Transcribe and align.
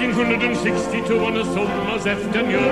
1862 0.00 1.18
on 1.18 1.36
a 1.36 1.44
summer's 1.44 2.06
afternoon. 2.06 2.62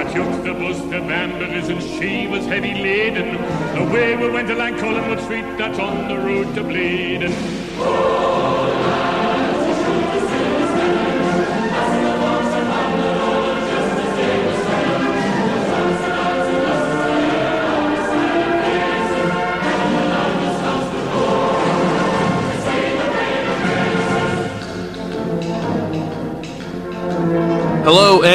At 0.00 0.14
the 0.44 0.54
bus 0.54 0.80
the 0.80 1.00
Balmbra's 1.00 1.68
and 1.68 1.82
she 1.82 2.26
was 2.26 2.46
heavy 2.46 2.74
laden. 2.74 3.36
Away 3.76 4.16
we 4.16 4.30
went 4.30 4.50
along 4.50 4.78
Collingwood 4.78 5.20
Street, 5.20 5.44
that's 5.58 5.78
on 5.78 6.08
the 6.08 6.16
road 6.16 6.54
to 6.54 6.62
Blaydon. 6.62 7.32
Hello 7.76 8.43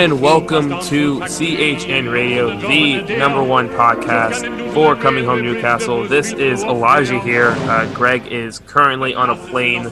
and 0.09 0.21
welcome 0.21 0.69
to 0.69 1.19
CHN 1.19 2.11
Radio, 2.11 2.59
the 2.61 3.15
number 3.17 3.43
one 3.43 3.69
podcast 3.69 4.73
for 4.73 4.95
Coming 4.95 5.23
Home 5.23 5.43
Newcastle. 5.43 6.07
This 6.07 6.33
is 6.33 6.63
Elijah 6.63 7.19
here. 7.19 7.49
Uh, 7.49 7.91
Greg 7.93 8.25
is 8.25 8.57
currently 8.59 9.13
on 9.13 9.29
a 9.29 9.35
plane 9.35 9.87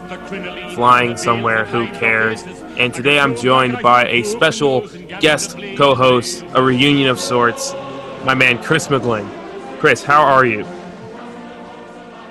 flying 0.74 1.18
somewhere, 1.18 1.66
who 1.66 1.86
cares? 2.00 2.42
And 2.78 2.92
today 2.92 3.20
I'm 3.20 3.36
joined 3.36 3.80
by 3.84 4.08
a 4.08 4.24
special 4.24 4.88
guest 5.20 5.56
co 5.78 5.94
host, 5.94 6.44
a 6.56 6.64
reunion 6.64 7.10
of 7.10 7.20
sorts, 7.20 7.74
my 8.26 8.34
man 8.34 8.64
Chris 8.64 8.88
McGlynn. 8.88 9.30
Chris, 9.80 10.04
how 10.04 10.24
are 10.24 10.46
you? 10.46 10.66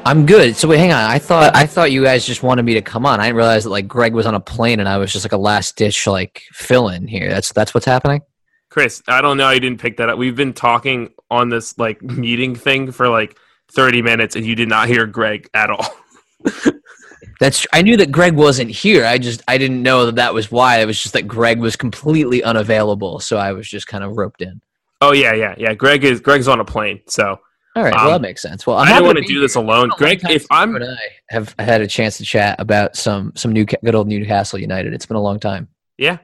I'm 0.06 0.24
good. 0.24 0.54
So 0.54 0.68
wait, 0.68 0.78
hang 0.78 0.92
on. 0.92 1.02
I 1.10 1.18
thought 1.18 1.56
I 1.56 1.66
thought 1.66 1.90
you 1.90 2.04
guys 2.04 2.24
just 2.24 2.44
wanted 2.44 2.64
me 2.64 2.74
to 2.74 2.82
come 2.82 3.04
on. 3.04 3.18
I 3.18 3.24
didn't 3.24 3.38
realize 3.38 3.64
that 3.64 3.70
like 3.70 3.88
Greg 3.88 4.14
was 4.14 4.24
on 4.24 4.36
a 4.36 4.40
plane 4.40 4.78
and 4.78 4.88
I 4.88 4.98
was 4.98 5.12
just 5.12 5.24
like 5.24 5.32
a 5.32 5.36
last 5.36 5.76
ditch 5.76 6.06
like 6.06 6.44
fill 6.52 6.90
in 6.90 7.08
here. 7.08 7.28
That's 7.28 7.52
that's 7.52 7.74
what's 7.74 7.86
happening. 7.86 8.22
Chris, 8.70 9.02
I 9.08 9.20
don't 9.20 9.36
know. 9.36 9.50
You 9.50 9.58
didn't 9.58 9.80
pick 9.80 9.96
that 9.96 10.08
up. 10.08 10.16
We've 10.16 10.36
been 10.36 10.52
talking 10.52 11.10
on 11.28 11.48
this 11.48 11.76
like 11.76 12.00
meeting 12.02 12.54
thing 12.54 12.92
for 12.92 13.08
like 13.08 13.36
30 13.72 14.00
minutes, 14.00 14.36
and 14.36 14.46
you 14.46 14.54
did 14.54 14.68
not 14.68 14.86
hear 14.86 15.06
Greg 15.06 15.50
at 15.54 15.70
all. 15.70 15.96
That's 17.40 17.66
I 17.72 17.82
knew 17.82 17.96
that 17.96 18.12
Greg 18.12 18.36
wasn't 18.36 18.70
here. 18.70 19.04
I 19.04 19.18
just 19.18 19.42
I 19.48 19.58
didn't 19.58 19.82
know 19.82 20.06
that 20.06 20.14
that 20.14 20.32
was 20.32 20.52
why. 20.52 20.78
It 20.78 20.86
was 20.86 21.02
just 21.02 21.14
that 21.14 21.26
Greg 21.26 21.58
was 21.58 21.74
completely 21.74 22.44
unavailable, 22.44 23.18
so 23.18 23.38
I 23.38 23.52
was 23.52 23.68
just 23.68 23.88
kind 23.88 24.04
of 24.04 24.16
roped 24.16 24.40
in. 24.40 24.60
oh 25.00 25.12
yeah, 25.12 25.34
yeah, 25.34 25.56
yeah. 25.58 25.74
Greg 25.74 26.04
is 26.04 26.20
Greg's 26.20 26.46
on 26.46 26.60
a 26.60 26.64
plane, 26.64 27.00
so 27.08 27.40
All 27.76 27.82
right, 27.84 27.92
Um, 27.92 28.04
well 28.04 28.12
that 28.12 28.22
makes 28.22 28.40
sense. 28.42 28.66
Well, 28.66 28.78
I'm 28.78 28.88
I 28.88 28.96
don't 28.96 29.04
want 29.04 29.18
to 29.18 29.24
do 29.24 29.38
this 29.40 29.54
here. 29.54 29.62
alone. 29.62 29.90
Oh, 29.92 29.96
Greg, 29.98 30.20
if 30.30 30.46
I'm 30.50 30.74
and 30.76 30.84
I 30.84 30.96
have 31.28 31.54
had 31.58 31.82
a 31.82 31.86
chance 31.86 32.16
to 32.16 32.24
chat 32.24 32.58
about 32.58 32.96
some 32.96 33.32
some 33.36 33.52
new 33.52 33.64
good 33.66 33.94
old 33.94 34.08
Newcastle 34.08 34.58
United. 34.58 34.94
It's 34.94 35.04
been 35.06 35.16
a 35.18 35.22
long 35.22 35.38
time. 35.38 35.68
Yeah, 35.98 36.18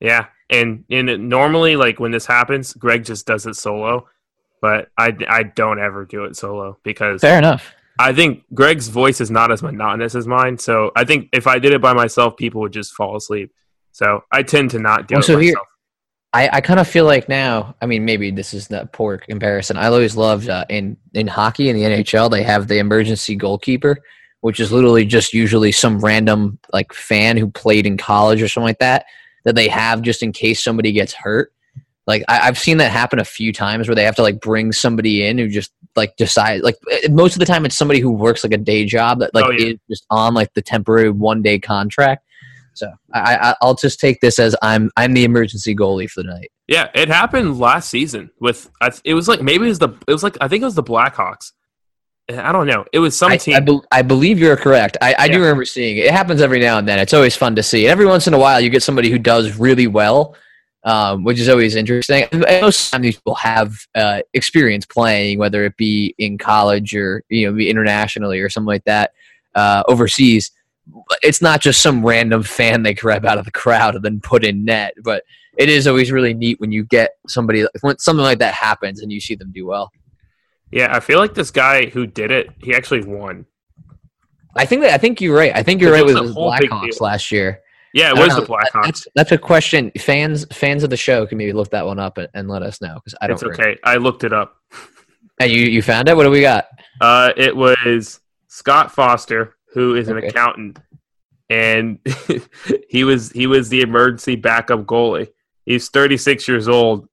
yeah, 0.00 0.26
and 0.48 0.84
and 0.90 1.10
it- 1.10 1.20
normally 1.20 1.76
like 1.76 2.00
when 2.00 2.10
this 2.10 2.24
happens, 2.26 2.72
Greg 2.72 3.04
just 3.04 3.26
does 3.26 3.44
it 3.46 3.54
solo, 3.54 4.08
but 4.62 4.88
I 4.98 5.14
I 5.28 5.42
don't 5.42 5.78
ever 5.78 6.06
do 6.06 6.24
it 6.24 6.36
solo 6.36 6.78
because 6.82 7.20
Fair 7.20 7.36
enough. 7.38 7.74
I 8.00 8.12
think 8.14 8.44
Greg's 8.54 8.88
voice 8.88 9.20
is 9.20 9.30
not 9.30 9.50
as 9.52 9.62
monotonous 9.62 10.14
as 10.14 10.26
mine. 10.26 10.56
So 10.56 10.92
I 10.96 11.04
think 11.04 11.28
if 11.32 11.46
I 11.48 11.58
did 11.58 11.72
it 11.72 11.82
by 11.82 11.92
myself, 11.92 12.36
people 12.36 12.60
would 12.62 12.72
just 12.72 12.94
fall 12.94 13.16
asleep. 13.16 13.52
So 13.92 14.22
I 14.32 14.42
tend 14.44 14.70
to 14.70 14.78
not 14.78 15.08
do 15.08 15.16
Well, 15.16 15.20
it 15.20 15.24
so 15.24 15.38
here- 15.38 15.52
myself. 15.54 15.68
I, 16.34 16.48
I 16.54 16.60
kind 16.60 16.78
of 16.78 16.86
feel 16.86 17.04
like 17.06 17.28
now. 17.28 17.74
I 17.80 17.86
mean, 17.86 18.04
maybe 18.04 18.30
this 18.30 18.52
is 18.52 18.70
a 18.70 18.88
poor 18.92 19.16
comparison. 19.18 19.76
I 19.78 19.86
always 19.86 20.16
loved 20.16 20.48
uh, 20.48 20.64
in 20.68 20.96
in 21.14 21.26
hockey 21.26 21.68
in 21.70 21.76
the 21.76 21.82
NHL 21.82 22.30
they 22.30 22.42
have 22.42 22.68
the 22.68 22.78
emergency 22.78 23.34
goalkeeper, 23.34 23.96
which 24.42 24.60
is 24.60 24.70
literally 24.70 25.06
just 25.06 25.32
usually 25.32 25.72
some 25.72 26.00
random 26.00 26.58
like 26.72 26.92
fan 26.92 27.36
who 27.38 27.50
played 27.50 27.86
in 27.86 27.96
college 27.96 28.42
or 28.42 28.48
something 28.48 28.66
like 28.68 28.78
that 28.80 29.06
that 29.44 29.54
they 29.54 29.68
have 29.68 30.02
just 30.02 30.22
in 30.22 30.32
case 30.32 30.62
somebody 30.62 30.92
gets 30.92 31.14
hurt. 31.14 31.52
Like 32.06 32.24
I, 32.28 32.40
I've 32.48 32.58
seen 32.58 32.76
that 32.78 32.90
happen 32.92 33.18
a 33.18 33.24
few 33.24 33.52
times 33.52 33.88
where 33.88 33.94
they 33.94 34.04
have 34.04 34.16
to 34.16 34.22
like 34.22 34.40
bring 34.40 34.72
somebody 34.72 35.26
in 35.26 35.38
who 35.38 35.48
just 35.48 35.72
like 35.96 36.16
decide 36.16 36.60
like 36.62 36.76
eh, 36.90 37.08
most 37.10 37.34
of 37.34 37.40
the 37.40 37.46
time 37.46 37.64
it's 37.64 37.76
somebody 37.76 38.00
who 38.00 38.10
works 38.10 38.44
like 38.44 38.52
a 38.52 38.58
day 38.58 38.84
job 38.84 39.20
that 39.20 39.34
like 39.34 39.46
Oh, 39.46 39.50
yeah. 39.50 39.68
is 39.68 39.78
just 39.90 40.06
on 40.10 40.34
like 40.34 40.52
the 40.52 40.62
temporary 40.62 41.10
one 41.10 41.40
day 41.40 41.58
contract. 41.58 42.24
So 42.78 42.92
I, 43.12 43.36
I 43.36 43.54
I'll 43.60 43.74
just 43.74 44.00
take 44.00 44.20
this 44.20 44.38
as 44.38 44.54
I'm 44.62 44.90
I'm 44.96 45.12
the 45.12 45.24
emergency 45.24 45.74
goalie 45.74 46.08
for 46.08 46.22
the 46.22 46.30
night. 46.30 46.50
Yeah, 46.66 46.88
it 46.94 47.08
happened 47.08 47.58
last 47.58 47.90
season 47.90 48.30
with 48.40 48.70
it 49.04 49.14
was 49.14 49.28
like 49.28 49.42
maybe 49.42 49.66
it 49.66 49.68
was 49.68 49.78
the 49.78 49.90
it 50.06 50.12
was 50.12 50.22
like 50.22 50.36
I 50.40 50.48
think 50.48 50.62
it 50.62 50.66
was 50.66 50.74
the 50.74 50.82
Blackhawks. 50.82 51.52
I 52.30 52.52
don't 52.52 52.66
know. 52.66 52.84
It 52.92 52.98
was 52.98 53.16
some 53.16 53.32
I, 53.32 53.36
team. 53.38 53.54
I, 53.56 53.60
bel 53.60 53.84
I 53.90 54.02
believe 54.02 54.38
you're 54.38 54.56
correct. 54.56 54.98
I, 55.00 55.14
I 55.18 55.28
do 55.28 55.40
remember 55.40 55.64
seeing 55.64 55.96
it. 55.96 56.06
It 56.06 56.12
happens 56.12 56.42
every 56.42 56.60
now 56.60 56.76
and 56.76 56.86
then. 56.86 56.98
It's 56.98 57.14
always 57.14 57.34
fun 57.34 57.56
to 57.56 57.62
see. 57.62 57.88
Every 57.88 58.04
once 58.04 58.26
in 58.26 58.34
a 58.34 58.38
while, 58.38 58.60
you 58.60 58.68
get 58.68 58.82
somebody 58.82 59.10
who 59.10 59.18
does 59.18 59.58
really 59.58 59.86
well, 59.86 60.36
um, 60.84 61.24
which 61.24 61.40
is 61.40 61.48
always 61.48 61.74
interesting. 61.74 62.24
And 62.30 62.44
Most 62.60 62.94
of 62.94 63.00
these 63.00 63.16
people 63.16 63.34
have 63.36 63.74
uh, 63.94 64.20
experience 64.34 64.84
playing, 64.84 65.38
whether 65.38 65.64
it 65.64 65.76
be 65.78 66.14
in 66.18 66.36
college 66.36 66.94
or 66.94 67.24
you 67.30 67.46
know, 67.46 67.56
be 67.56 67.70
internationally 67.70 68.40
or 68.40 68.50
something 68.50 68.68
like 68.68 68.84
that, 68.84 69.12
uh, 69.54 69.84
overseas. 69.88 70.50
It's 71.22 71.42
not 71.42 71.60
just 71.60 71.82
some 71.82 72.04
random 72.04 72.42
fan 72.42 72.82
they 72.82 72.94
grab 72.94 73.24
out 73.26 73.38
of 73.38 73.44
the 73.44 73.50
crowd 73.50 73.94
and 73.94 74.04
then 74.04 74.20
put 74.20 74.44
in 74.44 74.64
net, 74.64 74.94
but 75.04 75.22
it 75.56 75.68
is 75.68 75.86
always 75.86 76.12
really 76.12 76.34
neat 76.34 76.60
when 76.60 76.72
you 76.72 76.84
get 76.84 77.12
somebody 77.26 77.66
when 77.80 77.98
something 77.98 78.22
like 78.22 78.38
that 78.38 78.54
happens 78.54 79.00
and 79.00 79.12
you 79.12 79.20
see 79.20 79.34
them 79.34 79.50
do 79.52 79.66
well. 79.66 79.90
yeah, 80.70 80.94
I 80.94 81.00
feel 81.00 81.18
like 81.18 81.34
this 81.34 81.50
guy 81.50 81.86
who 81.86 82.06
did 82.06 82.30
it, 82.30 82.48
he 82.58 82.74
actually 82.74 83.04
won. 83.04 83.46
I 84.56 84.64
think 84.66 84.82
that 84.82 84.92
I 84.92 84.98
think 84.98 85.20
you're 85.20 85.36
right. 85.36 85.52
I 85.54 85.62
think 85.62 85.80
you're 85.80 85.92
right 85.92 86.04
with 86.04 86.14
the 86.14 86.32
Blackhawks 86.32 87.00
last 87.00 87.30
year. 87.30 87.60
Yeah, 87.94 88.10
it 88.10 88.16
was 88.16 88.34
the. 88.34 88.42
Blackhawks. 88.42 88.84
That's 88.84 89.08
that's 89.14 89.32
a 89.32 89.38
question. 89.38 89.90
Fans 89.98 90.46
fans 90.52 90.82
of 90.82 90.90
the 90.90 90.96
show 90.96 91.26
can 91.26 91.38
maybe 91.38 91.52
look 91.52 91.70
that 91.70 91.86
one 91.86 91.98
up 91.98 92.18
and, 92.18 92.28
and 92.34 92.48
let 92.48 92.62
us 92.62 92.80
know 92.80 92.94
because 92.94 93.14
I 93.20 93.26
don't. 93.26 93.34
It's 93.34 93.42
remember. 93.42 93.62
okay. 93.62 93.78
I 93.84 93.96
looked 93.96 94.24
it 94.24 94.32
up. 94.32 94.56
And 95.40 95.52
you 95.52 95.62
you 95.62 95.82
found 95.82 96.08
it? 96.08 96.16
What 96.16 96.24
do 96.24 96.30
we 96.30 96.40
got? 96.40 96.66
Uh, 97.00 97.32
it 97.36 97.54
was 97.56 98.20
Scott 98.48 98.90
Foster, 98.92 99.56
who 99.72 99.94
is 99.94 100.08
an 100.08 100.16
Okay. 100.18 100.28
accountant, 100.28 100.78
and 101.50 101.98
he 102.88 103.04
was 103.04 103.30
he 103.32 103.46
was 103.46 103.68
the 103.68 103.80
emergency 103.82 104.36
backup 104.36 104.80
goalie. 104.84 105.28
He's 105.66 105.88
36 105.90 106.48
years 106.48 106.68
old. 106.68 107.08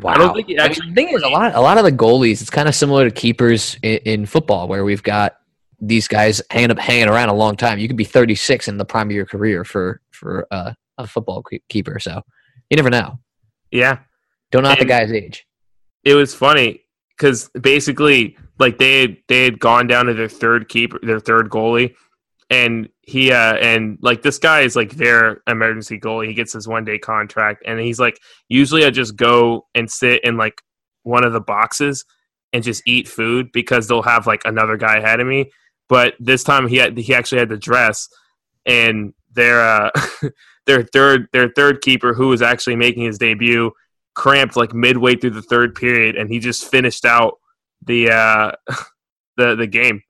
Wow. 0.00 0.12
I 0.14 0.18
don't 0.18 0.34
think 0.34 0.48
he 0.48 0.58
I 0.58 0.68
mean, 0.68 0.74
the 0.88 0.94
thing 0.94 1.08
is, 1.14 1.22
a 1.22 1.28
lot 1.28 1.54
a 1.54 1.60
lot 1.60 1.78
of 1.78 1.84
the 1.84 1.92
goalies. 1.92 2.40
It's 2.40 2.50
kind 2.50 2.68
of 2.68 2.74
similar 2.74 3.04
to 3.04 3.10
keepers 3.10 3.76
in, 3.82 3.98
in 4.04 4.26
football, 4.26 4.68
where 4.68 4.84
we've 4.84 5.02
got 5.02 5.36
these 5.80 6.06
guys 6.08 6.40
hanging 6.50 6.70
up 6.70 6.78
hanging 6.78 7.08
around 7.08 7.28
a 7.28 7.34
long 7.34 7.56
time. 7.56 7.78
You 7.78 7.88
could 7.88 7.96
be 7.96 8.04
36 8.04 8.68
in 8.68 8.78
the 8.78 8.84
prime 8.84 9.08
of 9.08 9.12
your 9.12 9.26
career 9.26 9.64
for 9.64 10.00
for 10.10 10.46
uh, 10.50 10.72
a 10.98 11.06
football 11.06 11.44
keeper. 11.68 11.98
So 11.98 12.22
you 12.70 12.76
never 12.76 12.90
know. 12.90 13.18
Yeah, 13.72 13.98
Don't 14.50 14.62
knock 14.64 14.78
the 14.78 14.84
guy's 14.84 15.10
age. 15.10 15.46
it 16.04 16.14
was 16.14 16.34
funny 16.34 16.81
because 17.22 17.48
basically, 17.60 18.36
like 18.58 18.78
they 18.78 19.02
had, 19.02 19.16
they 19.28 19.44
had 19.44 19.60
gone 19.60 19.86
down 19.86 20.06
to 20.06 20.14
their 20.14 20.28
third 20.28 20.68
keeper, 20.68 20.98
their 21.04 21.20
third 21.20 21.50
goalie, 21.50 21.94
and 22.50 22.88
he 23.02 23.32
uh 23.32 23.54
and 23.54 23.98
like 24.02 24.22
this 24.22 24.38
guy 24.38 24.60
is 24.60 24.74
like 24.74 24.90
their 24.90 25.40
emergency 25.46 26.00
goalie. 26.00 26.26
He 26.26 26.34
gets 26.34 26.52
his 26.52 26.66
one 26.66 26.84
day 26.84 26.98
contract, 26.98 27.62
and 27.64 27.78
he's 27.78 28.00
like, 28.00 28.18
usually 28.48 28.84
I 28.84 28.90
just 28.90 29.14
go 29.14 29.68
and 29.72 29.88
sit 29.88 30.24
in 30.24 30.36
like 30.36 30.60
one 31.04 31.22
of 31.22 31.32
the 31.32 31.40
boxes 31.40 32.04
and 32.52 32.64
just 32.64 32.82
eat 32.86 33.06
food 33.06 33.50
because 33.52 33.86
they'll 33.86 34.02
have 34.02 34.26
like 34.26 34.42
another 34.44 34.76
guy 34.76 34.96
ahead 34.96 35.20
of 35.20 35.26
me. 35.28 35.52
But 35.88 36.14
this 36.18 36.42
time 36.42 36.66
he 36.66 36.76
had 36.76 36.98
he 36.98 37.14
actually 37.14 37.38
had 37.38 37.50
to 37.50 37.56
dress, 37.56 38.08
and 38.66 39.14
their 39.30 39.60
uh, 39.60 39.90
their 40.66 40.82
third 40.82 41.28
their 41.32 41.50
third 41.54 41.82
keeper 41.82 42.14
who 42.14 42.28
was 42.28 42.42
actually 42.42 42.76
making 42.76 43.04
his 43.04 43.18
debut 43.18 43.70
cramped 44.14 44.56
like 44.56 44.74
midway 44.74 45.16
through 45.16 45.30
the 45.30 45.42
third 45.42 45.74
period, 45.74 46.16
and 46.16 46.30
he 46.30 46.38
just 46.38 46.70
finished 46.70 47.04
out 47.04 47.38
the 47.84 48.10
uh, 48.10 48.52
the 49.36 49.54
the 49.56 49.66
game. 49.66 50.02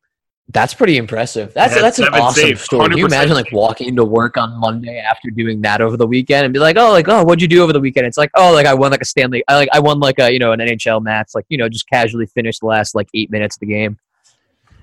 That's 0.49 0.75
pretty 0.75 0.99
impressive. 0.99 1.55
That's 1.55 1.75
that's 1.75 1.99
an 1.99 2.09
awesome 2.09 2.43
saves, 2.43 2.63
story. 2.63 2.91
Can 2.91 2.99
you 2.99 3.07
imagine 3.07 3.35
like 3.35 3.53
walking 3.53 3.89
into 3.89 4.05
work 4.05 4.37
on 4.37 4.59
Monday 4.59 4.99
after 4.99 5.31
doing 5.31 5.63
that 5.63 5.81
over 5.81 5.97
the 5.97 6.07
weekend 6.07 6.45
and 6.45 6.53
be 6.53 6.59
like, 6.59 6.77
oh, 6.77 6.91
like 6.91 7.09
oh, 7.09 7.25
what'd 7.25 7.41
you 7.41 7.49
do 7.49 7.63
over 7.63 7.73
the 7.73 7.81
weekend? 7.81 8.07
It's 8.07 8.19
like 8.19 8.31
oh, 8.35 8.53
like 8.53 8.67
I 8.67 8.75
won 8.75 8.91
like 8.91 9.01
a 9.01 9.07
Stanley, 9.07 9.43
I 9.49 9.57
like 9.57 9.69
I 9.73 9.81
won 9.81 10.01
like 10.01 10.19
a 10.19 10.31
you 10.31 10.39
know 10.39 10.53
an 10.53 10.61
NHL 10.61 11.03
match, 11.03 11.31
like 11.35 11.47
you 11.49 11.57
know 11.57 11.69
just 11.69 11.89
casually 11.89 12.27
finished 12.27 12.61
the 12.61 12.67
last 12.67 12.95
like 12.95 13.09
eight 13.15 13.31
minutes 13.31 13.57
of 13.57 13.61
the 13.61 13.67
game. 13.67 13.99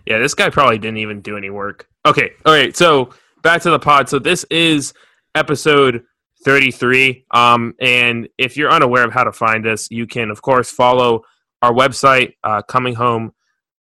Yeah, 0.06 0.18
this 0.18 0.34
guy 0.34 0.50
probably 0.50 0.80
didn't 0.80 0.98
even 0.98 1.22
do 1.22 1.38
any 1.38 1.50
work. 1.50 1.88
Okay, 2.06 2.32
all 2.46 2.54
right. 2.54 2.76
So 2.76 3.12
back 3.44 3.62
to 3.64 3.70
the 3.70 3.80
pod. 3.80 4.10
So 4.10 4.18
this 4.18 4.46
is 4.46 4.94
episode 5.36 6.04
33. 6.44 7.26
Um, 7.32 7.76
and 7.80 8.30
if 8.38 8.58
you're 8.58 8.72
unaware 8.72 9.06
of 9.06 9.14
how 9.14 9.24
to 9.24 9.32
find 9.32 9.68
us, 9.68 9.90
you 9.92 10.08
can 10.08 10.30
of 10.30 10.42
course 10.42 10.72
follow 10.72 11.24
our 11.62 11.74
website, 11.74 12.36
uh, 12.44 12.62
Coming 12.62 12.96
Home 12.96 13.34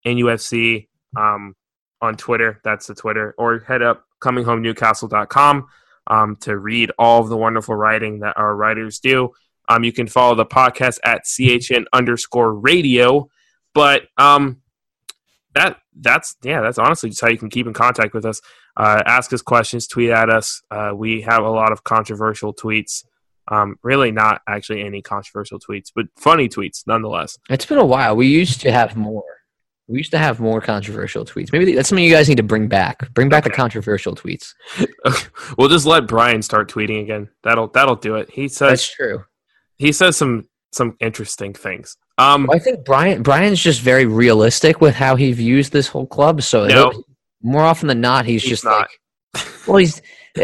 NUFC, 0.05 0.87
um, 1.15 1.55
on 2.01 2.15
Twitter. 2.15 2.59
That's 2.63 2.87
the 2.87 2.95
Twitter, 2.95 3.33
or 3.37 3.59
head 3.59 3.81
up 3.81 4.05
cominghomenewcastle.com 4.21 5.67
um, 6.07 6.35
to 6.37 6.57
read 6.57 6.91
all 6.97 7.21
of 7.21 7.29
the 7.29 7.37
wonderful 7.37 7.75
writing 7.75 8.19
that 8.19 8.37
our 8.37 8.55
writers 8.55 8.99
do. 8.99 9.31
Um, 9.69 9.83
you 9.83 9.93
can 9.93 10.07
follow 10.07 10.35
the 10.35 10.45
podcast 10.45 10.99
at 11.03 11.25
CHN 11.25 11.85
underscore 11.93 12.53
radio. 12.53 13.29
But 13.73 14.03
um, 14.17 14.61
that 15.53 15.77
that's 15.95 16.35
yeah, 16.43 16.61
that's 16.61 16.79
honestly 16.79 17.09
just 17.09 17.21
how 17.21 17.29
you 17.29 17.37
can 17.37 17.49
keep 17.49 17.67
in 17.67 17.73
contact 17.73 18.13
with 18.13 18.25
us. 18.25 18.41
Uh, 18.79 19.03
ask 19.05 19.33
us 19.33 19.41
questions, 19.41 19.87
tweet 19.87 20.09
at 20.09 20.29
us. 20.29 20.61
Uh, 20.71 20.91
we 20.95 21.21
have 21.21 21.43
a 21.43 21.49
lot 21.49 21.73
of 21.73 21.83
controversial 21.83 22.53
tweets. 22.53 23.03
Um, 23.49 23.75
really, 23.83 24.11
not 24.11 24.41
actually 24.47 24.83
any 24.83 25.01
controversial 25.01 25.59
tweets, 25.59 25.91
but 25.93 26.05
funny 26.17 26.47
tweets 26.47 26.87
nonetheless. 26.87 27.37
It's 27.49 27.65
been 27.65 27.77
a 27.77 27.85
while. 27.85 28.15
We 28.15 28.27
used 28.27 28.61
to 28.61 28.71
have 28.71 28.95
more. 28.95 29.23
We 29.89 29.97
used 29.97 30.11
to 30.11 30.17
have 30.19 30.39
more 30.39 30.61
controversial 30.61 31.25
tweets. 31.25 31.51
Maybe 31.51 31.73
that's 31.73 31.89
something 31.89 32.05
you 32.05 32.13
guys 32.13 32.29
need 32.29 32.37
to 32.37 32.43
bring 32.43 32.67
back. 32.67 33.11
Bring 33.13 33.27
back 33.27 33.43
the 33.43 33.49
controversial 33.49 34.15
tweets. 34.15 34.53
we'll 35.57 35.67
just 35.67 35.87
let 35.87 36.07
Brian 36.07 36.41
start 36.41 36.71
tweeting 36.71 37.01
again. 37.01 37.27
That'll 37.43 37.67
that'll 37.67 37.95
do 37.95 38.15
it. 38.15 38.29
He 38.29 38.47
says 38.47 38.69
That's 38.69 38.95
true. 38.95 39.25
he 39.77 39.91
says 39.91 40.15
some 40.15 40.47
some 40.71 40.95
interesting 41.01 41.53
things. 41.53 41.97
Um, 42.19 42.45
Well, 42.47 42.55
I 42.55 42.59
think 42.59 42.85
Brian 42.85 43.23
Brian's 43.23 43.59
just 43.59 43.81
very 43.81 44.05
realistic 44.05 44.79
with 44.79 44.93
how 44.93 45.15
he 45.15 45.33
views 45.33 45.71
this 45.71 45.87
whole 45.87 46.05
club. 46.07 46.43
So 46.43 46.67
No. 46.67 47.03
More 47.41 47.63
often 47.63 47.87
than 47.87 48.01
not, 48.01 48.25
he's, 48.25 48.41
He's 48.43 48.49
just 48.51 48.65
not. 48.65 48.87
like, 49.35 49.47
well, 49.67 49.77
he's 49.77 50.01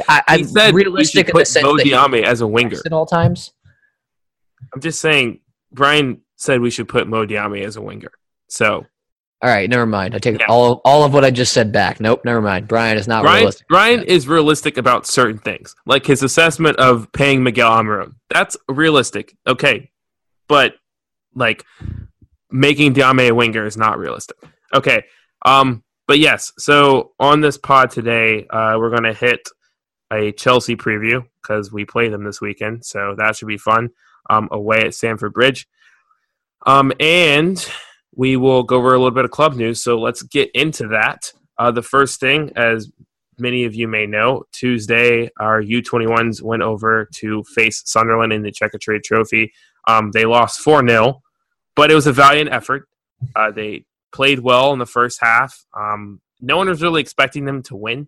I, 0.08 0.22
he 0.30 0.42
I'm 0.42 0.44
said 0.46 0.74
realistic 0.74 1.22
in 1.22 1.26
the 1.28 1.32
put 1.34 1.48
sense 1.48 1.64
Mo 1.64 1.78
that 1.78 1.86
Diame 1.86 2.24
as 2.24 2.42
a 2.42 2.48
winger. 2.48 2.78
at 2.86 2.94
all 2.94 3.06
times. 3.06 3.54
I'm 4.74 4.82
just 4.82 5.00
saying. 5.00 5.42
Brian 5.72 6.22
said 6.38 6.62
we 6.62 6.70
should 6.70 6.88
put 6.88 7.08
Mo 7.08 7.26
Diame 7.26 7.64
as 7.66 7.76
a 7.76 7.82
winger. 7.82 8.12
So 8.50 8.86
All 9.42 9.50
right, 9.50 9.70
never 9.70 9.86
mind. 9.86 10.16
I 10.16 10.20
take 10.20 10.40
Yeah. 10.40 10.46
all 10.48 10.82
all 10.86 11.04
of 11.04 11.14
what 11.14 11.26
I 11.26 11.32
just 11.32 11.52
said 11.54 11.72
back. 11.72 12.00
Nope, 12.00 12.24
never 12.24 12.42
mind. 12.42 12.68
Brian 12.68 12.98
is 12.98 13.08
not 13.08 13.24
Brian 13.24 13.40
realistic. 13.40 13.68
Brian 13.68 14.04
is 14.04 14.28
realistic 14.28 14.78
about 14.78 15.06
certain 15.06 15.38
things, 15.40 15.76
like 15.86 16.06
his 16.06 16.24
assessment 16.24 16.78
of 16.78 17.12
paying 17.12 17.44
Miguel 17.44 17.70
Almiron. 17.70 18.14
That's 18.30 18.56
realistic, 18.70 19.36
okay, 19.46 19.92
but 20.48 20.76
like 21.34 21.66
making 22.52 22.94
Diame 22.94 23.28
a 23.30 23.32
winger 23.34 23.66
is 23.66 23.76
not 23.78 23.98
realistic. 24.00 24.38
Okay, 24.74 25.04
um, 25.46 25.84
but 26.08 26.20
yes. 26.20 26.52
So 26.58 27.12
on 27.20 27.42
this 27.42 27.58
pod 27.58 27.92
today, 27.92 28.46
uh, 28.48 28.76
we're 28.78 28.90
gonna 28.90 29.14
hit 29.14 29.48
a 30.12 30.32
Chelsea 30.34 30.76
preview 30.76 31.26
because 31.42 31.72
we 31.72 31.86
play 31.86 32.10
them 32.10 32.24
this 32.24 32.42
weekend, 32.42 32.86
so 32.86 33.16
that 33.18 33.36
should 33.36 33.48
be 33.48 33.58
fun. 33.58 33.90
Um, 34.30 34.50
away 34.52 34.82
at 34.82 34.96
Stamford 34.96 35.34
Bridge, 35.34 35.68
um, 36.66 36.92
and 37.00 37.64
we 38.16 38.38
will 38.38 38.64
go 38.64 38.78
over 38.78 38.94
a 38.94 38.98
little 38.98 39.12
bit 39.12 39.26
of 39.26 39.32
club 39.32 39.56
news. 39.56 39.84
So 39.84 40.00
let's 40.00 40.24
get 40.24 40.50
into 40.54 40.88
that. 40.88 41.32
Uh, 41.58 41.72
the 41.72 41.84
first 41.84 42.20
thing, 42.20 42.52
as 42.56 42.92
many 43.38 43.66
of 43.66 43.76
you 43.76 43.88
may 43.88 44.06
know, 44.06 44.44
Tuesday 44.52 45.30
our 45.40 45.62
U21s 45.62 46.42
went 46.42 46.62
over 46.62 47.08
to 47.16 47.44
face 47.44 47.84
Sunderland 47.86 48.34
in 48.34 48.42
the 48.42 48.52
Trade 48.52 49.04
Trophy. 49.04 49.54
Um, 49.88 50.12
they 50.12 50.26
lost 50.26 50.62
4 50.62 50.88
0, 50.88 51.22
but 51.76 51.92
it 51.92 51.96
was 51.96 52.08
a 52.08 52.14
valiant 52.14 52.52
effort. 52.52 52.88
Uh, 53.36 53.52
they 53.52 53.86
played 54.16 54.40
well 54.40 54.72
in 54.72 54.80
the 54.80 54.86
first 54.86 55.20
half. 55.22 55.66
Um, 55.78 56.22
no 56.40 56.56
one 56.56 56.70
was 56.70 56.82
really 56.82 57.02
expecting 57.02 57.44
them 57.44 57.62
to 57.64 57.76
win. 57.76 58.08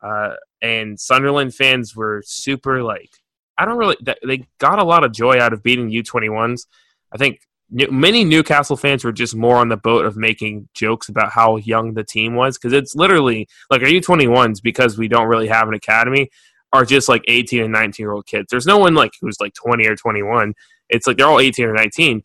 Uh, 0.00 0.34
and 0.62 0.98
Sunderland 0.98 1.54
fans 1.54 1.96
were 1.96 2.22
super 2.24 2.82
like, 2.82 3.10
I 3.58 3.64
don't 3.64 3.78
really, 3.78 3.96
they 4.24 4.46
got 4.58 4.78
a 4.78 4.84
lot 4.84 5.02
of 5.02 5.12
joy 5.12 5.40
out 5.40 5.52
of 5.52 5.62
beating 5.62 5.90
U21s. 5.90 6.66
I 7.12 7.16
think 7.16 7.40
many 7.70 8.24
Newcastle 8.24 8.76
fans 8.76 9.02
were 9.02 9.12
just 9.12 9.34
more 9.34 9.56
on 9.56 9.68
the 9.68 9.76
boat 9.76 10.06
of 10.06 10.16
making 10.16 10.68
jokes 10.74 11.08
about 11.08 11.32
how 11.32 11.56
young 11.56 11.94
the 11.94 12.04
team 12.04 12.34
was 12.34 12.56
because 12.56 12.72
it's 12.72 12.94
literally 12.94 13.48
like 13.70 13.82
our 13.82 13.88
U21s 13.88 14.62
because 14.62 14.96
we 14.96 15.08
don't 15.08 15.28
really 15.28 15.48
have 15.48 15.66
an 15.66 15.74
academy 15.74 16.30
are 16.72 16.84
just 16.84 17.08
like 17.08 17.24
18 17.26 17.62
and 17.62 17.72
19 17.72 18.04
year 18.04 18.12
old 18.12 18.26
kids. 18.26 18.48
There's 18.50 18.66
no 18.66 18.78
one 18.78 18.94
like 18.94 19.12
who's 19.20 19.40
like 19.40 19.54
20 19.54 19.86
or 19.86 19.96
21. 19.96 20.54
It's 20.90 21.06
like 21.06 21.16
they're 21.16 21.26
all 21.26 21.40
18 21.40 21.66
or 21.66 21.74
19. 21.74 22.22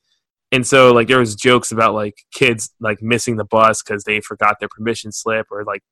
And 0.52 0.66
so 0.66 0.92
like 0.92 1.08
there 1.08 1.20
was 1.20 1.36
jokes 1.36 1.72
about 1.72 1.94
like 1.94 2.24
kids 2.34 2.74
like 2.80 3.02
missing 3.02 3.38
the 3.38 3.46
bus 3.46 3.84
because 3.84 4.04
they 4.04 4.20
forgot 4.20 4.60
their 4.60 4.70
permission 4.70 5.12
slip 5.12 5.48
or 5.52 5.64
like 5.64 5.84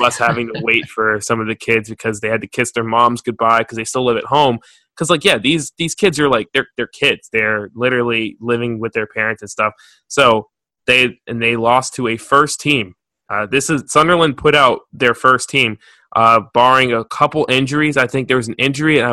us 0.00 0.18
having 0.18 0.52
to 0.52 0.60
wait 0.62 0.86
for 0.86 1.20
some 1.20 1.40
of 1.40 1.48
the 1.48 1.56
kids 1.56 1.88
because 1.90 2.20
they 2.20 2.28
had 2.28 2.40
to 2.40 2.46
kiss 2.46 2.70
their 2.72 2.84
moms 2.84 3.22
goodbye 3.22 3.58
because 3.58 3.76
they 3.76 3.84
still 3.84 4.04
live 4.04 4.16
at 4.16 4.24
home. 4.24 4.58
Because 4.94 5.10
like 5.10 5.24
yeah 5.24 5.38
these 5.38 5.72
these 5.78 5.94
kids 5.94 6.20
are 6.20 6.28
like 6.28 6.48
they're 6.54 6.68
they're 6.76 6.86
kids. 6.86 7.28
They're 7.32 7.70
literally 7.74 8.36
living 8.40 8.78
with 8.78 8.92
their 8.92 9.08
parents 9.08 9.42
and 9.42 9.50
stuff. 9.50 9.72
So 10.06 10.48
they 10.86 11.18
and 11.26 11.42
they 11.42 11.56
lost 11.56 11.94
to 11.94 12.06
a 12.06 12.16
first 12.16 12.60
team. 12.60 12.94
Uh, 13.28 13.46
this 13.46 13.68
is 13.68 13.82
sunderland 13.90 14.36
put 14.36 14.54
out 14.54 14.82
their 14.92 15.14
first 15.14 15.48
team 15.48 15.78
uh, 16.14 16.40
barring 16.52 16.92
a 16.92 17.04
couple 17.06 17.46
injuries. 17.48 17.96
I 17.96 18.06
think 18.06 18.28
there 18.28 18.36
was 18.36 18.48
an 18.48 18.54
injury 18.58 19.00
and 19.00 19.06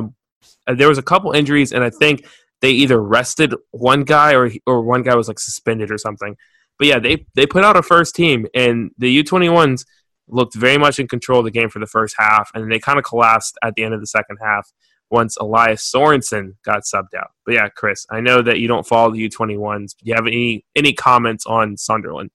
I, 0.67 0.71
uh, 0.71 0.75
there 0.75 0.89
was 0.89 0.97
a 0.97 1.03
couple 1.03 1.31
injuries 1.31 1.73
and 1.73 1.83
i 1.83 1.89
think 1.89 2.25
they 2.61 2.71
either 2.71 3.01
rested 3.01 3.53
one 3.71 4.03
guy 4.03 4.33
or 4.33 4.51
or 4.65 4.81
one 4.81 5.03
guy 5.03 5.15
was 5.15 5.27
like 5.27 5.39
suspended 5.39 5.91
or 5.91 5.97
something 5.97 6.35
but 6.77 6.87
yeah 6.87 6.99
they 6.99 7.25
they 7.35 7.45
put 7.45 7.63
out 7.63 7.77
a 7.77 7.83
first 7.83 8.15
team 8.15 8.47
and 8.55 8.91
the 8.97 9.23
u21s 9.23 9.85
looked 10.27 10.55
very 10.55 10.77
much 10.77 10.99
in 10.99 11.07
control 11.07 11.39
of 11.39 11.45
the 11.45 11.51
game 11.51 11.69
for 11.69 11.79
the 11.79 11.87
first 11.87 12.15
half 12.17 12.49
and 12.53 12.71
they 12.71 12.79
kind 12.79 12.97
of 12.97 13.05
collapsed 13.05 13.57
at 13.63 13.73
the 13.75 13.83
end 13.83 13.93
of 13.93 13.99
the 13.99 14.07
second 14.07 14.37
half 14.41 14.71
once 15.11 15.37
Elias 15.37 15.91
Sorensen 15.93 16.55
got 16.63 16.83
subbed 16.83 17.13
out. 17.15 17.31
But 17.45 17.55
yeah, 17.55 17.69
Chris, 17.69 18.07
I 18.09 18.21
know 18.21 18.41
that 18.41 18.59
you 18.59 18.67
don't 18.67 18.87
follow 18.87 19.11
the 19.11 19.29
U21s. 19.29 19.97
Do 19.97 20.03
you 20.03 20.15
have 20.15 20.25
any 20.25 20.65
any 20.75 20.93
comments 20.93 21.45
on 21.45 21.77
Sunderland? 21.77 22.31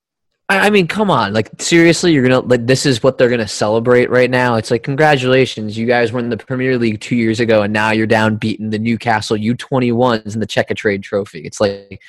I 0.48 0.70
mean, 0.70 0.86
come 0.86 1.10
on! 1.10 1.32
Like 1.32 1.50
seriously, 1.60 2.12
you're 2.12 2.22
gonna 2.22 2.38
like 2.38 2.66
this 2.66 2.86
is 2.86 3.02
what 3.02 3.18
they're 3.18 3.28
gonna 3.28 3.48
celebrate 3.48 4.10
right 4.10 4.30
now. 4.30 4.54
It's 4.54 4.70
like 4.70 4.84
congratulations, 4.84 5.76
you 5.76 5.86
guys 5.86 6.12
in 6.24 6.30
the 6.30 6.36
Premier 6.36 6.78
League 6.78 7.00
two 7.00 7.16
years 7.16 7.40
ago, 7.40 7.62
and 7.62 7.72
now 7.72 7.90
you're 7.90 8.06
down 8.06 8.36
beating 8.36 8.70
the 8.70 8.78
Newcastle 8.78 9.36
U21s 9.36 10.34
in 10.34 10.40
the 10.40 10.46
Trade 10.46 11.02
Trophy. 11.02 11.40
It's 11.40 11.60
like, 11.60 12.00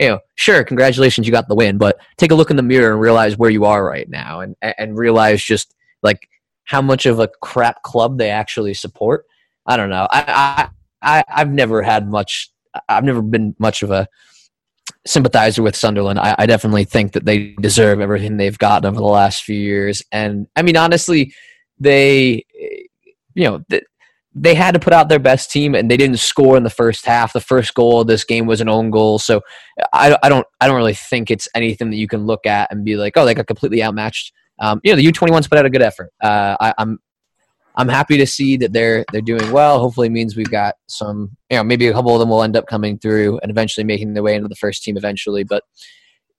you 0.00 0.08
know, 0.08 0.18
sure, 0.34 0.64
congratulations, 0.64 1.28
you 1.28 1.32
got 1.32 1.46
the 1.46 1.54
win, 1.54 1.78
but 1.78 2.00
take 2.16 2.32
a 2.32 2.34
look 2.34 2.50
in 2.50 2.56
the 2.56 2.62
mirror 2.62 2.90
and 2.90 3.00
realize 3.00 3.38
where 3.38 3.50
you 3.50 3.64
are 3.64 3.84
right 3.84 4.08
now, 4.08 4.40
and 4.40 4.56
and 4.60 4.98
realize 4.98 5.40
just 5.40 5.72
like 6.02 6.28
how 6.64 6.82
much 6.82 7.06
of 7.06 7.20
a 7.20 7.28
crap 7.40 7.82
club 7.84 8.18
they 8.18 8.30
actually 8.30 8.74
support. 8.74 9.26
I 9.66 9.76
don't 9.76 9.90
know. 9.90 10.08
I 10.10 10.68
I, 11.02 11.18
I 11.18 11.24
I've 11.28 11.52
never 11.52 11.82
had 11.82 12.08
much. 12.08 12.50
I've 12.88 13.04
never 13.04 13.22
been 13.22 13.54
much 13.60 13.84
of 13.84 13.92
a 13.92 14.08
sympathizer 15.06 15.62
with 15.62 15.76
Sunderland. 15.76 16.18
I, 16.18 16.34
I 16.38 16.46
definitely 16.46 16.84
think 16.84 17.12
that 17.12 17.24
they 17.24 17.54
deserve 17.60 18.00
everything 18.00 18.36
they've 18.36 18.58
gotten 18.58 18.86
over 18.86 18.98
the 18.98 19.04
last 19.04 19.44
few 19.44 19.56
years. 19.56 20.02
And 20.12 20.46
I 20.56 20.62
mean, 20.62 20.76
honestly, 20.76 21.34
they, 21.78 22.44
you 23.34 23.44
know, 23.44 23.62
th- 23.70 23.84
they 24.34 24.54
had 24.54 24.74
to 24.74 24.80
put 24.80 24.92
out 24.92 25.08
their 25.08 25.18
best 25.18 25.50
team, 25.50 25.74
and 25.74 25.90
they 25.90 25.96
didn't 25.96 26.18
score 26.18 26.56
in 26.56 26.62
the 26.62 26.70
first 26.70 27.04
half. 27.04 27.32
The 27.32 27.40
first 27.40 27.74
goal 27.74 28.00
of 28.00 28.06
this 28.06 28.22
game 28.22 28.46
was 28.46 28.60
an 28.60 28.68
own 28.68 28.90
goal, 28.90 29.18
so 29.18 29.40
I, 29.92 30.16
I 30.22 30.28
don't, 30.28 30.46
I 30.60 30.68
don't 30.68 30.76
really 30.76 30.94
think 30.94 31.32
it's 31.32 31.48
anything 31.54 31.90
that 31.90 31.96
you 31.96 32.06
can 32.06 32.26
look 32.26 32.46
at 32.46 32.70
and 32.70 32.84
be 32.84 32.96
like, 32.96 33.16
oh, 33.16 33.24
they 33.24 33.34
got 33.34 33.48
completely 33.48 33.82
outmatched. 33.82 34.32
Um, 34.60 34.80
you 34.84 34.92
know, 34.92 34.96
the 34.96 35.10
U21s 35.10 35.48
put 35.48 35.58
out 35.58 35.66
a 35.66 35.70
good 35.70 35.82
effort. 35.82 36.12
Uh, 36.22 36.56
I, 36.60 36.74
I'm 36.78 37.00
I'm 37.80 37.88
happy 37.88 38.18
to 38.18 38.26
see 38.26 38.58
that 38.58 38.74
they're 38.74 39.06
they're 39.10 39.22
doing 39.22 39.50
well. 39.52 39.80
Hopefully, 39.80 40.10
means 40.10 40.36
we've 40.36 40.50
got 40.50 40.74
some. 40.86 41.36
You 41.50 41.56
know, 41.56 41.64
maybe 41.64 41.88
a 41.88 41.92
couple 41.92 42.14
of 42.14 42.20
them 42.20 42.28
will 42.28 42.42
end 42.42 42.54
up 42.56 42.66
coming 42.66 42.98
through 42.98 43.38
and 43.38 43.50
eventually 43.50 43.84
making 43.84 44.12
their 44.12 44.22
way 44.22 44.34
into 44.34 44.48
the 44.48 44.54
first 44.54 44.82
team 44.82 44.98
eventually. 44.98 45.44
But 45.44 45.64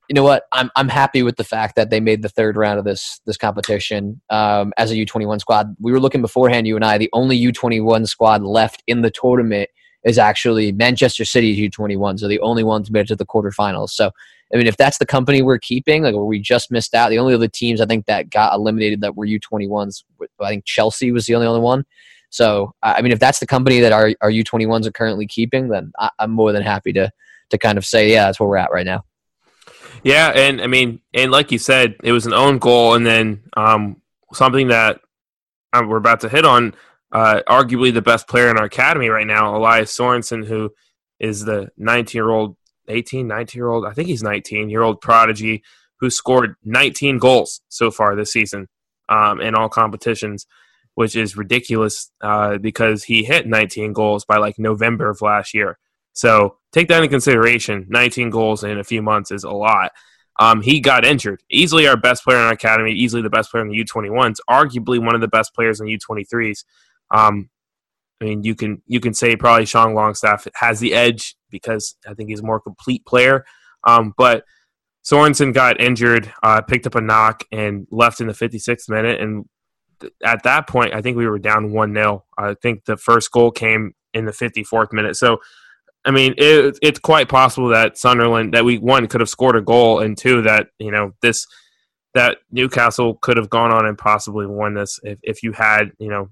you 0.07 0.13
know 0.13 0.23
what? 0.23 0.43
I'm 0.51 0.69
I'm 0.75 0.87
happy 0.87 1.23
with 1.23 1.37
the 1.37 1.43
fact 1.43 1.75
that 1.77 1.89
they 1.89 1.99
made 1.99 2.21
the 2.21 2.29
third 2.29 2.57
round 2.57 2.77
of 2.77 2.85
this 2.85 3.19
this 3.25 3.37
competition 3.37 4.21
um, 4.29 4.71
as 4.77 4.91
a 4.91 4.95
U21 4.95 5.39
squad. 5.39 5.75
We 5.79 5.91
were 5.91 5.99
looking 5.99 6.21
beforehand, 6.21 6.67
you 6.67 6.75
and 6.75 6.85
I. 6.85 6.99
The 6.99 7.09
only 7.11 7.41
U21 7.41 8.07
squad 8.07 8.43
left 8.43 8.83
in 8.85 9.01
the 9.01 9.09
tournament 9.09 9.69
is 10.03 10.19
actually 10.19 10.71
Manchester 10.71 11.25
City's 11.25 11.57
U21. 11.57 12.19
So 12.19 12.27
the 12.27 12.39
only 12.41 12.63
ones 12.63 12.91
made 12.91 13.01
it 13.01 13.07
to 13.07 13.15
the 13.15 13.25
quarterfinals. 13.25 13.89
So 13.89 14.11
I 14.53 14.57
mean, 14.57 14.67
if 14.67 14.77
that's 14.77 14.97
the 14.97 15.05
company 15.05 15.41
we're 15.41 15.59
keeping, 15.59 16.03
like 16.03 16.13
where 16.13 16.25
we 16.25 16.39
just 16.39 16.71
missed 16.71 16.93
out, 16.93 17.09
the 17.09 17.19
only 17.19 17.33
other 17.33 17.47
teams 17.47 17.79
I 17.79 17.85
think 17.85 18.05
that 18.05 18.29
got 18.29 18.53
eliminated 18.53 19.01
that 19.01 19.15
were 19.15 19.25
U21s, 19.25 20.03
I 20.41 20.49
think 20.49 20.65
Chelsea 20.65 21.11
was 21.11 21.25
the 21.25 21.35
only 21.35 21.47
other 21.47 21.61
one. 21.61 21.85
So 22.29 22.73
I 22.81 23.01
mean, 23.01 23.11
if 23.11 23.19
that's 23.19 23.39
the 23.39 23.47
company 23.47 23.81
that 23.81 23.91
our 23.91 24.13
our 24.21 24.31
U21s 24.31 24.87
are 24.87 24.91
currently 24.91 25.27
keeping, 25.27 25.67
then 25.67 25.91
I, 25.99 26.09
I'm 26.19 26.31
more 26.31 26.51
than 26.51 26.63
happy 26.63 26.93
to 26.93 27.11
to 27.49 27.57
kind 27.57 27.77
of 27.77 27.85
say, 27.85 28.11
yeah, 28.11 28.25
that's 28.25 28.39
where 28.39 28.49
we're 28.49 28.57
at 28.57 28.71
right 28.71 28.85
now. 28.85 29.03
Yeah, 30.03 30.29
and 30.29 30.61
I 30.61 30.67
mean, 30.67 31.01
and 31.13 31.31
like 31.31 31.51
you 31.51 31.57
said, 31.57 31.95
it 32.03 32.11
was 32.11 32.25
an 32.25 32.33
own 32.33 32.57
goal, 32.57 32.95
and 32.95 33.05
then 33.05 33.43
um, 33.55 34.01
something 34.33 34.69
that 34.69 35.01
uh, 35.73 35.83
we're 35.85 35.97
about 35.97 36.21
to 36.21 36.29
hit 36.29 36.45
on. 36.45 36.73
Uh, 37.11 37.41
arguably 37.45 37.93
the 37.93 38.01
best 38.01 38.25
player 38.25 38.49
in 38.49 38.57
our 38.57 38.63
academy 38.63 39.09
right 39.09 39.27
now, 39.27 39.53
Elias 39.57 39.95
Sorensen, 39.95 40.45
who 40.47 40.71
is 41.19 41.43
the 41.43 41.69
19 41.77 42.17
year 42.17 42.29
old 42.29 42.55
18, 42.87 43.27
19 43.27 43.59
year 43.59 43.69
old, 43.69 43.85
I 43.85 43.93
think 43.93 44.07
he's 44.07 44.23
19 44.23 44.69
year 44.69 44.81
old 44.81 45.01
prodigy 45.01 45.63
who 45.99 46.09
scored 46.09 46.55
19 46.63 47.19
goals 47.19 47.61
so 47.69 47.91
far 47.91 48.15
this 48.15 48.31
season 48.31 48.67
um, 49.09 49.39
in 49.39 49.55
all 49.55 49.69
competitions, 49.69 50.47
which 50.95 51.15
is 51.15 51.37
ridiculous 51.37 52.11
uh, 52.21 52.57
because 52.57 53.03
he 53.03 53.23
hit 53.23 53.47
19 53.47 53.93
goals 53.93 54.25
by 54.25 54.37
like 54.37 54.57
November 54.57 55.09
of 55.09 55.21
last 55.21 55.53
year. 55.53 55.77
So 56.13 56.57
take 56.71 56.87
that 56.87 56.97
into 56.97 57.09
consideration. 57.09 57.85
19 57.89 58.29
goals 58.29 58.63
in 58.63 58.79
a 58.79 58.83
few 58.83 59.01
months 59.01 59.31
is 59.31 59.43
a 59.43 59.51
lot. 59.51 59.91
Um, 60.39 60.61
he 60.61 60.79
got 60.79 61.05
injured. 61.05 61.43
Easily 61.51 61.87
our 61.87 61.97
best 61.97 62.23
player 62.23 62.37
in 62.37 62.45
our 62.45 62.53
academy, 62.53 62.93
easily 62.93 63.21
the 63.21 63.29
best 63.29 63.51
player 63.51 63.63
in 63.63 63.69
the 63.69 63.83
U21s, 63.83 64.37
arguably 64.49 65.03
one 65.03 65.13
of 65.13 65.21
the 65.21 65.27
best 65.27 65.53
players 65.53 65.79
in 65.79 65.85
the 65.85 65.97
U23s. 65.97 66.63
Um, 67.11 67.49
I 68.21 68.25
mean, 68.25 68.43
you 68.43 68.55
can 68.55 68.81
you 68.85 68.99
can 68.99 69.13
say 69.13 69.35
probably 69.35 69.65
Sean 69.65 69.95
Longstaff 69.95 70.47
has 70.55 70.79
the 70.79 70.93
edge 70.93 71.35
because 71.49 71.95
I 72.07 72.13
think 72.13 72.29
he's 72.29 72.41
a 72.41 72.45
more 72.45 72.59
complete 72.59 73.05
player. 73.05 73.45
Um, 73.83 74.13
but 74.15 74.45
Sorensen 75.03 75.53
got 75.53 75.81
injured, 75.81 76.31
uh, 76.43 76.61
picked 76.61 76.85
up 76.85 76.95
a 76.95 77.01
knock, 77.01 77.43
and 77.51 77.87
left 77.91 78.21
in 78.21 78.27
the 78.27 78.33
56th 78.33 78.89
minute. 78.89 79.19
And 79.19 79.45
th- 79.99 80.13
at 80.23 80.43
that 80.43 80.67
point, 80.67 80.93
I 80.93 81.01
think 81.01 81.17
we 81.17 81.27
were 81.27 81.39
down 81.39 81.71
1 81.71 81.93
0. 81.93 82.23
I 82.37 82.53
think 82.53 82.85
the 82.85 82.97
first 82.97 83.31
goal 83.31 83.51
came 83.51 83.93
in 84.13 84.25
the 84.25 84.31
54th 84.31 84.93
minute. 84.93 85.15
So, 85.15 85.39
I 86.05 86.11
mean, 86.11 86.35
it, 86.37 86.77
it's 86.81 86.99
quite 86.99 87.29
possible 87.29 87.69
that 87.69 87.97
Sunderland, 87.97 88.53
that 88.53 88.65
we, 88.65 88.77
one, 88.77 89.07
could 89.07 89.21
have 89.21 89.29
scored 89.29 89.55
a 89.55 89.61
goal, 89.61 89.99
and 89.99 90.17
two, 90.17 90.43
that, 90.43 90.67
you 90.77 90.91
know, 90.91 91.13
this, 91.21 91.47
that 92.13 92.37
Newcastle 92.51 93.15
could 93.15 93.37
have 93.37 93.49
gone 93.49 93.71
on 93.71 93.87
and 93.87 93.97
possibly 93.97 94.45
won 94.45 94.75
this 94.75 94.99
if, 95.03 95.17
if 95.23 95.41
you 95.41 95.53
had, 95.53 95.91
you 95.97 96.09
know, 96.09 96.29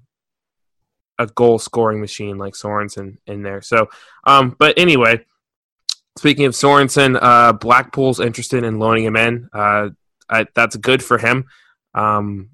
a 1.20 1.26
goal 1.26 1.58
scoring 1.58 2.00
machine 2.00 2.38
like 2.38 2.54
Sorensen 2.54 3.18
in 3.26 3.42
there. 3.42 3.62
So, 3.62 3.88
um, 4.24 4.56
but 4.58 4.78
anyway, 4.78 5.24
Speaking 6.18 6.44
of 6.44 6.52
Sorensen, 6.52 7.18
uh, 7.20 7.52
Blackpool's 7.52 8.20
interested 8.20 8.64
in 8.64 8.78
loaning 8.78 9.04
him 9.04 9.16
in. 9.16 9.48
Uh, 9.52 9.90
I, 10.28 10.46
that's 10.54 10.76
good 10.76 11.02
for 11.02 11.18
him. 11.18 11.46
Um, 11.94 12.50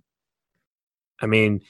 I 1.21 1.27
mean, 1.27 1.63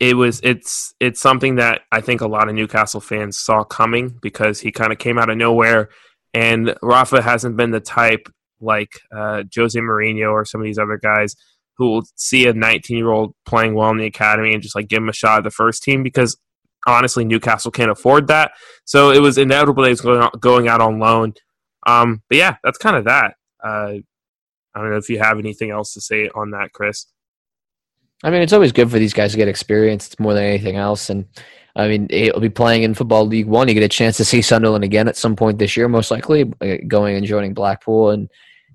it 0.00 0.16
was 0.16 0.40
it's 0.42 0.94
it's 1.00 1.20
something 1.20 1.56
that 1.56 1.82
I 1.90 2.00
think 2.00 2.20
a 2.20 2.28
lot 2.28 2.48
of 2.48 2.54
Newcastle 2.54 3.00
fans 3.00 3.38
saw 3.38 3.64
coming 3.64 4.18
because 4.20 4.60
he 4.60 4.72
kind 4.72 4.92
of 4.92 4.98
came 4.98 5.18
out 5.18 5.30
of 5.30 5.36
nowhere, 5.36 5.88
and 6.34 6.74
Rafa 6.82 7.22
hasn't 7.22 7.56
been 7.56 7.70
the 7.70 7.80
type 7.80 8.28
like 8.60 9.00
uh, 9.10 9.44
Jose 9.56 9.78
Mourinho 9.78 10.32
or 10.32 10.44
some 10.44 10.60
of 10.60 10.64
these 10.64 10.78
other 10.78 10.98
guys 10.98 11.36
who 11.78 11.90
will 11.90 12.02
see 12.16 12.46
a 12.46 12.52
19 12.52 12.96
year 12.96 13.10
old 13.10 13.34
playing 13.46 13.74
well 13.74 13.90
in 13.90 13.96
the 13.96 14.06
academy 14.06 14.52
and 14.52 14.62
just 14.62 14.74
like 14.74 14.88
give 14.88 14.98
him 14.98 15.08
a 15.08 15.12
shot 15.12 15.38
at 15.38 15.44
the 15.44 15.50
first 15.50 15.82
team 15.82 16.02
because 16.02 16.36
honestly, 16.86 17.24
Newcastle 17.24 17.70
can't 17.70 17.90
afford 17.90 18.26
that. 18.28 18.52
So 18.84 19.10
it 19.10 19.20
was 19.20 19.38
inevitable 19.38 19.82
that 19.84 19.90
he's 19.90 20.00
going, 20.00 20.28
going 20.40 20.68
out 20.68 20.80
on 20.80 20.98
loan. 20.98 21.34
Um, 21.86 22.22
but 22.28 22.38
yeah, 22.38 22.56
that's 22.64 22.78
kind 22.78 22.96
of 22.96 23.04
that. 23.04 23.34
Uh, 23.64 23.94
I 24.74 24.80
don't 24.80 24.90
know 24.90 24.96
if 24.96 25.08
you 25.08 25.18
have 25.18 25.38
anything 25.38 25.70
else 25.70 25.94
to 25.94 26.00
say 26.00 26.28
on 26.34 26.50
that, 26.50 26.72
Chris. 26.72 27.06
I 28.24 28.30
mean, 28.30 28.42
it's 28.42 28.52
always 28.52 28.72
good 28.72 28.90
for 28.90 28.98
these 28.98 29.12
guys 29.12 29.32
to 29.32 29.36
get 29.36 29.48
experience 29.48 30.18
more 30.18 30.34
than 30.34 30.44
anything 30.44 30.76
else. 30.76 31.08
And 31.08 31.26
I 31.76 31.86
mean, 31.86 32.08
he'll 32.10 32.40
be 32.40 32.50
playing 32.50 32.82
in 32.82 32.94
Football 32.94 33.26
League 33.26 33.46
One. 33.46 33.68
You 33.68 33.74
get 33.74 33.82
a 33.84 33.88
chance 33.88 34.16
to 34.16 34.24
see 34.24 34.42
Sunderland 34.42 34.84
again 34.84 35.06
at 35.06 35.16
some 35.16 35.36
point 35.36 35.58
this 35.58 35.76
year, 35.76 35.88
most 35.88 36.10
likely, 36.10 36.52
uh, 36.60 36.76
going 36.88 37.16
and 37.16 37.24
joining 37.24 37.54
Blackpool. 37.54 38.10
And 38.10 38.28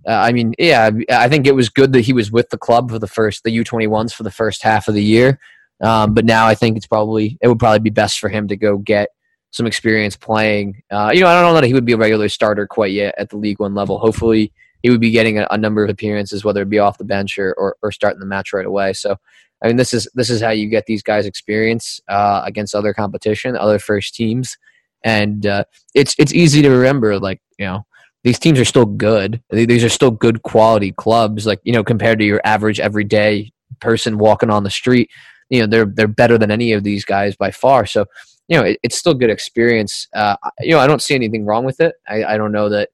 uh, 0.07 0.11
I 0.11 0.31
mean, 0.31 0.53
yeah, 0.59 0.89
I 1.09 1.29
think 1.29 1.47
it 1.47 1.55
was 1.55 1.69
good 1.69 1.93
that 1.93 2.01
he 2.01 2.13
was 2.13 2.31
with 2.31 2.49
the 2.49 2.57
club 2.57 2.91
for 2.91 2.99
the 2.99 3.07
first, 3.07 3.43
the 3.43 3.55
U21s 3.55 4.13
for 4.13 4.23
the 4.23 4.31
first 4.31 4.61
half 4.63 4.87
of 4.87 4.93
the 4.93 5.03
year. 5.03 5.39
Um, 5.81 6.13
but 6.13 6.25
now 6.25 6.47
I 6.47 6.55
think 6.55 6.77
it's 6.77 6.87
probably 6.87 7.37
it 7.41 7.47
would 7.47 7.59
probably 7.59 7.79
be 7.79 7.89
best 7.89 8.19
for 8.19 8.29
him 8.29 8.47
to 8.47 8.55
go 8.55 8.77
get 8.77 9.09
some 9.51 9.65
experience 9.65 10.15
playing. 10.15 10.81
Uh, 10.91 11.11
you 11.13 11.21
know, 11.21 11.27
I 11.27 11.33
don't 11.33 11.43
know 11.43 11.53
that 11.59 11.67
he 11.67 11.73
would 11.73 11.85
be 11.85 11.93
a 11.93 11.97
regular 11.97 12.29
starter 12.29 12.67
quite 12.67 12.91
yet 12.91 13.15
at 13.17 13.29
the 13.29 13.37
League 13.37 13.59
One 13.59 13.75
level. 13.75 13.99
Hopefully, 13.99 14.51
he 14.81 14.89
would 14.89 15.01
be 15.01 15.11
getting 15.11 15.39
a, 15.39 15.47
a 15.51 15.57
number 15.57 15.83
of 15.83 15.89
appearances, 15.89 16.43
whether 16.43 16.61
it 16.61 16.69
be 16.69 16.79
off 16.79 16.97
the 16.97 17.05
bench 17.05 17.37
or, 17.37 17.53
or, 17.53 17.77
or, 17.81 17.91
starting 17.91 18.19
the 18.19 18.25
match 18.25 18.51
right 18.51 18.65
away. 18.65 18.93
So, 18.93 19.15
I 19.63 19.67
mean, 19.67 19.77
this 19.77 19.93
is 19.93 20.07
this 20.13 20.29
is 20.29 20.41
how 20.41 20.49
you 20.49 20.67
get 20.67 20.85
these 20.87 21.03
guys 21.03 21.25
experience 21.25 22.01
uh, 22.09 22.41
against 22.45 22.75
other 22.75 22.93
competition, 22.93 23.55
other 23.55 23.79
first 23.79 24.15
teams, 24.15 24.57
and 25.03 25.45
uh, 25.45 25.63
it's 25.95 26.15
it's 26.17 26.33
easy 26.33 26.61
to 26.61 26.69
remember. 26.69 27.19
Like 27.19 27.41
you 27.57 27.65
know, 27.65 27.85
these 28.23 28.39
teams 28.39 28.59
are 28.59 28.65
still 28.65 28.85
good. 28.85 29.41
These 29.49 29.83
are 29.83 29.89
still 29.89 30.11
good 30.11 30.43
quality 30.43 30.91
clubs. 30.91 31.45
Like 31.45 31.59
you 31.63 31.73
know, 31.73 31.83
compared 31.83 32.19
to 32.19 32.25
your 32.25 32.41
average 32.43 32.79
everyday 32.79 33.51
person 33.79 34.17
walking 34.17 34.49
on 34.49 34.63
the 34.63 34.69
street 34.69 35.09
you 35.53 35.59
know 35.61 35.67
they're 35.67 35.85
they're 35.85 36.07
better 36.07 36.37
than 36.37 36.49
any 36.49 36.73
of 36.73 36.83
these 36.83 37.05
guys 37.05 37.35
by 37.35 37.51
far. 37.51 37.85
So 37.85 38.05
you 38.47 38.57
know 38.57 38.63
it, 38.63 38.79
it's 38.81 38.97
still 38.97 39.13
good 39.13 39.29
experience. 39.29 40.07
Uh, 40.13 40.35
you 40.59 40.71
know 40.71 40.79
I 40.79 40.87
don't 40.87 41.01
see 41.01 41.13
anything 41.13 41.45
wrong 41.45 41.63
with 41.63 41.79
it. 41.79 41.93
I, 42.07 42.23
I 42.23 42.37
don't 42.37 42.51
know 42.51 42.69
that 42.69 42.89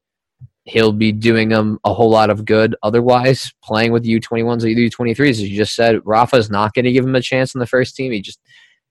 he'll 0.66 0.92
be 0.92 1.14
doing 1.14 1.50
them 1.50 1.80
a 1.86 1.94
whole 1.94 2.10
lot 2.10 2.30
of 2.30 2.46
good 2.46 2.76
otherwise 2.84 3.52
playing 3.64 3.92
with 3.92 4.04
U21s 4.04 4.64
or 4.64 4.68
U23s 4.68 5.30
as 5.30 5.42
you 5.50 5.58
just 5.58 5.74
said 5.74 6.00
Rafa's 6.06 6.52
not 6.52 6.74
going 6.76 6.86
to 6.86 6.92
give 6.92 7.06
him 7.06 7.16
a 7.16 7.22
chance 7.22 7.56
in 7.56 7.60
the 7.60 7.66
first 7.66 7.96
team 7.96 8.12
he 8.12 8.22
just 8.22 8.40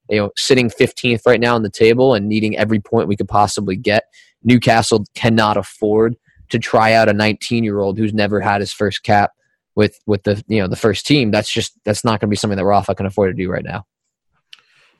you 0.08 0.16
know 0.16 0.30
sitting 0.34 0.70
15th 0.70 1.20
right 1.24 1.38
now 1.38 1.54
on 1.54 1.62
the 1.62 1.70
table 1.70 2.14
and 2.14 2.26
needing 2.26 2.56
every 2.58 2.80
point 2.80 3.06
we 3.06 3.16
could 3.16 3.28
possibly 3.28 3.76
get 3.76 4.04
Newcastle 4.42 5.04
cannot 5.14 5.56
afford 5.56 6.16
to 6.50 6.58
try 6.58 6.92
out 6.92 7.08
a 7.08 7.12
19 7.12 7.64
year 7.64 7.80
old 7.80 7.98
who's 7.98 8.14
never 8.14 8.40
had 8.40 8.60
his 8.60 8.72
first 8.72 9.02
cap 9.02 9.32
with 9.74 9.98
with 10.06 10.22
the 10.24 10.42
you 10.48 10.60
know 10.60 10.68
the 10.68 10.76
first 10.76 11.06
team. 11.06 11.30
That's 11.30 11.50
just 11.50 11.78
that's 11.84 12.04
not 12.04 12.20
going 12.20 12.28
to 12.28 12.30
be 12.30 12.36
something 12.36 12.56
that 12.56 12.64
Rafa 12.64 12.94
can 12.94 13.06
afford 13.06 13.36
to 13.36 13.42
do 13.42 13.50
right 13.50 13.64
now. 13.64 13.86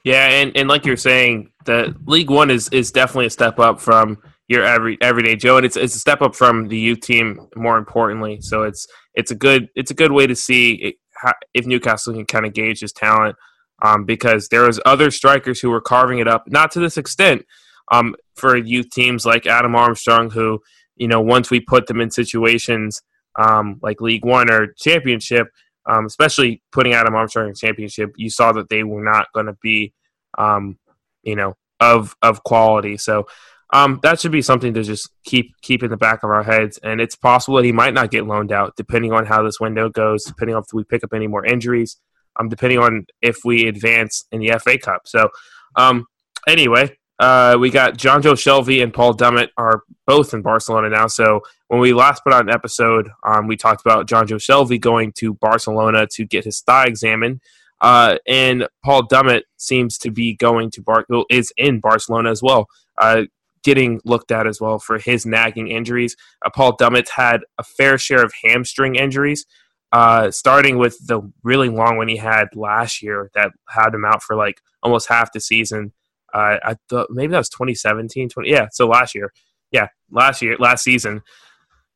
Yeah, 0.05 0.29
and, 0.29 0.57
and 0.57 0.69
like 0.69 0.87
you're 0.87 0.97
saying, 0.97 1.51
the 1.65 1.95
League 2.07 2.31
One 2.31 2.51
is, 2.51 2.69
is 2.71 2.93
definitely 2.93 3.27
a 3.27 3.31
step 3.31 3.59
up 3.59 3.81
from 3.81 4.19
your 4.47 4.65
every 4.65 4.97
everyday 5.03 5.37
Joe, 5.37 5.57
and 5.57 5.67
it's 5.67 5.77
it's 5.77 5.97
a 5.97 5.99
step 5.99 6.23
up 6.23 6.35
from 6.35 6.69
the 6.69 6.79
youth 6.79 7.01
team. 7.01 7.49
More 7.57 7.77
importantly, 7.77 8.41
so 8.41 8.63
it's 8.63 8.87
it's 9.15 9.31
a 9.31 9.35
good 9.35 9.69
it's 9.75 9.91
a 9.91 9.95
good 9.95 10.13
way 10.13 10.27
to 10.27 10.37
see 10.37 10.75
it, 10.75 10.95
how, 11.17 11.33
if 11.53 11.67
Newcastle 11.67 12.15
can 12.15 12.25
kind 12.25 12.47
of 12.47 12.55
gauge 12.55 12.81
his 12.81 12.93
talent, 12.93 13.37
um, 13.83 14.05
because 14.05 14.49
there 14.49 14.63
was 14.63 14.81
other 14.87 15.11
strikers 15.11 15.61
who 15.61 15.71
were 15.71 15.81
carving 15.81 16.21
it 16.21 16.29
up, 16.29 16.45
not 16.47 16.71
to 16.73 16.81
this 16.81 16.97
extent, 16.97 17.45
um, 17.91 18.15
for 18.37 18.57
youth 18.57 18.91
teams 18.91 19.27
like 19.27 19.47
Adam 19.47 19.75
Armstrong, 19.75 20.31
who 20.31 20.61
you 20.99 21.09
know 21.09 21.21
once 21.21 21.51
we 21.51 21.61
put 21.61 21.87
them 21.87 22.01
in 22.01 22.11
situations 22.11 23.03
um, 23.39 23.79
like 23.83 24.01
League 24.01 24.25
One 24.25 24.51
or 24.51 24.75
Championship, 24.79 25.49
um, 25.87 26.05
especially 26.07 26.63
putting 26.73 26.93
Adam 26.93 27.15
Armstrong 27.15 27.49
in 27.49 27.55
Championship, 27.55 28.13
you 28.17 28.31
saw 28.31 28.53
that 28.53 28.69
they 28.69 28.83
were 28.83 29.03
not 29.03 29.33
going 29.33 29.47
to 29.47 29.57
be, 29.63 29.95
um, 30.37 30.79
you 31.23 31.37
know, 31.37 31.55
of 31.81 32.15
of 32.21 32.43
quality. 32.43 32.97
So 32.97 33.27
um, 33.73 34.01
that 34.03 34.21
should 34.21 34.33
be 34.33 34.43
something 34.43 34.75
to 34.75 34.83
just 34.83 35.11
keep 35.25 35.55
keep 35.63 35.83
in 35.83 35.91
the 35.91 35.97
back 35.97 36.23
of 36.23 36.31
our 36.31 36.43
heads. 36.43 36.79
And 36.83 37.01
it's 37.01 37.17
possible 37.17 37.57
that 37.57 37.65
he 37.65 37.73
might 37.73 37.95
not 37.95 38.11
get 38.11 38.27
loaned 38.27 38.53
out, 38.53 38.75
depending 38.77 39.13
on 39.13 39.27
how 39.27 39.43
this 39.43 39.61
window 39.61 39.89
goes, 39.89 40.25
depending 40.25 40.57
on 40.57 40.63
if 40.63 40.73
we 40.73 40.85
pick 40.85 41.05
up 41.05 41.15
any 41.15 41.27
more 41.27 41.47
injuries, 41.47 41.99
um, 42.39 42.49
depending 42.49 42.79
on 42.79 43.07
if 43.23 43.39
we 43.45 43.69
advance 43.69 44.27
in 44.33 44.41
the 44.41 44.59
FA 44.59 44.79
Cup. 44.79 45.03
So 45.07 45.31
um, 45.77 46.07
anyway, 46.47 46.97
uh, 47.19 47.57
we 47.59 47.71
got 47.71 47.97
Jonjo 47.97 48.35
Shelvey 48.35 48.83
and 48.83 48.95
Paul 48.95 49.15
Dummett 49.15 49.49
are 49.57 49.83
both 50.07 50.35
in 50.35 50.43
Barcelona 50.43 50.89
now. 50.89 51.09
So 51.09 51.43
when 51.67 51.81
we 51.81 51.93
last 51.93 52.23
put 52.23 52.33
out 52.33 52.43
an 52.43 52.51
episode, 52.51 53.11
um, 53.25 53.49
we 53.49 53.57
talked 53.57 53.81
about 53.81 54.09
Jonjo 54.09 54.37
Shelvey 54.37 54.81
going 54.81 55.13
to 55.13 55.35
Barcelona 55.35 56.07
to 56.13 56.25
get 56.25 56.45
his 56.45 56.61
thigh 56.61 56.85
examined. 56.87 57.41
Uh, 57.81 58.19
and 58.27 58.69
Paul 58.85 59.07
Dummett 59.07 59.43
seems 59.57 59.99
to 59.99 60.11
be 60.11 60.35
going 60.35 60.71
to 60.73 60.83
Bar 60.83 61.05
is 61.31 61.53
in 61.57 61.81
Barcelona 61.81 62.31
as 62.31 62.43
well, 62.43 62.69
uh, 62.99 63.23
getting 63.63 64.01
looked 64.05 64.31
at 64.31 64.47
as 64.47 64.61
well 64.61 64.79
for 64.79 64.99
his 64.99 65.27
nagging 65.27 65.69
injuries. 65.69 66.17
Uh, 66.45 66.51
Paul 66.51 66.77
Dummett 66.77 67.09
had 67.09 67.41
a 67.59 67.65
fair 67.65 67.99
share 67.99 68.25
of 68.25 68.33
hamstring 68.45 68.95
injuries, 68.95 69.45
uh, 69.93 70.31
starting 70.31 70.79
with 70.79 71.07
the 71.07 71.21
really 71.43 71.69
long 71.69 71.97
one 71.97 72.09
he 72.09 72.17
had 72.17 72.49
last 72.55 73.03
year 73.03 73.31
that 73.35 73.53
had 73.69 73.95
him 73.95 74.05
out 74.05 74.23
for 74.23 74.37
like 74.37 74.61
almost 74.83 75.09
half 75.09 75.33
the 75.33 75.41
season. 75.41 75.93
Uh, 76.33 76.57
I 76.63 76.77
thought 76.89 77.09
maybe 77.11 77.33
that 77.33 77.39
was 77.39 77.49
2017, 77.49 78.29
20, 78.29 78.51
yeah. 78.51 78.69
So 78.73 78.87
last 78.87 79.15
year, 79.15 79.33
yeah, 79.71 79.89
last 80.11 80.43
year, 80.43 80.57
last 80.59 80.85
season, 80.85 81.23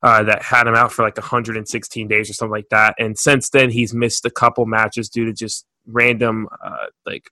uh, 0.03 0.23
that 0.25 0.43
had 0.43 0.67
him 0.67 0.75
out 0.75 0.93
for 0.93 1.03
like 1.03 1.17
116 1.17 2.09
days 2.09 2.29
or 2.29 2.33
something 2.33 2.51
like 2.51 2.69
that. 2.71 2.95
And 2.99 3.17
since 3.17 3.51
then, 3.51 3.71
he's 3.71 3.95
missed 3.95 4.25
a 4.25 4.31
couple 4.31 4.67
matches 4.67 5.09
due 5.09 5.25
to 5.27 5.33
just 5.33 5.65
random 5.87 6.49
uh, 6.65 6.87
like 7.07 7.31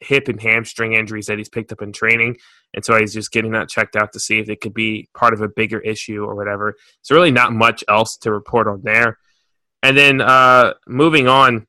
hip 0.00 0.28
and 0.28 0.40
hamstring 0.40 0.94
injuries 0.94 1.26
that 1.26 1.38
he's 1.38 1.48
picked 1.48 1.72
up 1.72 1.82
in 1.82 1.92
training. 1.92 2.36
And 2.74 2.84
so 2.84 2.98
he's 2.98 3.14
just 3.14 3.32
getting 3.32 3.52
that 3.52 3.68
checked 3.68 3.96
out 3.96 4.12
to 4.12 4.20
see 4.20 4.38
if 4.38 4.48
it 4.48 4.60
could 4.60 4.74
be 4.74 5.08
part 5.14 5.32
of 5.32 5.40
a 5.40 5.48
bigger 5.48 5.80
issue 5.80 6.24
or 6.24 6.34
whatever. 6.34 6.74
So 7.02 7.14
really 7.14 7.30
not 7.30 7.52
much 7.52 7.82
else 7.88 8.16
to 8.18 8.32
report 8.32 8.68
on 8.68 8.82
there. 8.82 9.18
And 9.82 9.96
then 9.96 10.20
uh, 10.20 10.74
moving 10.86 11.28
on, 11.28 11.66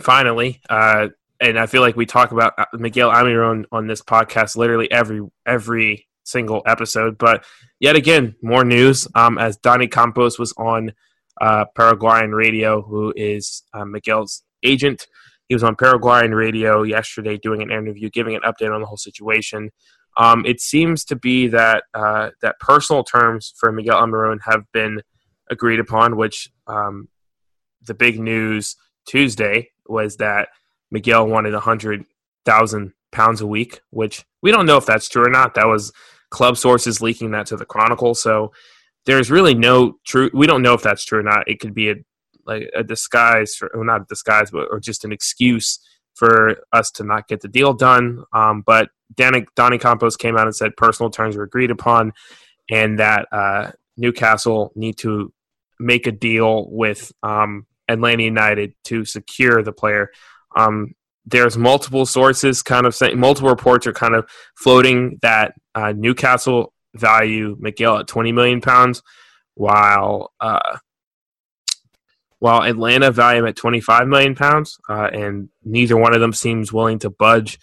finally, 0.00 0.60
uh, 0.68 1.08
and 1.42 1.58
I 1.58 1.66
feel 1.66 1.82
like 1.82 1.96
we 1.96 2.06
talk 2.06 2.30
about 2.30 2.54
uh, 2.56 2.66
Miguel 2.72 3.10
Almiron 3.10 3.64
on 3.72 3.88
this 3.88 4.00
podcast 4.00 4.56
literally 4.56 4.90
every 4.90 5.20
every 5.44 6.06
single 6.24 6.62
episode. 6.66 7.18
But 7.18 7.44
yet 7.80 7.96
again, 7.96 8.36
more 8.42 8.64
news 8.64 9.08
um, 9.16 9.38
as 9.38 9.58
Dani 9.58 9.90
Campos 9.90 10.38
was 10.38 10.54
on 10.56 10.92
uh, 11.40 11.64
Paraguayan 11.76 12.30
radio, 12.32 12.80
who 12.80 13.12
is 13.16 13.64
uh, 13.74 13.84
Miguel's 13.84 14.44
agent. 14.62 15.06
He 15.48 15.54
was 15.54 15.64
on 15.64 15.74
Paraguayan 15.74 16.32
radio 16.32 16.84
yesterday 16.84 17.36
doing 17.36 17.60
an 17.60 17.72
interview, 17.72 18.08
giving 18.08 18.36
an 18.36 18.42
update 18.42 18.72
on 18.72 18.80
the 18.80 18.86
whole 18.86 18.96
situation. 18.96 19.70
Um, 20.16 20.46
it 20.46 20.60
seems 20.60 21.04
to 21.06 21.16
be 21.16 21.48
that 21.48 21.84
uh, 21.92 22.30
that 22.40 22.60
personal 22.60 23.02
terms 23.02 23.52
for 23.58 23.72
Miguel 23.72 24.00
Almiron 24.00 24.38
have 24.44 24.62
been 24.72 25.02
agreed 25.50 25.80
upon, 25.80 26.16
which 26.16 26.50
um, 26.68 27.08
the 27.84 27.94
big 27.94 28.20
news 28.20 28.76
Tuesday 29.06 29.70
was 29.88 30.18
that 30.18 30.48
Miguel 30.92 31.26
wanted 31.26 31.54
a 31.54 31.60
hundred 31.60 32.04
thousand 32.44 32.92
pounds 33.10 33.40
a 33.40 33.46
week, 33.46 33.80
which 33.90 34.24
we 34.42 34.52
don't 34.52 34.66
know 34.66 34.76
if 34.76 34.86
that's 34.86 35.08
true 35.08 35.26
or 35.26 35.30
not. 35.30 35.54
That 35.54 35.66
was 35.66 35.92
club 36.30 36.56
sources 36.56 37.00
leaking 37.00 37.32
that 37.32 37.46
to 37.46 37.56
the 37.56 37.64
Chronicle. 37.64 38.14
So 38.14 38.52
there's 39.06 39.30
really 39.30 39.54
no 39.54 39.98
true. 40.06 40.30
We 40.32 40.46
don't 40.46 40.62
know 40.62 40.74
if 40.74 40.82
that's 40.82 41.04
true 41.04 41.18
or 41.18 41.24
not. 41.24 41.48
It 41.48 41.58
could 41.58 41.74
be 41.74 41.90
a 41.90 41.94
like 42.44 42.70
a 42.74 42.82
disguise, 42.82 43.54
for, 43.54 43.70
well, 43.74 43.84
not 43.84 44.02
a 44.02 44.06
disguise, 44.08 44.50
but 44.50 44.68
or 44.70 44.80
just 44.80 45.04
an 45.04 45.12
excuse 45.12 45.80
for 46.14 46.56
us 46.72 46.90
to 46.92 47.04
not 47.04 47.28
get 47.28 47.40
the 47.40 47.48
deal 47.48 47.72
done. 47.72 48.24
Um, 48.32 48.62
but 48.66 48.90
Danny, 49.14 49.46
Dani 49.56 49.80
Campos 49.80 50.16
came 50.16 50.36
out 50.36 50.46
and 50.46 50.54
said 50.54 50.76
personal 50.76 51.10
terms 51.10 51.36
were 51.36 51.44
agreed 51.44 51.70
upon, 51.70 52.12
and 52.70 52.98
that 52.98 53.28
uh, 53.32 53.72
Newcastle 53.96 54.72
need 54.74 54.98
to 54.98 55.32
make 55.78 56.06
a 56.06 56.12
deal 56.12 56.68
with 56.70 57.12
um, 57.22 57.66
Atlanta 57.88 58.24
United 58.24 58.74
to 58.84 59.04
secure 59.04 59.62
the 59.62 59.72
player. 59.72 60.10
Um, 60.56 60.94
there's 61.24 61.56
multiple 61.56 62.04
sources 62.04 62.62
kind 62.62 62.86
of 62.86 62.94
saying 62.94 63.18
multiple 63.18 63.50
reports 63.50 63.86
are 63.86 63.92
kind 63.92 64.14
of 64.14 64.28
floating 64.56 65.18
that 65.22 65.54
uh, 65.74 65.92
Newcastle 65.96 66.72
value 66.94 67.56
Miguel 67.60 67.98
at 67.98 68.08
20 68.08 68.32
million 68.32 68.60
pounds, 68.60 69.02
while 69.54 70.32
uh, 70.40 70.78
while 72.38 72.62
Atlanta 72.62 73.12
value 73.12 73.42
him 73.42 73.46
at 73.46 73.54
25 73.54 74.08
million 74.08 74.34
pounds, 74.34 74.76
uh, 74.88 75.08
and 75.12 75.48
neither 75.64 75.96
one 75.96 76.12
of 76.12 76.20
them 76.20 76.32
seems 76.32 76.72
willing 76.72 76.98
to 76.98 77.08
budge 77.08 77.58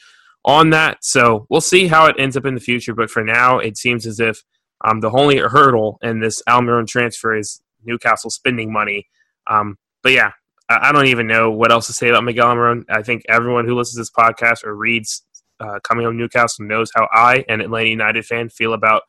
on 0.46 0.70
that. 0.70 1.04
So 1.04 1.46
we'll 1.50 1.60
see 1.60 1.88
how 1.88 2.06
it 2.06 2.16
ends 2.18 2.38
up 2.38 2.46
in 2.46 2.54
the 2.54 2.62
future. 2.62 2.96
But 2.96 3.10
for 3.10 3.22
now, 3.22 3.60
it 3.60 3.78
seems 3.78 4.06
as 4.06 4.22
if 4.22 4.42
um, 4.86 5.02
the 5.02 5.12
only 5.12 5.38
hurdle 5.38 6.00
in 6.02 6.22
this 6.22 6.42
Almiron 6.48 6.88
transfer 6.88 7.36
is 7.36 7.62
Newcastle 7.84 8.30
spending 8.30 8.72
money. 8.72 9.08
Um, 9.48 9.78
but 10.02 10.14
yeah, 10.14 10.32
I, 10.70 10.92
don't 10.92 11.08
even 11.08 11.28
know 11.28 11.50
what 11.52 11.72
else 11.72 11.88
to 11.88 11.94
say 11.94 12.10
about 12.10 12.24
Miguel 12.24 12.48
Almiron. 12.48 12.84
I 12.90 13.02
think 13.02 13.24
everyone 13.28 13.66
who 13.66 13.76
listens 13.76 13.96
to 13.96 14.02
this 14.02 14.12
podcast 14.12 14.64
or 14.64 14.76
reads 14.76 15.24
uh, 15.60 15.80
coming 15.84 16.06
Home 16.06 16.18
Newcastle 16.18 16.66
knows 16.66 16.92
how 16.94 17.08
I, 17.12 17.44
an 17.50 17.62
Atlanta 17.62 17.90
United 17.90 18.26
fan, 18.26 18.50
feel 18.50 18.74
about 18.74 19.02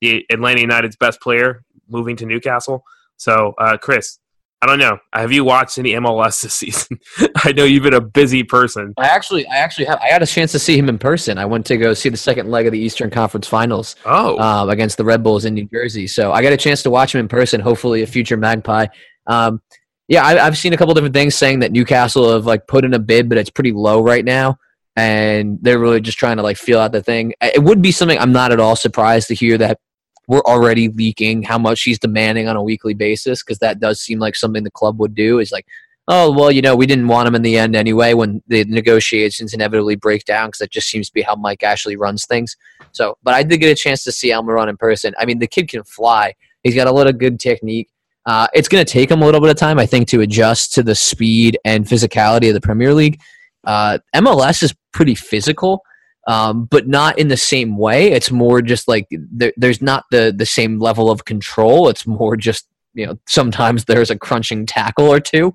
the 0.00 0.24
Atlanta 0.30 0.60
United's 0.60 0.96
best 0.96 1.20
player 1.20 1.64
moving 1.88 2.16
to 2.16 2.26
Newcastle. 2.26 2.84
So, 3.16 3.54
uh, 3.58 3.78
Chris, 3.78 4.18
I 4.62 4.66
don't 4.66 4.78
know. 4.78 4.98
Have 5.12 5.32
you 5.32 5.44
watched 5.44 5.78
any 5.78 5.92
MLS 5.92 6.40
this 6.42 6.54
season? 6.54 6.98
I 7.44 7.52
know 7.52 7.64
you've 7.64 7.82
been 7.82 7.94
a 7.94 8.00
busy 8.00 8.42
person. 8.42 8.94
I 8.98 9.06
actually, 9.06 9.46
I 9.46 9.56
actually 9.56 9.86
have. 9.86 9.98
I 10.00 10.08
had 10.08 10.22
a 10.22 10.26
chance 10.26 10.52
to 10.52 10.58
see 10.58 10.78
him 10.78 10.88
in 10.88 10.98
person. 10.98 11.38
I 11.38 11.44
went 11.44 11.66
to 11.66 11.76
go 11.76 11.94
see 11.94 12.08
the 12.08 12.16
second 12.16 12.50
leg 12.50 12.66
of 12.66 12.72
the 12.72 12.78
Eastern 12.78 13.10
Conference 13.10 13.46
Finals. 13.46 13.96
Oh, 14.04 14.36
uh, 14.38 14.66
against 14.68 14.96
the 14.96 15.04
Red 15.04 15.22
Bulls 15.22 15.44
in 15.44 15.54
New 15.54 15.68
Jersey. 15.72 16.06
So 16.06 16.32
I 16.32 16.42
got 16.42 16.52
a 16.52 16.56
chance 16.56 16.82
to 16.84 16.90
watch 16.90 17.14
him 17.14 17.20
in 17.20 17.28
person. 17.28 17.60
Hopefully, 17.60 18.02
a 18.02 18.06
future 18.06 18.36
Magpie. 18.36 18.86
Um, 19.26 19.60
yeah, 20.08 20.24
I, 20.24 20.44
have 20.44 20.56
seen 20.56 20.72
a 20.72 20.76
couple 20.76 20.94
different 20.94 21.14
things 21.14 21.34
saying 21.34 21.60
that 21.60 21.72
Newcastle 21.72 22.32
have 22.32 22.46
like 22.46 22.66
put 22.66 22.84
in 22.84 22.94
a 22.94 22.98
bid, 22.98 23.28
but 23.28 23.38
it's 23.38 23.50
pretty 23.50 23.72
low 23.72 24.00
right 24.00 24.24
now, 24.24 24.58
and 24.94 25.58
they're 25.62 25.78
really 25.78 26.00
just 26.00 26.18
trying 26.18 26.36
to 26.36 26.42
like 26.42 26.56
feel 26.56 26.78
out 26.78 26.92
the 26.92 27.02
thing. 27.02 27.34
It 27.40 27.62
would 27.62 27.82
be 27.82 27.92
something 27.92 28.18
I'm 28.18 28.32
not 28.32 28.52
at 28.52 28.60
all 28.60 28.76
surprised 28.76 29.28
to 29.28 29.34
hear 29.34 29.58
that 29.58 29.80
we're 30.28 30.40
already 30.40 30.88
leaking 30.88 31.42
how 31.42 31.58
much 31.58 31.82
he's 31.82 31.98
demanding 31.98 32.48
on 32.48 32.56
a 32.56 32.62
weekly 32.62 32.94
basis 32.94 33.42
because 33.42 33.58
that 33.58 33.80
does 33.80 34.00
seem 34.00 34.18
like 34.18 34.36
something 34.36 34.64
the 34.64 34.70
club 34.70 35.00
would 35.00 35.14
do. 35.14 35.40
Is 35.40 35.50
like, 35.50 35.66
oh 36.06 36.30
well, 36.30 36.52
you 36.52 36.62
know, 36.62 36.76
we 36.76 36.86
didn't 36.86 37.08
want 37.08 37.26
him 37.26 37.34
in 37.34 37.42
the 37.42 37.58
end 37.58 37.74
anyway 37.74 38.14
when 38.14 38.42
the 38.46 38.64
negotiations 38.64 39.54
inevitably 39.54 39.96
break 39.96 40.24
down 40.24 40.48
because 40.48 40.60
that 40.60 40.70
just 40.70 40.88
seems 40.88 41.08
to 41.08 41.14
be 41.14 41.22
how 41.22 41.34
Mike 41.34 41.64
Ashley 41.64 41.96
runs 41.96 42.26
things. 42.26 42.56
So, 42.92 43.18
but 43.24 43.34
I 43.34 43.42
did 43.42 43.58
get 43.58 43.72
a 43.72 43.74
chance 43.74 44.04
to 44.04 44.12
see 44.12 44.30
Almiron 44.30 44.68
in 44.68 44.76
person. 44.76 45.14
I 45.18 45.24
mean, 45.24 45.40
the 45.40 45.48
kid 45.48 45.68
can 45.68 45.82
fly. 45.82 46.34
He's 46.62 46.76
got 46.76 46.86
a 46.86 46.92
lot 46.92 47.08
of 47.08 47.18
good 47.18 47.40
technique. 47.40 47.88
Uh, 48.26 48.48
it's 48.52 48.68
going 48.68 48.84
to 48.84 48.90
take 48.90 49.10
him 49.10 49.22
a 49.22 49.24
little 49.24 49.40
bit 49.40 49.50
of 49.50 49.56
time, 49.56 49.78
I 49.78 49.86
think, 49.86 50.08
to 50.08 50.20
adjust 50.20 50.74
to 50.74 50.82
the 50.82 50.94
speed 50.94 51.58
and 51.64 51.86
physicality 51.86 52.48
of 52.48 52.54
the 52.54 52.60
Premier 52.60 52.92
League. 52.92 53.20
Uh, 53.64 53.98
MLS 54.14 54.62
is 54.62 54.74
pretty 54.92 55.14
physical 55.14 55.82
um, 56.26 56.64
but 56.64 56.88
not 56.88 57.18
in 57.18 57.28
the 57.28 57.36
same 57.36 57.76
way. 57.76 58.12
It's 58.12 58.30
more 58.30 58.60
just 58.60 58.88
like 58.88 59.06
there, 59.10 59.52
there's 59.56 59.80
not 59.80 60.04
the 60.10 60.34
the 60.36 60.46
same 60.46 60.80
level 60.80 61.10
of 61.10 61.24
control. 61.24 61.88
It's 61.88 62.06
more 62.06 62.36
just 62.36 62.66
you 62.94 63.06
know 63.06 63.18
sometimes 63.28 63.84
there's 63.84 64.10
a 64.10 64.18
crunching 64.18 64.66
tackle 64.66 65.06
or 65.06 65.20
two 65.20 65.54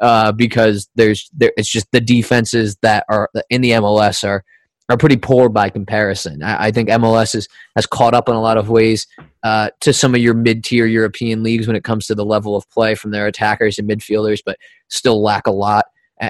uh, 0.00 0.32
because 0.32 0.88
there's 0.94 1.30
there. 1.34 1.52
It's 1.56 1.70
just 1.70 1.90
the 1.92 2.00
defenses 2.00 2.76
that 2.82 3.04
are 3.08 3.30
in 3.48 3.62
the 3.62 3.70
MLS 3.70 4.22
are 4.26 4.44
are 4.90 4.96
pretty 4.96 5.16
poor 5.16 5.48
by 5.48 5.70
comparison. 5.70 6.42
I, 6.42 6.66
I 6.66 6.70
think 6.70 6.88
MLS 6.88 7.34
is, 7.34 7.48
has 7.76 7.86
caught 7.86 8.14
up 8.14 8.28
in 8.28 8.34
a 8.34 8.40
lot 8.40 8.56
of 8.56 8.68
ways 8.68 9.06
uh, 9.42 9.70
to 9.80 9.92
some 9.92 10.14
of 10.14 10.20
your 10.20 10.34
mid 10.34 10.64
tier 10.64 10.86
European 10.86 11.42
leagues 11.42 11.66
when 11.66 11.76
it 11.76 11.84
comes 11.84 12.06
to 12.06 12.14
the 12.14 12.24
level 12.24 12.56
of 12.56 12.68
play 12.70 12.94
from 12.94 13.10
their 13.10 13.26
attackers 13.26 13.78
and 13.78 13.88
midfielders, 13.88 14.40
but 14.44 14.58
still 14.88 15.22
lack 15.22 15.46
a 15.46 15.52
lot 15.52 15.86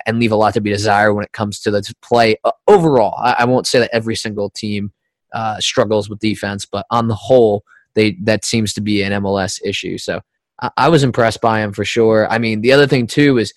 and 0.07 0.19
leave 0.19 0.33
a 0.33 0.37
lot 0.37 0.55
to 0.55 0.61
be 0.61 0.71
desired 0.71 1.15
when 1.15 1.25
it 1.25 1.33
comes 1.33 1.61
to 1.61 1.71
the 1.71 1.83
play 2.03 2.37
uh, 2.45 2.53
overall. 2.69 3.15
I, 3.19 3.37
I, 3.41 3.45
won't 3.45 3.67
say 3.67 3.81
that 3.81 3.91
every 3.93 4.15
single 4.15 4.51
team 4.51 4.93
uh, 5.33 5.59
struggles 5.59 6.09
with 6.09 6.21
defense, 6.21 6.65
but 6.65 6.87
on 6.91 7.09
the 7.09 7.15
whole, 7.15 7.65
they 7.95 8.17
that 8.23 8.45
seems 8.45 8.73
to 8.75 8.81
be 8.81 9.03
an 9.03 9.13
MLS 9.23 9.61
issue. 9.65 9.99
So 9.99 10.21
I, 10.61 10.71
I 10.77 10.89
was 10.89 11.03
impressed 11.03 11.41
by 11.41 11.61
him 11.61 11.73
for 11.73 11.85
sure. 11.85 12.31
I 12.31 12.39
mean, 12.39 12.61
the 12.61 12.73
other 12.73 12.87
thing 12.87 13.07
too 13.07 13.39
is 13.39 13.53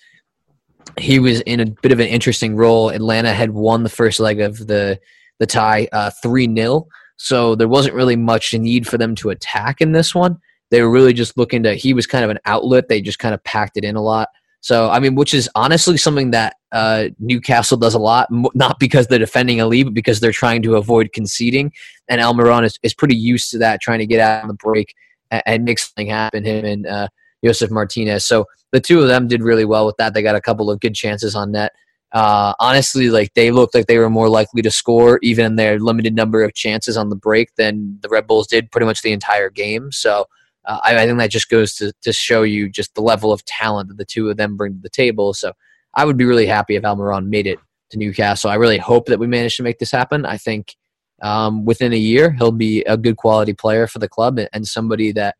he 0.98 1.18
was 1.18 1.40
in 1.42 1.60
a 1.60 1.66
bit 1.66 1.92
of 1.92 2.00
an 2.00 2.06
interesting 2.06 2.56
role. 2.56 2.90
Atlanta 2.90 3.32
had 3.32 3.50
won 3.50 3.82
the 3.82 3.88
first 3.88 4.20
leg 4.20 4.40
of 4.40 4.66
the 4.66 4.98
the 5.40 5.46
tie 5.46 5.88
uh, 5.92 6.10
three 6.22 6.46
uh, 6.46 6.54
0 6.54 6.86
so 7.16 7.54
there 7.54 7.68
wasn't 7.68 7.94
really 7.94 8.16
much 8.16 8.54
need 8.54 8.86
for 8.86 8.98
them 8.98 9.14
to 9.16 9.30
attack 9.30 9.80
in 9.80 9.92
this 9.92 10.14
one. 10.14 10.38
They 10.70 10.82
were 10.82 10.90
really 10.90 11.12
just 11.12 11.36
looking 11.36 11.62
to. 11.62 11.74
He 11.74 11.94
was 11.94 12.06
kind 12.06 12.24
of 12.24 12.30
an 12.30 12.38
outlet. 12.44 12.88
They 12.88 13.00
just 13.00 13.18
kind 13.18 13.34
of 13.34 13.42
packed 13.44 13.76
it 13.76 13.84
in 13.84 13.96
a 13.96 14.02
lot. 14.02 14.28
So 14.60 14.88
I 14.88 14.98
mean, 14.98 15.14
which 15.14 15.34
is 15.34 15.48
honestly 15.54 15.96
something 15.96 16.30
that 16.30 16.56
uh, 16.72 17.08
Newcastle 17.18 17.76
does 17.76 17.94
a 17.94 17.98
lot, 17.98 18.28
not 18.30 18.80
because 18.80 19.06
they're 19.06 19.18
defending 19.18 19.60
a 19.60 19.66
lead, 19.66 19.84
but 19.84 19.94
because 19.94 20.20
they're 20.20 20.32
trying 20.32 20.62
to 20.62 20.76
avoid 20.76 21.12
conceding. 21.12 21.72
And 22.08 22.20
Almiron 22.20 22.64
is, 22.64 22.78
is 22.82 22.94
pretty 22.94 23.16
used 23.16 23.50
to 23.50 23.58
that, 23.58 23.80
trying 23.80 23.98
to 23.98 24.06
get 24.06 24.20
out 24.20 24.42
on 24.42 24.48
the 24.48 24.54
break 24.54 24.94
and, 25.30 25.42
and 25.46 25.64
make 25.64 25.78
something 25.78 26.06
happen. 26.06 26.44
Him 26.44 26.64
and 26.64 26.86
uh, 26.86 27.08
Josef 27.44 27.70
Martinez. 27.70 28.26
So 28.26 28.46
the 28.72 28.80
two 28.80 29.00
of 29.00 29.08
them 29.08 29.28
did 29.28 29.42
really 29.42 29.64
well 29.64 29.86
with 29.86 29.96
that. 29.98 30.14
They 30.14 30.22
got 30.22 30.36
a 30.36 30.40
couple 30.40 30.70
of 30.70 30.80
good 30.80 30.94
chances 30.94 31.34
on 31.34 31.52
net. 31.52 31.72
Uh, 32.12 32.54
honestly, 32.60 33.10
like 33.10 33.34
they 33.34 33.50
looked 33.50 33.74
like 33.74 33.86
they 33.86 33.98
were 33.98 34.10
more 34.10 34.28
likely 34.28 34.62
to 34.62 34.70
score 34.70 35.18
even 35.22 35.44
in 35.44 35.56
their 35.56 35.80
limited 35.80 36.14
number 36.14 36.44
of 36.44 36.54
chances 36.54 36.96
on 36.96 37.08
the 37.08 37.16
break 37.16 37.54
than 37.56 37.98
the 38.02 38.08
Red 38.08 38.26
Bulls 38.26 38.46
did 38.46 38.70
pretty 38.70 38.86
much 38.86 39.02
the 39.02 39.12
entire 39.12 39.50
game. 39.50 39.90
So 39.90 40.26
uh, 40.64 40.78
I, 40.82 40.96
I, 40.96 41.06
think 41.06 41.18
that 41.18 41.30
just 41.30 41.48
goes 41.48 41.74
to, 41.74 41.92
to 42.02 42.12
show 42.12 42.42
you 42.42 42.68
just 42.68 42.94
the 42.94 43.02
level 43.02 43.32
of 43.32 43.44
talent 43.44 43.88
that 43.88 43.98
the 43.98 44.04
two 44.04 44.30
of 44.30 44.36
them 44.36 44.56
bring 44.56 44.74
to 44.74 44.80
the 44.80 44.88
table. 44.88 45.34
So 45.34 45.52
I 45.94 46.04
would 46.04 46.16
be 46.16 46.24
really 46.24 46.46
happy 46.46 46.76
if 46.76 46.84
Almiron 46.84 47.26
made 47.26 47.48
it 47.48 47.58
to 47.90 47.98
Newcastle. 47.98 48.48
I 48.48 48.54
really 48.54 48.78
hope 48.78 49.06
that 49.06 49.18
we 49.18 49.26
manage 49.26 49.56
to 49.56 49.64
make 49.64 49.78
this 49.78 49.90
happen. 49.90 50.24
I 50.24 50.38
think 50.38 50.76
um, 51.20 51.64
within 51.64 51.92
a 51.92 51.96
year 51.96 52.30
he'll 52.32 52.52
be 52.52 52.82
a 52.82 52.96
good 52.96 53.16
quality 53.16 53.54
player 53.54 53.86
for 53.86 53.98
the 53.98 54.08
club 54.08 54.38
and 54.52 54.66
somebody 54.66 55.12
that 55.12 55.34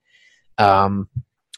um, 0.58 1.08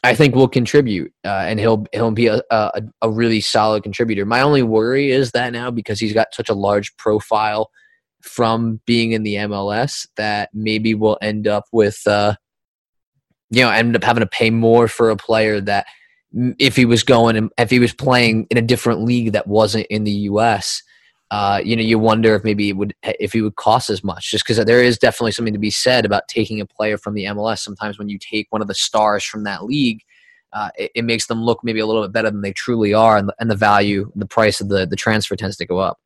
I 0.03 0.13
think 0.13 0.35
will 0.35 0.47
contribute, 0.47 1.11
uh, 1.25 1.45
and 1.47 1.59
he'll 1.59 1.85
he'll 1.91 2.11
be 2.11 2.27
a, 2.27 2.41
a, 2.51 2.81
a 3.01 3.09
really 3.09 3.41
solid 3.41 3.83
contributor. 3.83 4.25
My 4.25 4.41
only 4.41 4.63
worry 4.63 5.11
is 5.11 5.31
that 5.31 5.51
now 5.53 5.71
because 5.71 5.99
he's 5.99 6.13
got 6.13 6.33
such 6.33 6.49
a 6.49 6.53
large 6.53 6.95
profile 6.97 7.71
from 8.21 8.79
being 8.85 9.13
in 9.13 9.23
the 9.23 9.35
MLS 9.35 10.07
that 10.17 10.49
maybe 10.53 10.93
we'll 10.93 11.17
end 11.21 11.47
up 11.47 11.65
with. 11.71 11.99
Uh, 12.05 12.35
you 13.49 13.61
know, 13.61 13.69
end 13.69 13.95
up 13.95 14.03
having 14.03 14.21
to 14.21 14.27
pay 14.27 14.49
more 14.49 14.87
for 14.87 15.09
a 15.09 15.15
player 15.15 15.61
that 15.61 15.85
if 16.59 16.75
he 16.75 16.85
was 16.85 17.03
going 17.03 17.49
if 17.57 17.69
he 17.69 17.79
was 17.79 17.93
playing 17.93 18.45
in 18.49 18.57
a 18.57 18.61
different 18.61 19.01
league 19.01 19.31
that 19.31 19.47
wasn't 19.47 19.87
in 19.89 20.03
the 20.03 20.11
U.S. 20.11 20.83
Uh, 21.29 21.59
you 21.63 21.75
know, 21.75 21.81
you 21.81 21.99
wonder 21.99 22.35
if 22.35 22.43
maybe 22.43 22.69
it 22.69 22.77
would 22.77 22.95
if 23.03 23.33
he 23.33 23.41
would 23.41 23.55
cost 23.55 23.89
as 23.89 24.03
much, 24.03 24.31
just 24.31 24.45
because 24.45 24.63
there 24.63 24.81
is 24.81 24.97
definitely 24.97 25.31
something 25.31 25.53
to 25.53 25.59
be 25.59 25.71
said 25.71 26.05
about 26.05 26.27
taking 26.29 26.61
a 26.61 26.65
player 26.65 26.97
from 26.97 27.15
the 27.15 27.25
MLS. 27.25 27.59
Sometimes 27.59 27.99
when 27.99 28.07
you 28.07 28.17
take 28.17 28.47
one 28.49 28.61
of 28.61 28.67
the 28.67 28.73
stars 28.73 29.25
from 29.25 29.43
that 29.43 29.65
league, 29.65 30.01
uh, 30.53 30.69
it, 30.77 30.91
it, 30.95 31.01
makes 31.03 31.27
them 31.27 31.43
look 31.43 31.59
maybe 31.63 31.81
a 31.81 31.85
little 31.85 32.01
bit 32.01 32.13
better 32.13 32.31
than 32.31 32.41
they 32.41 32.53
truly 32.53 32.93
are, 32.93 33.17
and 33.17 33.27
the, 33.27 33.35
and 33.39 33.51
the 33.51 33.55
value, 33.55 34.09
the 34.15 34.25
price 34.25 34.61
of 34.61 34.69
the 34.69 34.85
the 34.85 34.95
transfer 34.95 35.35
tends 35.35 35.57
to 35.57 35.65
go 35.65 35.79
up. 35.79 35.99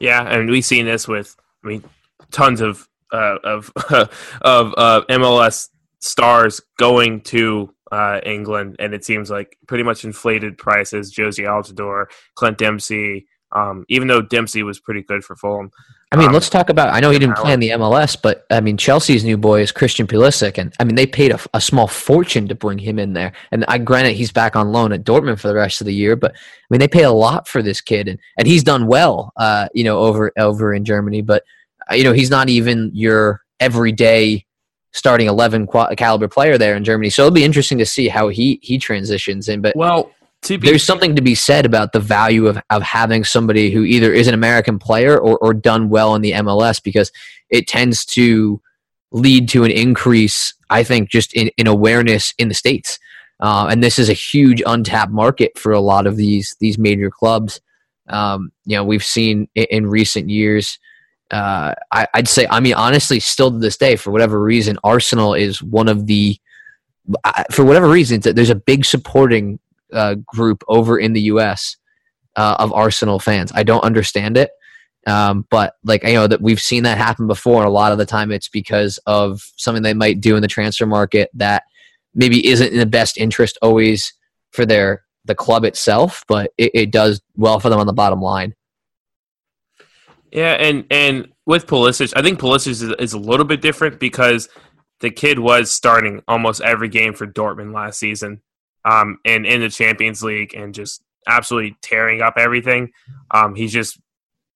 Yeah, 0.00 0.22
and 0.22 0.50
we've 0.50 0.64
seen 0.64 0.84
this 0.84 1.08
with, 1.08 1.34
I 1.64 1.68
mean, 1.68 1.84
tons 2.30 2.60
of 2.60 2.88
uh, 3.10 3.36
of 3.44 3.72
of 4.42 4.74
uh, 4.76 5.02
MLS 5.08 5.70
stars 6.00 6.60
going 6.76 7.22
to 7.22 7.72
uh, 7.90 8.20
England, 8.26 8.76
and 8.78 8.92
it 8.92 9.04
seems 9.04 9.30
like 9.30 9.56
pretty 9.66 9.84
much 9.84 10.04
inflated 10.04 10.58
prices. 10.58 11.14
Jozy 11.14 11.44
Altidore, 11.44 12.06
Clint 12.34 12.58
Dempsey, 12.58 13.26
um, 13.52 13.84
even 13.88 14.08
though 14.08 14.22
Dempsey 14.22 14.62
was 14.62 14.80
pretty 14.80 15.02
good 15.02 15.24
for 15.24 15.36
Fulham. 15.36 15.70
I 16.10 16.16
mean, 16.16 16.28
um, 16.28 16.34
let's 16.34 16.50
talk 16.50 16.68
about. 16.68 16.92
I 16.92 17.00
know 17.00 17.10
he 17.10 17.18
didn't 17.18 17.36
play 17.36 17.52
in 17.52 17.60
the 17.60 17.70
MLS, 17.70 18.16
but 18.20 18.46
I 18.50 18.60
mean, 18.60 18.76
Chelsea's 18.76 19.24
new 19.24 19.36
boy 19.36 19.62
is 19.62 19.72
Christian 19.72 20.06
Pulisic, 20.06 20.58
and 20.58 20.74
I 20.78 20.84
mean, 20.84 20.94
they 20.94 21.06
paid 21.06 21.32
a, 21.32 21.40
a, 21.54 21.60
small 21.60 21.86
fortune 21.86 22.48
to 22.48 22.54
bring 22.54 22.78
him 22.78 22.98
in 22.98 23.14
there. 23.14 23.32
And 23.50 23.64
I 23.66 23.78
granted 23.78 24.14
he's 24.14 24.32
back 24.32 24.54
on 24.54 24.72
loan 24.72 24.92
at 24.92 25.04
Dortmund 25.04 25.40
for 25.40 25.48
the 25.48 25.54
rest 25.54 25.80
of 25.80 25.86
the 25.86 25.94
year, 25.94 26.16
but 26.16 26.32
I 26.32 26.38
mean, 26.70 26.80
they 26.80 26.88
pay 26.88 27.04
a 27.04 27.12
lot 27.12 27.48
for 27.48 27.62
this 27.62 27.80
kid, 27.80 28.08
and 28.08 28.18
and 28.36 28.46
he's 28.46 28.62
done 28.62 28.86
well, 28.86 29.32
uh, 29.36 29.68
you 29.74 29.84
know, 29.84 30.00
over 30.00 30.32
over 30.36 30.74
in 30.74 30.84
Germany. 30.84 31.22
But 31.22 31.44
uh, 31.90 31.94
you 31.94 32.04
know, 32.04 32.12
he's 32.12 32.30
not 32.30 32.48
even 32.48 32.90
your 32.92 33.42
everyday 33.60 34.44
starting 34.92 35.26
11 35.26 35.66
caliber 35.96 36.28
player 36.28 36.58
there 36.58 36.76
in 36.76 36.84
Germany. 36.84 37.08
So 37.08 37.22
it'll 37.22 37.34
be 37.34 37.44
interesting 37.44 37.78
to 37.78 37.86
see 37.86 38.08
how 38.08 38.28
he 38.28 38.58
he 38.62 38.78
transitions 38.78 39.48
in. 39.48 39.62
But 39.62 39.74
well, 39.76 40.10
there's 40.42 40.82
something 40.82 41.16
to 41.16 41.22
be 41.22 41.34
said 41.34 41.64
about 41.64 41.92
the 41.92 42.00
value 42.00 42.46
of, 42.46 42.58
of 42.70 42.82
having 42.82 43.24
somebody 43.24 43.70
who 43.70 43.82
either 43.82 44.12
is 44.12 44.28
an 44.28 44.34
American 44.34 44.78
player 44.78 45.18
or, 45.18 45.38
or 45.38 45.54
done 45.54 45.88
well 45.88 46.14
in 46.14 46.22
the 46.22 46.32
MLS 46.32 46.82
because 46.82 47.12
it 47.48 47.68
tends 47.68 48.04
to 48.06 48.60
lead 49.12 49.48
to 49.50 49.64
an 49.64 49.70
increase, 49.70 50.54
I 50.70 50.82
think, 50.82 51.10
just 51.10 51.32
in, 51.34 51.50
in 51.56 51.66
awareness 51.66 52.34
in 52.38 52.48
the 52.48 52.54
States. 52.54 52.98
Uh, 53.40 53.68
and 53.70 53.82
this 53.82 53.98
is 53.98 54.08
a 54.08 54.14
huge 54.14 54.62
untapped 54.66 55.12
market 55.12 55.58
for 55.58 55.72
a 55.72 55.80
lot 55.80 56.06
of 56.06 56.16
these 56.16 56.56
these 56.60 56.78
major 56.78 57.10
clubs. 57.10 57.60
Um, 58.08 58.52
you 58.64 58.76
know, 58.76 58.84
we've 58.84 59.04
seen 59.04 59.48
in, 59.54 59.64
in 59.70 59.86
recent 59.86 60.28
years– 60.28 60.78
uh, 61.32 61.74
I, 61.90 62.06
would 62.14 62.28
say, 62.28 62.46
I 62.50 62.60
mean, 62.60 62.74
honestly, 62.74 63.18
still 63.18 63.50
to 63.50 63.58
this 63.58 63.78
day, 63.78 63.96
for 63.96 64.10
whatever 64.10 64.40
reason, 64.40 64.78
Arsenal 64.84 65.32
is 65.34 65.62
one 65.62 65.88
of 65.88 66.06
the 66.06 66.38
for 67.50 67.64
whatever 67.64 67.88
reason, 67.88 68.20
there's 68.20 68.50
a 68.50 68.54
big 68.54 68.84
supporting 68.84 69.58
uh, 69.92 70.16
group 70.26 70.62
over 70.68 70.98
in 70.98 71.12
the 71.12 71.22
U.S. 71.22 71.76
Uh, 72.36 72.56
of 72.58 72.72
Arsenal 72.72 73.18
fans. 73.18 73.52
I 73.54 73.62
don't 73.62 73.84
understand 73.84 74.36
it, 74.36 74.50
um, 75.06 75.46
but 75.50 75.74
like 75.84 76.02
you 76.04 76.14
know 76.14 76.26
that 76.26 76.40
we've 76.40 76.60
seen 76.60 76.84
that 76.84 76.98
happen 76.98 77.26
before, 77.26 77.62
and 77.62 77.68
a 77.68 77.72
lot 77.72 77.92
of 77.92 77.98
the 77.98 78.06
time 78.06 78.30
it's 78.32 78.48
because 78.48 78.98
of 79.06 79.42
something 79.56 79.82
they 79.82 79.94
might 79.94 80.20
do 80.20 80.36
in 80.36 80.42
the 80.42 80.48
transfer 80.48 80.86
market 80.86 81.30
that 81.34 81.64
maybe 82.14 82.46
isn't 82.46 82.72
in 82.72 82.78
the 82.78 82.86
best 82.86 83.16
interest 83.16 83.58
always 83.62 84.12
for 84.50 84.66
their 84.66 85.02
the 85.24 85.34
club 85.34 85.64
itself, 85.64 86.24
but 86.26 86.52
it, 86.58 86.70
it 86.74 86.90
does 86.90 87.20
well 87.36 87.60
for 87.60 87.68
them 87.68 87.78
on 87.78 87.86
the 87.86 87.92
bottom 87.92 88.20
line. 88.20 88.54
Yeah, 90.32 90.52
and 90.52 90.84
and 90.90 91.28
with 91.46 91.66
Pulisic, 91.66 92.12
I 92.16 92.22
think 92.22 92.40
Pulisic 92.40 92.68
is, 92.68 92.82
is 92.82 93.12
a 93.12 93.18
little 93.18 93.44
bit 93.44 93.60
different 93.60 94.00
because 94.00 94.48
the 95.00 95.10
kid 95.10 95.38
was 95.38 95.70
starting 95.70 96.22
almost 96.26 96.60
every 96.62 96.88
game 96.88 97.12
for 97.12 97.26
Dortmund 97.26 97.74
last 97.74 97.98
season, 97.98 98.40
um, 98.84 99.18
and 99.24 99.46
in 99.46 99.60
the 99.60 99.68
Champions 99.68 100.22
League, 100.22 100.54
and 100.54 100.74
just 100.74 101.02
absolutely 101.26 101.76
tearing 101.82 102.20
up 102.20 102.34
everything. 102.36 102.90
Um, 103.30 103.54
he's 103.54 103.72
just, 103.72 104.00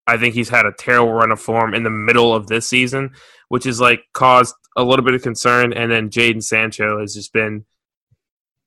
I 0.06 0.16
think 0.16 0.34
he's 0.34 0.48
had 0.48 0.66
a 0.66 0.72
terrible 0.72 1.12
run 1.12 1.30
of 1.30 1.40
form 1.40 1.74
in 1.74 1.82
the 1.82 1.90
middle 1.90 2.34
of 2.34 2.46
this 2.46 2.68
season, 2.68 3.10
which 3.48 3.64
has 3.64 3.80
like 3.80 4.04
caused 4.12 4.54
a 4.76 4.84
little 4.84 5.04
bit 5.04 5.14
of 5.14 5.22
concern. 5.22 5.72
And 5.72 5.90
then 5.90 6.10
Jadon 6.10 6.42
Sancho 6.42 7.00
has 7.00 7.14
just 7.14 7.32
been, 7.32 7.64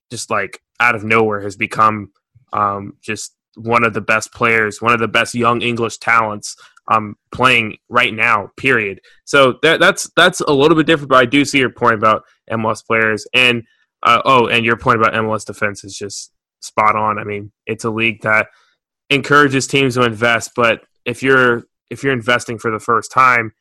just 0.09 0.29
like 0.29 0.61
out 0.79 0.95
of 0.95 1.03
nowhere, 1.03 1.41
has 1.41 1.55
become 1.55 2.11
um, 2.53 2.97
just 3.01 3.35
one 3.55 3.83
of 3.83 3.93
the 3.93 4.01
best 4.01 4.33
players, 4.33 4.81
one 4.81 4.93
of 4.93 4.99
the 4.99 5.07
best 5.07 5.35
young 5.35 5.61
English 5.61 5.97
talents 5.97 6.55
um, 6.87 7.15
playing 7.31 7.77
right 7.89 8.13
now. 8.13 8.51
Period. 8.57 9.01
So 9.25 9.59
that, 9.61 9.79
that's 9.79 10.09
that's 10.15 10.41
a 10.41 10.51
little 10.51 10.75
bit 10.75 10.87
different, 10.87 11.09
but 11.09 11.19
I 11.19 11.25
do 11.25 11.45
see 11.45 11.59
your 11.59 11.69
point 11.69 11.95
about 11.95 12.23
MLS 12.51 12.85
players 12.85 13.27
and 13.33 13.63
uh, 14.03 14.21
oh, 14.25 14.47
and 14.47 14.65
your 14.65 14.77
point 14.77 14.99
about 14.99 15.13
MLS 15.13 15.45
defense 15.45 15.83
is 15.83 15.97
just 15.97 16.31
spot 16.61 16.95
on. 16.95 17.19
I 17.19 17.23
mean, 17.23 17.51
it's 17.65 17.83
a 17.83 17.89
league 17.89 18.21
that 18.21 18.47
encourages 19.09 19.67
teams 19.67 19.95
to 19.95 20.03
invest, 20.03 20.51
but 20.55 20.83
if 21.05 21.23
you're 21.23 21.63
if 21.89 22.03
you're 22.03 22.13
investing 22.13 22.59
for 22.59 22.71
the 22.71 22.79
first 22.79 23.11
time, 23.11 23.51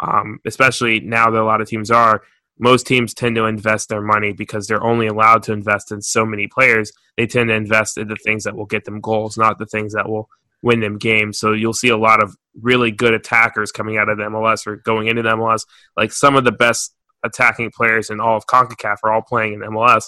um, 0.00 0.40
especially 0.44 1.00
now 1.00 1.30
that 1.30 1.40
a 1.40 1.44
lot 1.44 1.60
of 1.60 1.68
teams 1.68 1.90
are, 1.90 2.22
most 2.58 2.86
teams 2.86 3.14
tend 3.14 3.36
to 3.36 3.44
invest 3.44 3.88
their 3.88 4.00
money 4.00 4.32
because 4.32 4.66
they're 4.66 4.82
only 4.82 5.06
allowed 5.06 5.42
to 5.44 5.52
invest 5.52 5.92
in 5.92 6.00
so 6.00 6.26
many 6.26 6.48
players. 6.48 6.92
They 7.16 7.26
tend 7.26 7.48
to 7.48 7.54
invest 7.54 7.98
in 7.98 8.08
the 8.08 8.16
things 8.16 8.44
that 8.44 8.56
will 8.56 8.66
get 8.66 8.84
them 8.84 9.00
goals, 9.00 9.38
not 9.38 9.58
the 9.58 9.66
things 9.66 9.92
that 9.92 10.08
will 10.08 10.28
win 10.62 10.80
them 10.80 10.98
games. 10.98 11.38
So 11.38 11.52
you'll 11.52 11.74
see 11.74 11.88
a 11.90 11.96
lot 11.96 12.22
of 12.22 12.34
really 12.60 12.90
good 12.90 13.14
attackers 13.14 13.70
coming 13.70 13.98
out 13.98 14.08
of 14.08 14.18
the 14.18 14.24
MLS 14.24 14.66
or 14.66 14.76
going 14.76 15.06
into 15.06 15.22
the 15.22 15.36
MLS. 15.36 15.64
Like 15.96 16.12
some 16.12 16.34
of 16.34 16.44
the 16.44 16.52
best 16.52 16.95
attacking 17.26 17.70
players 17.70 18.10
in 18.10 18.20
all 18.20 18.36
of 18.36 18.46
CONCACAF 18.46 18.96
are 19.04 19.12
all 19.12 19.22
playing 19.22 19.54
in 19.54 19.60
MLS, 19.60 20.04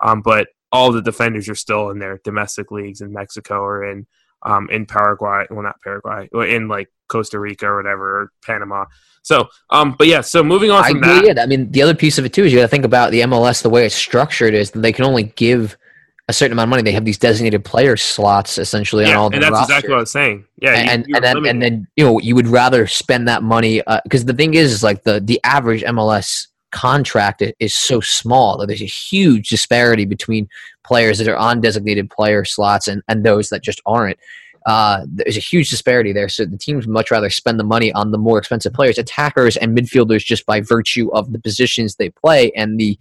um, 0.00 0.22
but 0.22 0.48
all 0.72 0.92
the 0.92 1.02
defenders 1.02 1.48
are 1.48 1.54
still 1.54 1.90
in 1.90 1.98
their 1.98 2.20
domestic 2.24 2.70
leagues 2.70 3.00
in 3.00 3.12
Mexico 3.12 3.60
or 3.60 3.84
in 3.84 4.06
um, 4.42 4.68
in 4.70 4.86
Paraguay. 4.86 5.46
Well, 5.50 5.62
not 5.62 5.80
Paraguay, 5.82 6.28
in 6.54 6.68
like 6.68 6.88
Costa 7.08 7.38
Rica 7.38 7.66
or 7.66 7.76
whatever, 7.76 8.22
or 8.22 8.32
Panama. 8.44 8.86
So, 9.22 9.48
um, 9.70 9.94
but 9.98 10.06
yeah. 10.06 10.22
So 10.22 10.42
moving 10.42 10.70
on 10.70 10.84
from 10.84 11.04
I, 11.04 11.08
that, 11.08 11.36
yeah. 11.36 11.42
I 11.42 11.46
mean, 11.46 11.70
the 11.70 11.82
other 11.82 11.94
piece 11.94 12.18
of 12.18 12.24
it 12.24 12.32
too 12.32 12.44
is 12.44 12.52
you 12.52 12.58
got 12.58 12.64
to 12.64 12.68
think 12.68 12.84
about 12.84 13.10
the 13.10 13.20
MLS. 13.22 13.62
The 13.62 13.70
way 13.70 13.84
it's 13.84 13.94
structured 13.94 14.54
is 14.54 14.70
that 14.70 14.80
they 14.80 14.92
can 14.92 15.04
only 15.04 15.24
give 15.24 15.76
a 16.28 16.32
certain 16.32 16.52
amount 16.52 16.68
of 16.68 16.70
money. 16.70 16.82
They 16.82 16.92
have 16.92 17.04
these 17.04 17.18
designated 17.18 17.64
player 17.64 17.96
slots 17.96 18.56
essentially 18.56 19.04
yeah, 19.04 19.10
on 19.10 19.16
all 19.16 19.30
the 19.30 19.36
and 19.36 19.42
that's 19.42 19.52
rosters. 19.52 19.68
exactly 19.68 19.90
what 19.90 19.96
I 19.96 20.00
was 20.00 20.10
saying. 20.10 20.44
Yeah, 20.62 20.74
and 20.74 21.04
you, 21.06 21.16
and 21.16 21.24
then 21.24 21.46
and 21.46 21.62
then 21.62 21.86
you 21.96 22.04
know 22.04 22.18
you 22.20 22.34
would 22.34 22.46
rather 22.46 22.86
spend 22.86 23.28
that 23.28 23.42
money 23.42 23.82
because 24.04 24.22
uh, 24.22 24.26
the 24.26 24.34
thing 24.34 24.54
is, 24.54 24.72
is 24.72 24.82
like 24.82 25.02
the 25.02 25.20
the 25.20 25.40
average 25.44 25.82
MLS 25.82 26.46
contract 26.70 27.42
is 27.58 27.74
so 27.74 28.00
small 28.00 28.58
that 28.58 28.66
there's 28.66 28.82
a 28.82 28.86
huge 28.86 29.48
disparity 29.48 30.04
between 30.04 30.48
players 30.84 31.18
that 31.18 31.28
are 31.28 31.36
on 31.36 31.60
designated 31.60 32.10
player 32.10 32.44
slots 32.44 32.88
and, 32.88 33.02
and 33.08 33.24
those 33.24 33.48
that 33.48 33.62
just 33.62 33.80
aren't. 33.86 34.18
Uh, 34.66 35.06
there's 35.08 35.36
a 35.36 35.40
huge 35.40 35.70
disparity 35.70 36.12
there. 36.12 36.28
So 36.28 36.44
the 36.44 36.58
teams 36.58 36.86
much 36.86 37.10
rather 37.10 37.30
spend 37.30 37.58
the 37.58 37.64
money 37.64 37.92
on 37.92 38.10
the 38.10 38.18
more 38.18 38.38
expensive 38.38 38.72
players, 38.72 38.98
attackers 38.98 39.56
and 39.56 39.76
midfielders, 39.76 40.24
just 40.24 40.44
by 40.46 40.60
virtue 40.60 41.10
of 41.12 41.32
the 41.32 41.38
positions 41.38 41.96
they 41.96 42.10
play 42.10 42.52
and 42.52 42.78
the 42.78 42.98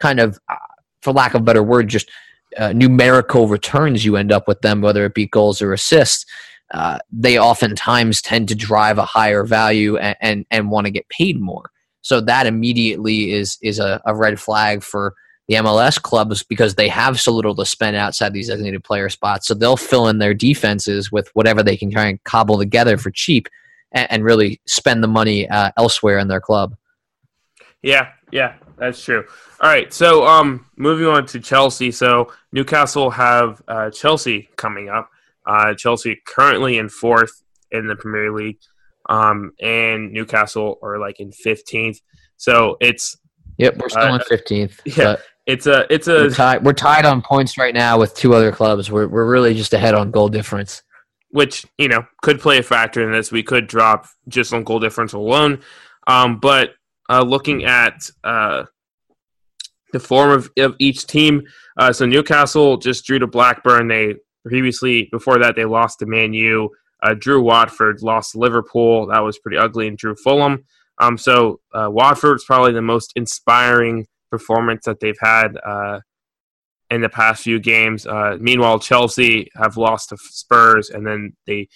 kind 0.00 0.20
of, 0.20 0.38
uh, 0.48 0.56
for 1.02 1.12
lack 1.12 1.34
of 1.34 1.42
a 1.42 1.44
better 1.44 1.62
word, 1.62 1.88
just 1.88 2.10
uh, 2.56 2.72
numerical 2.72 3.46
returns 3.46 4.04
you 4.04 4.16
end 4.16 4.32
up 4.32 4.48
with 4.48 4.60
them, 4.62 4.80
whether 4.80 5.04
it 5.04 5.14
be 5.14 5.26
goals 5.26 5.62
or 5.62 5.72
assists. 5.72 6.26
Uh, 6.72 6.98
they 7.12 7.38
oftentimes 7.38 8.20
tend 8.20 8.48
to 8.48 8.54
drive 8.54 8.98
a 8.98 9.04
higher 9.04 9.44
value 9.44 9.96
and, 9.96 10.16
and, 10.20 10.46
and 10.50 10.70
want 10.70 10.86
to 10.86 10.90
get 10.90 11.08
paid 11.08 11.40
more. 11.40 11.70
So 12.02 12.20
that 12.22 12.46
immediately 12.46 13.32
is 13.32 13.58
is 13.62 13.78
a, 13.78 14.00
a 14.06 14.14
red 14.14 14.40
flag 14.40 14.82
for 14.82 15.14
the 15.48 15.54
MLS 15.54 16.00
clubs 16.00 16.42
because 16.42 16.74
they 16.74 16.88
have 16.88 17.18
so 17.18 17.32
little 17.32 17.54
to 17.54 17.64
spend 17.64 17.96
outside 17.96 18.32
these 18.32 18.48
designated 18.48 18.84
player 18.84 19.08
spots. 19.08 19.46
So 19.46 19.54
they'll 19.54 19.78
fill 19.78 20.08
in 20.08 20.18
their 20.18 20.34
defenses 20.34 21.10
with 21.10 21.28
whatever 21.34 21.62
they 21.62 21.76
can 21.76 21.90
try 21.90 22.06
and 22.06 22.22
cobble 22.24 22.58
together 22.58 22.98
for 22.98 23.10
cheap 23.10 23.48
and, 23.92 24.10
and 24.12 24.24
really 24.24 24.60
spend 24.66 25.02
the 25.02 25.08
money 25.08 25.48
uh, 25.48 25.70
elsewhere 25.78 26.18
in 26.18 26.28
their 26.28 26.40
club. 26.40 26.76
Yeah, 27.82 28.10
yeah, 28.30 28.54
that's 28.76 29.02
true. 29.02 29.24
All 29.60 29.70
right, 29.70 29.92
so 29.92 30.26
um, 30.26 30.66
moving 30.76 31.06
on 31.06 31.26
to 31.26 31.40
Chelsea. 31.40 31.90
So 31.92 32.32
Newcastle 32.52 33.10
have 33.10 33.62
uh, 33.68 33.90
Chelsea 33.90 34.50
coming 34.56 34.88
up. 34.90 35.10
Uh, 35.46 35.72
Chelsea 35.74 36.20
currently 36.26 36.76
in 36.76 36.90
fourth 36.90 37.42
in 37.70 37.86
the 37.86 37.96
Premier 37.96 38.32
League, 38.32 38.58
um, 39.08 39.52
and 39.60 40.12
Newcastle 40.12 40.78
are 40.82 40.98
like 40.98 41.20
in 41.20 41.32
fifteenth. 41.32 42.00
So 42.36 42.76
it's 42.80 43.16
Yep, 43.58 43.78
we're 43.78 43.88
still 43.88 44.02
uh, 44.02 44.14
in 44.16 44.20
fifteenth. 44.22 44.80
Yeah, 44.96 45.16
it's 45.46 45.66
a 45.66 45.92
it's 45.92 46.08
a 46.08 46.24
we're 46.24 46.30
tied, 46.30 46.64
we're 46.64 46.72
tied 46.72 47.04
on 47.04 47.22
points 47.22 47.58
right 47.58 47.74
now 47.74 47.98
with 47.98 48.14
two 48.14 48.34
other 48.34 48.52
clubs. 48.52 48.90
We're 48.90 49.08
we're 49.08 49.28
really 49.28 49.54
just 49.54 49.74
ahead 49.74 49.94
on 49.94 50.10
goal 50.10 50.28
difference, 50.28 50.82
which 51.30 51.66
you 51.76 51.88
know 51.88 52.04
could 52.22 52.40
play 52.40 52.58
a 52.58 52.62
factor 52.62 53.02
in 53.02 53.12
this. 53.12 53.32
We 53.32 53.42
could 53.42 53.66
drop 53.66 54.06
just 54.28 54.52
on 54.52 54.62
goal 54.62 54.78
difference 54.78 55.12
alone, 55.12 55.60
um, 56.06 56.38
but 56.38 56.74
uh, 57.10 57.22
looking 57.22 57.64
at 57.64 58.08
uh, 58.22 58.64
the 59.92 60.00
form 60.00 60.30
of, 60.30 60.50
of 60.58 60.76
each 60.78 61.06
team, 61.06 61.42
uh, 61.78 61.92
so 61.92 62.06
Newcastle 62.06 62.76
just 62.76 63.04
drew 63.06 63.18
to 63.18 63.26
Blackburn. 63.26 63.88
They 63.88 64.14
previously 64.46 65.08
before 65.10 65.38
that 65.40 65.56
they 65.56 65.64
lost 65.64 65.98
to 65.98 66.06
Man 66.06 66.32
U. 66.32 66.70
Uh, 67.02 67.14
drew 67.14 67.40
Watford, 67.40 68.02
lost 68.02 68.34
Liverpool. 68.34 69.06
That 69.06 69.20
was 69.20 69.38
pretty 69.38 69.56
ugly, 69.56 69.88
and 69.88 69.96
drew 69.96 70.14
Fulham. 70.14 70.64
Um, 70.98 71.16
so 71.16 71.60
uh, 71.72 71.88
Watford's 71.90 72.44
probably 72.44 72.72
the 72.72 72.82
most 72.82 73.12
inspiring 73.14 74.06
performance 74.30 74.84
that 74.84 75.00
they've 75.00 75.18
had 75.20 75.56
uh, 75.64 76.00
in 76.90 77.00
the 77.00 77.08
past 77.08 77.42
few 77.42 77.60
games. 77.60 78.06
Uh, 78.06 78.36
meanwhile, 78.40 78.78
Chelsea 78.78 79.50
have 79.54 79.76
lost 79.76 80.10
to 80.10 80.16
Spurs, 80.18 80.90
and 80.90 81.06
then 81.06 81.34
they 81.46 81.68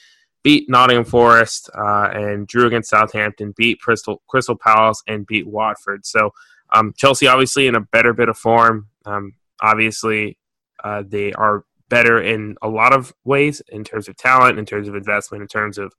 beat 0.43 0.69
Nottingham 0.69 1.05
Forest 1.05 1.71
uh, 1.77 2.09
and 2.13 2.47
drew 2.47 2.67
against 2.67 2.91
Southampton, 2.91 3.55
beat 3.57 3.81
Crystal 3.81 4.23
Crystal 4.29 4.57
Palace, 4.57 5.03
and 5.07 5.27
beat 5.27 5.47
Watford. 5.47 6.05
So 6.05 6.33
um, 6.73 6.93
Chelsea 6.97 7.27
obviously 7.27 7.67
in 7.67 7.77
a 7.77 7.81
better 7.81 8.13
bit 8.13 8.29
of 8.29 8.37
form. 8.37 8.89
Um, 9.05 9.35
obviously, 9.61 10.39
uh, 10.83 11.05
they 11.07 11.33
are 11.33 11.65
better 11.93 12.23
in 12.23 12.57
a 12.63 12.69
lot 12.69 12.95
of 12.95 13.13
ways 13.23 13.61
in 13.69 13.85
terms 13.85 14.09
of 14.09 14.17
talent, 14.17 14.59
in 14.59 14.65
terms 14.65 14.89
of 14.89 14.95
investment, 14.95 15.43
in 15.43 15.47
terms 15.47 15.77
of 15.77 15.93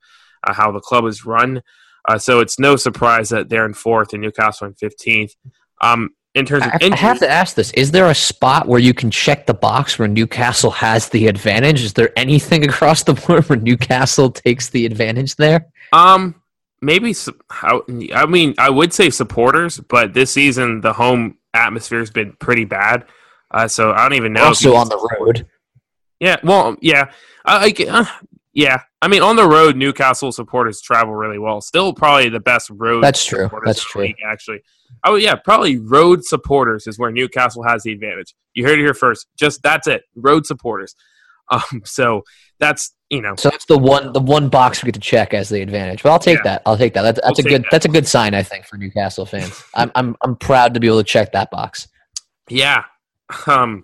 uh, 0.44 0.52
how 0.52 0.72
the 0.72 0.80
club 0.80 1.06
is 1.06 1.24
run. 1.24 1.62
Uh, 2.10 2.18
so 2.18 2.40
it's 2.40 2.58
no 2.58 2.76
surprise 2.76 3.30
that 3.30 3.48
they're 3.48 3.66
in 3.66 3.76
fourth 3.76 4.12
and 4.12 4.22
Newcastle 4.24 4.66
in 4.66 4.74
fifteenth. 4.74 5.36
Um, 5.82 6.10
in 6.34 6.48
terms 6.48 6.66
of 6.66 6.72
I, 6.74 6.90
I 6.92 6.96
have 6.96 7.20
to 7.20 7.30
ask 7.30 7.56
this: 7.56 7.72
Is 7.74 7.92
there 7.92 8.10
a 8.10 8.16
spot 8.16 8.68
where 8.68 8.80
you 8.80 8.94
can 8.96 9.12
check 9.12 9.46
the 9.46 9.54
box 9.54 10.00
where 10.00 10.08
Newcastle 10.08 10.72
has 10.72 11.10
the 11.10 11.28
advantage? 11.28 11.84
Is 11.84 11.94
there 11.94 12.12
anything 12.18 12.64
across 12.70 13.04
the 13.04 13.14
board 13.14 13.48
where 13.48 13.60
Newcastle 13.60 14.32
takes 14.32 14.70
the 14.72 14.88
advantage 14.88 15.36
there? 15.36 15.68
Um, 15.94 16.42
maybe. 16.82 17.16
I 17.62 18.26
mean, 18.26 18.56
I 18.58 18.72
would 18.72 18.94
say 18.94 19.12
supporters, 19.12 19.80
but 19.80 20.16
this 20.16 20.32
season 20.32 20.82
the 20.82 20.94
home 20.94 21.38
atmosphere 21.54 22.00
has 22.00 22.10
been 22.10 22.34
pretty 22.34 22.66
bad. 22.66 23.06
Uh, 23.52 23.68
so 23.68 23.92
I 23.92 24.02
don't 24.02 24.18
even 24.18 24.34
know. 24.34 24.46
Also 24.46 24.74
on 24.74 24.90
the 24.90 24.98
road. 25.20 25.46
Yeah. 26.20 26.38
Well, 26.44 26.76
yeah. 26.82 27.12
I, 27.46 27.74
I 27.78 27.86
uh, 27.90 28.06
yeah. 28.54 28.82
I 29.02 29.08
mean, 29.08 29.22
on 29.22 29.36
the 29.36 29.48
road, 29.48 29.76
Newcastle 29.76 30.32
supporters 30.32 30.80
travel 30.82 31.14
really 31.14 31.40
well. 31.40 31.60
Still, 31.60 31.94
probably 31.94 32.30
the 32.30 32.40
best 32.40 32.70
road. 32.70 33.04
That's 33.04 33.26
true. 33.26 33.50
That's 33.66 33.84
true. 33.84 34.04
League, 34.04 34.16
actually, 34.26 34.62
oh 35.06 35.16
yeah, 35.16 35.36
probably 35.36 35.78
road 35.78 36.24
supporters 36.24 36.88
is 36.88 36.98
where 36.98 37.12
Newcastle 37.12 37.64
has 37.64 37.84
the 37.84 37.92
advantage. 37.92 38.34
You 38.54 38.66
heard 38.66 38.80
it 38.80 38.84
here 38.84 38.94
first. 38.94 39.28
Just 39.38 39.62
that's 39.64 39.88
it. 39.88 40.04
Road 40.16 40.46
supporters. 40.46 40.96
Um, 41.52 41.82
so 41.84 42.24
that's 42.58 42.96
you 43.10 43.22
know. 43.22 43.36
So 43.36 43.50
that's 43.50 43.66
the 43.66 43.78
one 43.78 44.14
the 44.14 44.22
one 44.22 44.48
box 44.48 44.82
we 44.82 44.88
get 44.88 44.94
to 44.94 45.02
check 45.02 45.34
as 45.34 45.50
the 45.50 45.62
advantage. 45.62 46.02
But 46.02 46.14
I'll 46.14 46.20
take 46.20 46.38
yeah. 46.38 46.44
that. 46.44 46.62
I'll 46.66 46.78
take 46.78 46.94
that. 46.94 47.02
That's, 47.02 47.20
that's 47.22 47.38
we'll 47.38 47.48
a 47.48 47.50
good 47.50 47.64
that. 47.64 47.68
that's 47.70 47.86
a 47.86 47.90
good 47.90 48.08
sign 48.08 48.34
I 48.34 48.44
think 48.44 48.66
for 48.66 48.78
Newcastle 48.78 49.26
fans. 49.26 49.62
I'm 49.76 49.92
I'm 49.94 50.16
I'm 50.22 50.38
proud 50.38 50.74
to 50.76 50.80
be 50.80 50.88
able 50.88 51.00
to 51.00 51.04
check 51.04 51.34
that 51.34 51.52
box. 51.52 51.90
Yeah. 52.50 52.86
Um. 53.46 53.84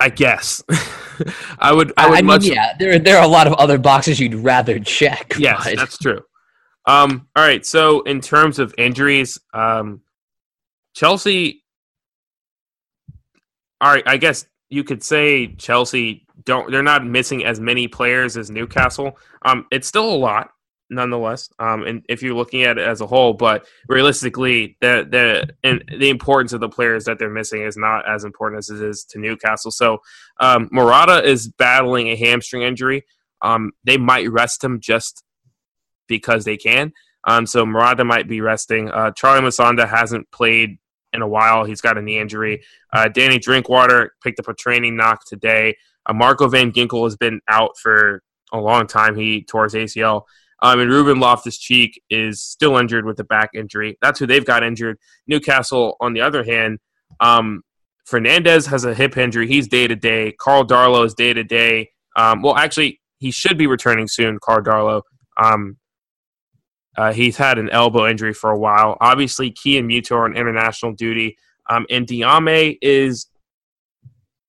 I 0.00 0.08
guess. 0.08 0.62
I 1.58 1.72
would. 1.72 1.92
I 1.96 2.08
would 2.08 2.18
I 2.18 2.22
much. 2.22 2.42
Mean, 2.42 2.54
yeah, 2.54 2.74
there 2.78 2.98
there 2.98 3.18
are 3.18 3.24
a 3.24 3.28
lot 3.28 3.46
of 3.46 3.54
other 3.54 3.78
boxes 3.78 4.18
you'd 4.18 4.34
rather 4.34 4.78
check. 4.78 5.34
Yes, 5.38 5.64
but. 5.64 5.76
that's 5.76 5.98
true. 5.98 6.20
Um, 6.86 7.28
all 7.34 7.44
right. 7.44 7.64
So 7.64 8.02
in 8.02 8.20
terms 8.20 8.58
of 8.58 8.74
injuries, 8.76 9.38
um, 9.54 10.02
Chelsea 10.94 11.64
all 13.84 13.92
right, 13.92 14.02
I 14.06 14.16
guess 14.16 14.46
you 14.70 14.82
could 14.82 15.02
say 15.02 15.54
Chelsea 15.56 16.26
don't 16.44 16.70
they're 16.70 16.82
not 16.82 17.04
missing 17.04 17.44
as 17.44 17.60
many 17.60 17.86
players 17.86 18.36
as 18.38 18.50
Newcastle. 18.50 19.18
Um, 19.42 19.66
it's 19.70 19.86
still 19.86 20.10
a 20.10 20.16
lot 20.16 20.50
nonetheless. 20.90 21.48
Um, 21.58 21.82
and 21.84 22.04
if 22.08 22.22
you're 22.22 22.34
looking 22.34 22.62
at 22.62 22.78
it 22.78 22.86
as 22.86 23.00
a 23.00 23.06
whole, 23.06 23.34
but 23.34 23.66
realistically, 23.88 24.76
the 24.80 25.06
the 25.08 25.54
and 25.62 25.84
the 25.98 26.10
importance 26.10 26.52
of 26.52 26.60
the 26.60 26.68
players 26.68 27.04
that 27.04 27.18
they're 27.18 27.30
missing 27.30 27.62
is 27.62 27.76
not 27.76 28.08
as 28.08 28.24
important 28.24 28.58
as 28.58 28.70
it 28.70 28.82
is 28.82 29.04
to 29.10 29.18
Newcastle. 29.18 29.70
So, 29.70 29.98
um, 30.40 30.68
Morata 30.70 31.22
is 31.28 31.48
battling 31.48 32.08
a 32.08 32.16
hamstring 32.16 32.62
injury. 32.62 33.04
Um, 33.42 33.72
they 33.84 33.98
might 33.98 34.30
rest 34.30 34.64
him 34.64 34.80
just 34.80 35.22
because 36.08 36.44
they 36.44 36.56
can. 36.56 36.92
Um, 37.26 37.46
so 37.46 37.64
Morata 37.64 38.04
might 38.04 38.28
be 38.28 38.40
resting. 38.40 38.90
Uh, 38.90 39.10
Charlie 39.12 39.46
Musonda 39.46 39.88
hasn't 39.88 40.30
played 40.30 40.78
in 41.12 41.22
a 41.22 41.28
while. 41.28 41.64
He's 41.64 41.80
got 41.80 41.96
a 41.96 42.02
knee 42.02 42.18
injury. 42.18 42.62
Uh, 42.92 43.08
Danny 43.08 43.38
Drinkwater 43.38 44.14
picked 44.22 44.40
up 44.40 44.48
a 44.48 44.54
training 44.54 44.96
knock 44.96 45.24
today. 45.24 45.76
Uh, 46.06 46.12
Marco 46.12 46.48
Van 46.48 46.72
Ginkel 46.72 47.04
has 47.04 47.16
been 47.16 47.40
out 47.48 47.78
for 47.78 48.22
a 48.52 48.60
long 48.60 48.86
time. 48.86 49.16
He 49.16 49.42
tore 49.42 49.64
his 49.64 49.74
ACL. 49.74 50.22
Um, 50.64 50.80
and 50.80 50.90
Ruben 50.90 51.20
Loftus 51.20 51.58
Cheek 51.58 52.02
is 52.10 52.42
still 52.42 52.76
injured 52.78 53.04
with 53.04 53.20
a 53.20 53.24
back 53.24 53.50
injury. 53.54 53.98
That's 54.02 54.18
who 54.18 54.26
they've 54.26 54.44
got 54.44 54.64
injured. 54.64 54.98
Newcastle, 55.28 55.96
on 56.00 56.14
the 56.14 56.22
other 56.22 56.42
hand, 56.42 56.78
um, 57.20 57.62
Fernandez 58.06 58.66
has 58.66 58.84
a 58.84 58.94
hip 58.94 59.16
injury. 59.16 59.46
He's 59.46 59.68
day 59.68 59.86
to 59.86 59.94
day. 59.94 60.32
Carl 60.32 60.66
Darlow 60.66 61.04
is 61.04 61.14
day 61.14 61.34
to 61.34 61.44
day. 61.44 61.90
Well, 62.16 62.56
actually, 62.56 63.00
he 63.18 63.30
should 63.30 63.58
be 63.58 63.66
returning 63.66 64.08
soon, 64.08 64.38
Carl 64.42 64.62
Darlow. 64.62 65.02
Um, 65.42 65.76
uh, 66.96 67.12
he's 67.12 67.36
had 67.36 67.58
an 67.58 67.70
elbow 67.70 68.06
injury 68.06 68.32
for 68.32 68.50
a 68.50 68.58
while. 68.58 68.96
Obviously, 69.00 69.50
Ki 69.50 69.78
and 69.78 69.90
Muto 69.90 70.12
are 70.12 70.24
on 70.24 70.36
international 70.36 70.92
duty, 70.92 71.36
um, 71.68 71.86
and 71.90 72.06
Diame 72.06 72.78
is 72.80 73.26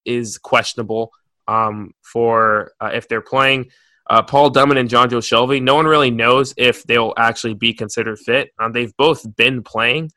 is 0.05 0.37
questionable 0.37 1.11
um, 1.47 1.91
for 2.03 2.71
uh, 2.79 2.91
if 2.93 3.07
they're 3.07 3.21
playing. 3.21 3.71
Uh, 4.07 4.21
Paul 4.21 4.51
Dummett 4.51 4.79
and 4.79 4.89
Jonjo 4.89 5.19
Shelvey. 5.19 5.61
No 5.61 5.75
one 5.75 5.85
really 5.85 6.11
knows 6.11 6.53
if 6.57 6.83
they'll 6.83 7.13
actually 7.17 7.55
be 7.55 7.73
considered 7.73 8.19
fit. 8.19 8.51
Um, 8.59 8.71
they've 8.71 8.95
both 8.97 9.35
been 9.35 9.63
playing, 9.63 10.11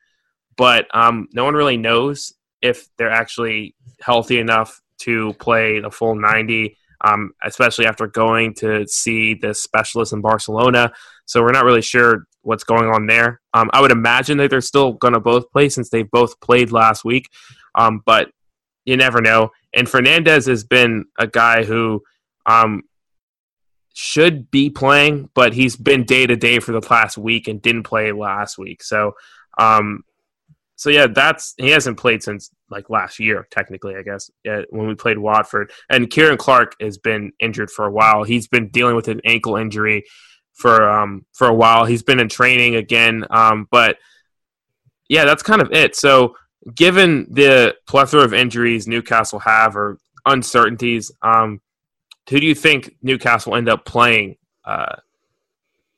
but 0.57 0.87
um, 0.93 1.27
no 1.33 1.45
one 1.45 1.55
really 1.55 1.77
knows 1.77 2.33
if 2.61 2.87
they're 2.97 3.11
actually 3.11 3.75
healthy 4.01 4.39
enough 4.39 4.79
to 4.99 5.33
play 5.33 5.79
the 5.79 5.89
full 5.89 6.15
90 6.15 6.75
um, 7.01 7.31
especially 7.43 7.85
after 7.85 8.07
going 8.07 8.53
to 8.55 8.87
see 8.87 9.33
the 9.33 9.53
specialist 9.53 10.13
in 10.13 10.21
Barcelona. 10.21 10.91
So 11.25 11.41
we're 11.41 11.51
not 11.51 11.65
really 11.65 11.81
sure 11.81 12.25
what's 12.41 12.63
going 12.63 12.89
on 12.89 13.07
there. 13.07 13.41
Um, 13.53 13.69
I 13.73 13.81
would 13.81 13.91
imagine 13.91 14.37
that 14.37 14.49
they're 14.49 14.61
still 14.61 14.93
going 14.93 15.13
to 15.13 15.19
both 15.19 15.49
play 15.51 15.69
since 15.69 15.89
they've 15.89 16.09
both 16.09 16.39
played 16.41 16.71
last 16.71 17.05
week, 17.05 17.29
um, 17.75 18.01
but 18.05 18.31
you 18.85 18.97
never 18.97 19.21
know. 19.21 19.51
And 19.73 19.87
Fernandez 19.87 20.45
has 20.47 20.63
been 20.63 21.05
a 21.17 21.27
guy 21.27 21.63
who 21.63 22.01
um, 22.45 22.83
should 23.93 24.49
be 24.51 24.69
playing, 24.69 25.29
but 25.33 25.53
he's 25.53 25.75
been 25.75 26.03
day 26.05 26.25
to 26.25 26.35
day 26.35 26.59
for 26.59 26.71
the 26.71 26.81
past 26.81 27.17
week 27.17 27.47
and 27.47 27.61
didn't 27.61 27.83
play 27.83 28.11
last 28.11 28.57
week. 28.57 28.83
So 28.83 29.13
um, 29.57 30.03
so 30.79 30.89
yeah, 30.89 31.07
that's 31.07 31.55
he 31.57 31.71
hasn't 31.71 31.99
played 31.99 32.23
since 32.23 32.51
like 32.69 32.89
last 32.89 33.19
year, 33.19 33.45
technically, 33.51 33.97
I 33.97 34.01
guess, 34.01 34.31
yeah, 34.45 34.61
when 34.69 34.87
we 34.87 34.95
played 34.95 35.17
Watford. 35.17 35.71
And 35.89 36.09
Ciaran 36.09 36.37
Clark 36.37 36.75
has 36.79 36.97
been 36.97 37.33
injured 37.39 37.69
for 37.69 37.85
a 37.85 37.91
while. 37.91 38.23
He's 38.23 38.47
been 38.47 38.69
dealing 38.69 38.95
with 38.95 39.09
an 39.09 39.19
ankle 39.25 39.57
injury 39.57 40.05
for 40.53 40.89
um 40.89 41.25
for 41.33 41.47
a 41.47 41.53
while. 41.53 41.83
He's 41.83 42.03
been 42.03 42.21
in 42.21 42.29
training 42.29 42.75
again, 42.75 43.25
um, 43.29 43.67
but 43.69 43.97
yeah, 45.09 45.25
that's 45.25 45.43
kind 45.43 45.61
of 45.61 45.73
it. 45.73 45.97
So 45.97 46.35
given 46.73 47.27
the 47.29 47.75
plethora 47.85 48.23
of 48.23 48.33
injuries 48.33 48.87
Newcastle 48.87 49.39
have 49.39 49.75
or 49.75 49.97
uncertainties, 50.25 51.11
um, 51.21 51.59
who 52.29 52.39
do 52.39 52.45
you 52.45 52.55
think 52.55 52.95
Newcastle 53.01 53.55
end 53.55 53.69
up 53.69 53.85
playing 53.85 54.37
uh, 54.65 54.95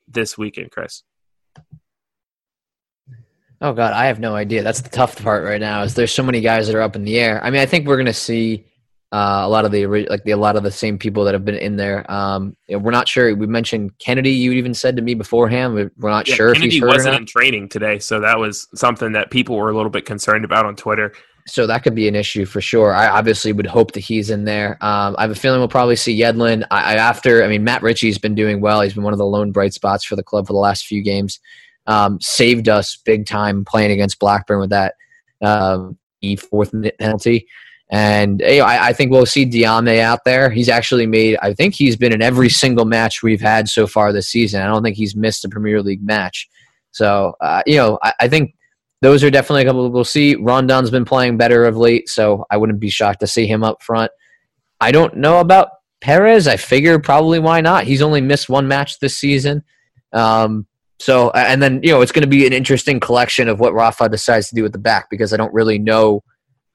this 0.07 0.37
weekend, 0.37 0.71
Chris? 0.71 1.03
Oh 3.61 3.73
God, 3.73 3.93
I 3.93 4.05
have 4.05 4.19
no 4.19 4.35
idea. 4.35 4.63
That's 4.63 4.81
the 4.81 4.89
tough 4.89 5.21
part 5.21 5.43
right 5.43 5.61
now. 5.61 5.83
Is 5.83 5.93
there's 5.93 6.13
so 6.13 6.23
many 6.23 6.41
guys 6.41 6.67
that 6.67 6.75
are 6.75 6.81
up 6.81 6.95
in 6.95 7.03
the 7.03 7.19
air. 7.19 7.43
I 7.43 7.51
mean, 7.51 7.61
I 7.61 7.65
think 7.67 7.87
we're 7.87 7.97
gonna 7.97 8.11
see 8.11 8.65
uh, 9.11 9.41
a 9.43 9.49
lot 9.49 9.65
of 9.65 9.71
the 9.71 9.85
like 9.85 10.23
the, 10.23 10.31
a 10.31 10.37
lot 10.37 10.55
of 10.55 10.63
the 10.63 10.71
same 10.71 10.97
people 10.97 11.25
that 11.25 11.35
have 11.35 11.45
been 11.45 11.55
in 11.55 11.75
there. 11.75 12.09
Um, 12.09 12.55
we're 12.69 12.91
not 12.91 13.07
sure. 13.07 13.35
We 13.35 13.45
mentioned 13.45 13.91
Kennedy. 13.99 14.31
You 14.31 14.53
even 14.53 14.73
said 14.73 14.95
to 14.95 15.01
me 15.03 15.13
beforehand. 15.13 15.75
We're 15.75 16.09
not 16.09 16.27
yeah, 16.27 16.35
sure 16.35 16.53
Kennedy 16.53 16.67
if 16.67 16.73
he's 16.73 16.81
wasn't 16.81 17.17
in 17.17 17.25
training 17.27 17.69
today, 17.69 17.99
so 17.99 18.19
that 18.21 18.39
was 18.39 18.67
something 18.73 19.11
that 19.11 19.29
people 19.29 19.57
were 19.57 19.69
a 19.69 19.75
little 19.75 19.91
bit 19.91 20.05
concerned 20.05 20.43
about 20.43 20.65
on 20.65 20.75
Twitter. 20.75 21.13
So 21.47 21.67
that 21.67 21.84
could 21.84 21.95
be 21.95 22.08
an 22.08 22.15
issue 22.15 22.45
for 22.45 22.62
sure. 22.62 22.93
I 22.93 23.08
obviously 23.08 23.51
would 23.54 23.67
hope 23.67 23.93
that 23.93 24.01
he's 24.01 24.30
in 24.30 24.45
there. 24.45 24.77
Um, 24.82 25.15
I 25.17 25.23
have 25.23 25.32
a 25.32 25.36
feeling 25.36 25.60
we'll 25.60 25.67
probably 25.67 25.95
see 25.95 26.19
Yedlin. 26.19 26.65
I, 26.71 26.93
I, 26.93 26.95
after, 26.95 27.43
I 27.43 27.47
mean, 27.47 27.63
Matt 27.63 27.82
Ritchie's 27.82 28.17
been 28.17 28.36
doing 28.36 28.62
well. 28.62 28.82
He's 28.82 28.93
been 28.93 29.04
one 29.04 29.13
of 29.13 29.19
the 29.19 29.25
lone 29.25 29.51
bright 29.51 29.73
spots 29.73 30.06
for 30.06 30.15
the 30.15 30.23
club 30.23 30.47
for 30.47 30.54
the 30.54 30.60
last 30.60 30.86
few 30.86 31.01
games 31.01 31.39
um, 31.88 32.19
saved 32.21 32.69
us 32.69 32.97
big 33.06 33.25
time 33.25 33.65
playing 33.65 33.91
against 33.91 34.19
Blackburn 34.19 34.60
with 34.60 34.69
that 34.69 34.95
um, 35.41 35.97
fourth 36.49 36.73
minute 36.73 36.97
penalty. 36.99 37.47
And 37.89 38.41
you 38.41 38.60
know, 38.60 38.65
I, 38.65 38.88
I, 38.88 38.93
think 38.93 39.12
we'll 39.12 39.25
see 39.25 39.45
Diame 39.45 39.99
out 39.99 40.23
there. 40.23 40.49
He's 40.49 40.69
actually 40.69 41.06
made. 41.08 41.38
I 41.41 41.54
think 41.54 41.75
he's 41.75 41.97
been 41.97 42.13
in 42.13 42.21
every 42.21 42.47
single 42.47 42.86
match 42.86 43.21
we've 43.21 43.41
had 43.41 43.67
so 43.67 43.86
far 43.86 44.13
this 44.13 44.30
season. 44.30 44.62
I 44.62 44.67
don't 44.67 44.82
think 44.82 44.95
he's 44.95 45.13
missed 45.13 45.43
a 45.43 45.49
Premier 45.49 45.82
League 45.82 46.01
match. 46.01 46.47
So 46.91 47.36
uh, 47.41 47.63
you 47.65 47.75
know, 47.75 47.99
I, 48.01 48.13
I, 48.21 48.27
think 48.30 48.56
those 49.01 49.23
are 49.23 49.31
definitely 49.31 49.63
a 49.63 49.65
couple. 49.65 49.89
We'll 49.89 50.03
see. 50.03 50.35
Rondon's 50.35 50.91
been 50.91 51.05
playing 51.05 51.37
better 51.37 51.65
of 51.65 51.75
late, 51.75 52.07
so 52.07 52.45
I 52.51 52.57
wouldn't 52.57 52.79
be 52.79 52.89
shocked 52.89 53.19
to 53.21 53.27
see 53.27 53.47
him 53.47 53.63
up 53.63 53.81
front. 53.81 54.11
I 54.79 54.91
don't 54.91 55.17
know 55.17 55.39
about 55.39 55.69
Perez. 56.01 56.47
I 56.47 56.57
figure 56.57 56.99
probably 56.99 57.39
why 57.39 57.61
not. 57.61 57.85
He's 57.85 58.01
only 58.01 58.21
missed 58.21 58.49
one 58.49 58.67
match 58.67 58.99
this 58.99 59.17
season. 59.17 59.63
Um, 60.13 60.67
so, 60.99 61.31
and 61.31 61.61
then, 61.63 61.81
you 61.81 61.91
know, 61.91 62.01
it's 62.01 62.11
going 62.11 62.23
to 62.23 62.27
be 62.27 62.45
an 62.45 62.53
interesting 62.53 62.99
collection 62.99 63.47
of 63.47 63.59
what 63.59 63.73
Rafa 63.73 64.07
decides 64.07 64.49
to 64.49 64.55
do 64.55 64.61
with 64.61 64.71
the 64.71 64.77
back 64.77 65.09
because 65.09 65.33
I 65.33 65.37
don't 65.37 65.53
really 65.53 65.79
know 65.79 66.23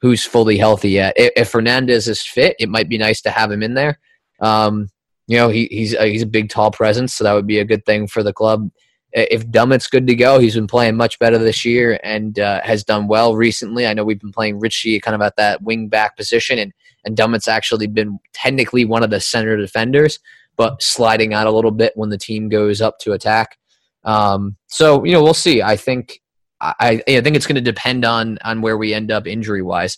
who's 0.00 0.24
fully 0.24 0.58
healthy 0.58 0.90
yet. 0.90 1.14
If, 1.16 1.48
Fernandez 1.48 2.08
is 2.08 2.26
fit, 2.26 2.56
it 2.58 2.68
might 2.68 2.88
be 2.88 2.98
nice 2.98 3.20
to 3.22 3.30
have 3.30 3.52
him 3.52 3.62
in 3.62 3.74
there. 3.74 4.00
Um, 4.40 4.88
you 5.28 5.36
know, 5.36 5.48
he, 5.48 5.66
he's, 5.70 5.94
uh, 5.94 6.04
he's 6.04 6.22
a 6.22 6.26
big, 6.26 6.48
tall 6.48 6.72
presence, 6.72 7.14
so 7.14 7.24
that 7.24 7.34
would 7.34 7.46
be 7.46 7.60
a 7.60 7.64
good 7.64 7.84
thing 7.86 8.08
for 8.08 8.22
the 8.24 8.32
club. 8.32 8.68
If 9.16 9.46
Dummett's 9.46 9.86
good 9.86 10.06
to 10.08 10.14
go, 10.14 10.38
he's 10.38 10.56
been 10.56 10.66
playing 10.66 10.96
much 10.96 11.18
better 11.18 11.38
this 11.38 11.64
year 11.64 11.98
and 12.04 12.38
uh, 12.38 12.60
has 12.62 12.84
done 12.84 13.08
well 13.08 13.34
recently. 13.34 13.86
I 13.86 13.94
know 13.94 14.04
we've 14.04 14.20
been 14.20 14.30
playing 14.30 14.60
Ritchie 14.60 15.00
kind 15.00 15.14
of 15.14 15.22
at 15.22 15.36
that 15.36 15.62
wing 15.62 15.88
back 15.88 16.18
position, 16.18 16.58
and, 16.58 16.70
and 17.06 17.16
Dummett's 17.16 17.48
actually 17.48 17.86
been 17.86 18.18
technically 18.34 18.84
one 18.84 19.02
of 19.02 19.08
the 19.08 19.18
center 19.18 19.56
defenders, 19.56 20.18
but 20.56 20.82
sliding 20.82 21.32
out 21.32 21.46
a 21.46 21.50
little 21.50 21.70
bit 21.70 21.92
when 21.94 22.10
the 22.10 22.18
team 22.18 22.50
goes 22.50 22.82
up 22.82 22.98
to 23.00 23.12
attack. 23.12 23.56
Um, 24.04 24.56
so 24.66 25.02
you 25.02 25.12
know, 25.12 25.22
we'll 25.22 25.32
see. 25.32 25.62
I 25.62 25.76
think 25.76 26.20
I, 26.60 27.02
I 27.08 27.20
think 27.22 27.36
it's 27.36 27.46
going 27.46 27.56
to 27.56 27.60
depend 27.62 28.04
on 28.04 28.38
on 28.44 28.60
where 28.60 28.76
we 28.76 28.92
end 28.92 29.10
up 29.10 29.26
injury 29.26 29.62
wise. 29.62 29.96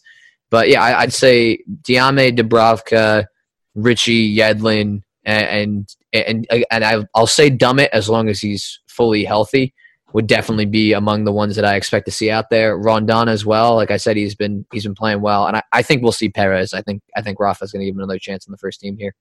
But 0.51 0.69
yeah, 0.69 0.83
I, 0.83 1.05
would 1.05 1.13
say 1.13 1.59
Diame, 1.83 2.37
Dubravka, 2.37 3.27
Ritchie, 3.75 4.37
Yedlin, 4.37 5.03
and 5.25 5.89
and 6.13 6.49
and, 6.51 6.67
and 6.71 6.85
I, 6.85 7.05
I'll 7.15 7.27
say 7.27 7.51
Dummett 7.51 7.89
as 7.89 8.09
long 8.09 8.29
as 8.29 8.41
he's 8.41 8.81
fully 8.99 9.25
healthy 9.25 9.73
would 10.13 10.27
definitely 10.27 10.67
be 10.67 10.93
among 10.93 11.25
the 11.25 11.33
ones 11.33 11.55
that 11.57 11.65
I 11.65 11.77
expect 11.77 12.07
to 12.07 12.11
see 12.11 12.31
out 12.31 12.51
there. 12.51 12.77
Rondon 12.77 13.29
as 13.29 13.47
well. 13.47 13.77
Like 13.77 13.91
I 13.91 13.97
said, 13.99 14.17
he's 14.17 14.35
been 14.35 14.67
he's 14.73 14.85
been 14.85 14.95
playing 14.95 15.21
well, 15.21 15.47
and 15.47 15.57
I, 15.57 15.63
I 15.73 15.83
think 15.83 16.03
we'll 16.03 16.13
see 16.13 16.29
Perez. 16.29 16.75
I 16.75 16.83
think 16.83 17.03
I 17.17 17.23
think 17.23 17.39
Rafa's 17.39 17.73
going 17.73 17.81
to 17.81 17.87
give 17.87 17.95
him 17.95 18.01
another 18.01 18.19
chance 18.19 18.47
in 18.47 18.51
the 18.51 18.59
first 18.59 18.81
team 18.81 18.97
here. 18.99 19.15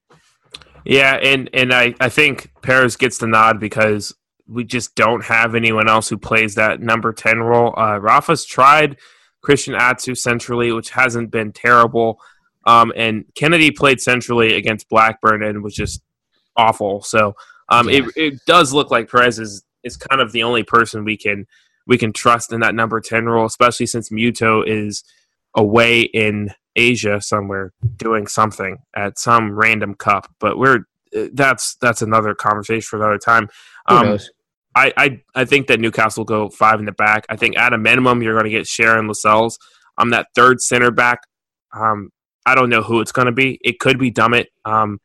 Yeah, 0.84 1.14
and 1.16 1.50
and 1.54 1.74
I 1.74 1.94
I 2.00 2.10
think 2.10 2.52
Perez 2.64 2.96
gets 2.96 3.20
the 3.20 3.28
nod 3.28 3.60
because 3.60 4.14
we 4.48 4.64
just 4.64 4.96
don't 4.96 5.24
have 5.26 5.56
anyone 5.56 5.90
else 5.90 6.10
who 6.10 6.18
plays 6.18 6.56
that 6.56 6.82
number 6.82 7.12
10 7.12 7.40
role. 7.40 7.78
Uh, 7.78 8.00
Rafa's 8.00 8.46
tried 8.46 8.98
Christian 9.42 9.76
Atsu 9.76 10.16
centrally, 10.16 10.72
which 10.72 10.90
hasn't 10.90 11.32
been 11.32 11.52
terrible. 11.52 12.20
Um, 12.66 12.94
and 12.96 13.26
Kennedy 13.36 13.72
played 13.72 14.00
centrally 14.00 14.56
against 14.56 14.90
Blackburn 14.90 15.44
and 15.44 15.64
was 15.64 15.76
just 15.76 16.02
awful. 16.56 17.02
So 17.02 17.34
um, 17.70 17.90
yeah. 17.90 18.00
it, 18.00 18.06
it 18.16 18.40
does 18.46 18.74
look 18.74 18.92
like 18.92 19.10
Perez 19.10 19.40
is, 19.40 19.64
is 19.88 19.98
kind 19.98 20.22
of 20.22 20.32
the 20.32 20.44
only 20.44 20.64
person 20.64 21.04
we 21.04 21.18
can 21.18 21.48
we 21.88 21.98
can 21.98 22.14
trust 22.14 22.52
in 22.52 22.60
that 22.60 22.76
number 22.76 23.00
10 23.00 23.26
role, 23.26 23.46
especially 23.46 23.86
since 23.86 24.10
Muto 24.10 24.62
is 24.68 25.04
away 25.56 26.02
in 26.02 26.52
Asia 26.76 27.22
somewhere 27.22 27.74
doing 27.96 28.28
something 28.28 28.78
at 28.96 29.18
some 29.18 29.58
random 29.58 29.96
cup. 29.96 30.30
But 30.40 30.58
we're 30.58 30.82
that's 31.34 31.76
that's 31.78 32.02
another 32.02 32.36
conversation 32.36 32.86
for 32.88 32.98
another 32.98 33.18
time. 33.18 33.50
Um, 33.88 34.20
I, 34.76 34.94
I, 34.96 35.22
I 35.34 35.46
think 35.46 35.68
that 35.68 35.80
Newcastle 35.80 36.22
will 36.22 36.26
go 36.26 36.50
five 36.50 36.80
in 36.80 36.86
the 36.86 36.92
back. 36.92 37.26
I 37.30 37.36
think 37.36 37.58
at 37.58 37.74
a 37.74 37.80
minimum 37.80 38.22
you're 38.22 38.36
going 38.36 38.46
to 38.46 38.52
get 38.52 38.66
Schär 38.66 39.00
and 39.00 39.08
Lascelles. 39.08 39.58
I'm 39.98 40.12
that 40.12 40.28
third 40.36 40.62
center 40.62 40.92
back. 40.92 41.22
Um, 41.74 42.12
I 42.46 42.54
don't 42.54 42.70
know 42.70 42.84
who 42.84 43.02
it's 43.02 43.12
going 43.12 43.26
to 43.26 43.32
be. 43.32 43.60
It 43.64 43.80
could 43.80 43.98
be 43.98 44.12
Dummett. 44.12 44.46
Um, 44.66 45.00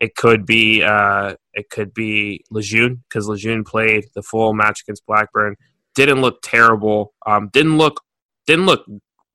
it 0.00 0.14
could 0.14 0.46
be 0.46 0.82
uh, 0.82 1.34
it 1.54 1.70
could 1.70 1.92
be 1.92 2.44
Lejeune 2.50 3.02
because 3.08 3.28
Lejeune 3.28 3.64
played 3.64 4.06
the 4.14 4.22
full 4.22 4.54
match 4.54 4.82
against 4.82 5.06
Blackburn. 5.06 5.56
Didn't 5.94 6.20
look 6.20 6.40
terrible. 6.42 7.14
Um, 7.26 7.50
didn't 7.52 7.78
look 7.78 8.02
didn't 8.46 8.66
look 8.66 8.84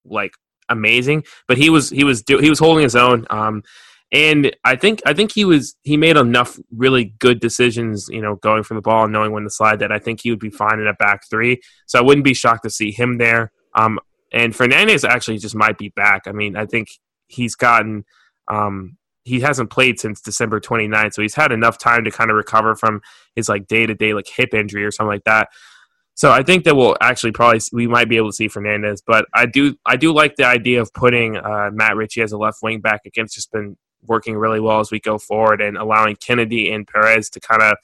like 0.05 0.33
amazing, 0.69 1.23
but 1.47 1.57
he 1.57 1.69
was 1.69 1.89
he 1.89 2.03
was 2.03 2.21
do, 2.21 2.37
he 2.37 2.49
was 2.49 2.59
holding 2.59 2.83
his 2.83 2.95
own. 2.95 3.25
Um, 3.29 3.63
and 4.11 4.55
I 4.63 4.75
think 4.75 5.01
I 5.05 5.13
think 5.13 5.31
he 5.31 5.43
was 5.43 5.75
he 5.81 5.97
made 5.97 6.17
enough 6.17 6.57
really 6.71 7.13
good 7.19 7.39
decisions, 7.39 8.07
you 8.09 8.21
know, 8.21 8.35
going 8.35 8.63
from 8.63 8.75
the 8.75 8.81
ball 8.81 9.03
and 9.03 9.11
knowing 9.11 9.31
when 9.31 9.43
to 9.43 9.49
slide 9.49 9.79
that 9.79 9.91
I 9.91 9.99
think 9.99 10.21
he 10.21 10.29
would 10.29 10.39
be 10.39 10.51
fine 10.51 10.79
in 10.79 10.87
a 10.87 10.93
back 10.93 11.27
three. 11.29 11.61
So 11.87 11.99
I 11.99 12.03
wouldn't 12.03 12.23
be 12.23 12.33
shocked 12.33 12.63
to 12.63 12.69
see 12.69 12.91
him 12.91 13.17
there. 13.17 13.51
Um, 13.75 13.99
and 14.31 14.55
Fernandez 14.55 15.03
actually 15.03 15.39
just 15.39 15.55
might 15.55 15.77
be 15.77 15.89
back. 15.89 16.23
I 16.27 16.31
mean, 16.31 16.55
I 16.55 16.65
think 16.67 16.89
he's 17.27 17.55
gotten 17.55 18.05
um, 18.47 18.97
he 19.23 19.39
hasn't 19.39 19.69
played 19.69 19.99
since 19.99 20.21
December 20.21 20.59
29th, 20.59 21.13
so 21.13 21.21
he's 21.21 21.35
had 21.35 21.51
enough 21.51 21.77
time 21.77 22.03
to 22.03 22.11
kind 22.11 22.29
of 22.29 22.37
recover 22.37 22.75
from 22.75 23.01
his 23.35 23.49
like 23.49 23.67
day 23.67 23.85
to 23.85 23.95
day 23.95 24.13
like 24.13 24.27
hip 24.27 24.53
injury 24.53 24.83
or 24.83 24.91
something 24.91 25.11
like 25.11 25.23
that. 25.23 25.49
So 26.15 26.31
I 26.31 26.43
think 26.43 26.63
that 26.65 26.75
we'll 26.75 26.95
actually 27.01 27.31
probably 27.31 27.59
we 27.71 27.87
might 27.87 28.07
be 28.07 28.17
able 28.17 28.29
to 28.29 28.35
see 28.35 28.47
Fernandez, 28.47 29.01
but 29.05 29.25
I 29.33 29.45
do 29.45 29.75
I 29.85 29.95
do 29.95 30.13
like 30.13 30.35
the 30.35 30.45
idea 30.45 30.81
of 30.81 30.93
putting 30.93 31.37
uh, 31.37 31.71
Matt 31.73 31.95
Ritchie 31.95 32.21
as 32.21 32.31
a 32.31 32.37
left 32.37 32.59
wing 32.61 32.81
back 32.81 33.01
against 33.05 33.35
just 33.35 33.51
been 33.51 33.77
working 34.05 34.35
really 34.35 34.59
well 34.59 34.79
as 34.79 34.91
we 34.91 34.99
go 34.99 35.17
forward 35.17 35.61
and 35.61 35.77
allowing 35.77 36.15
Kennedy 36.17 36.71
and 36.71 36.87
Perez 36.87 37.29
to 37.31 37.39
kind 37.39 37.61
of 37.61 37.77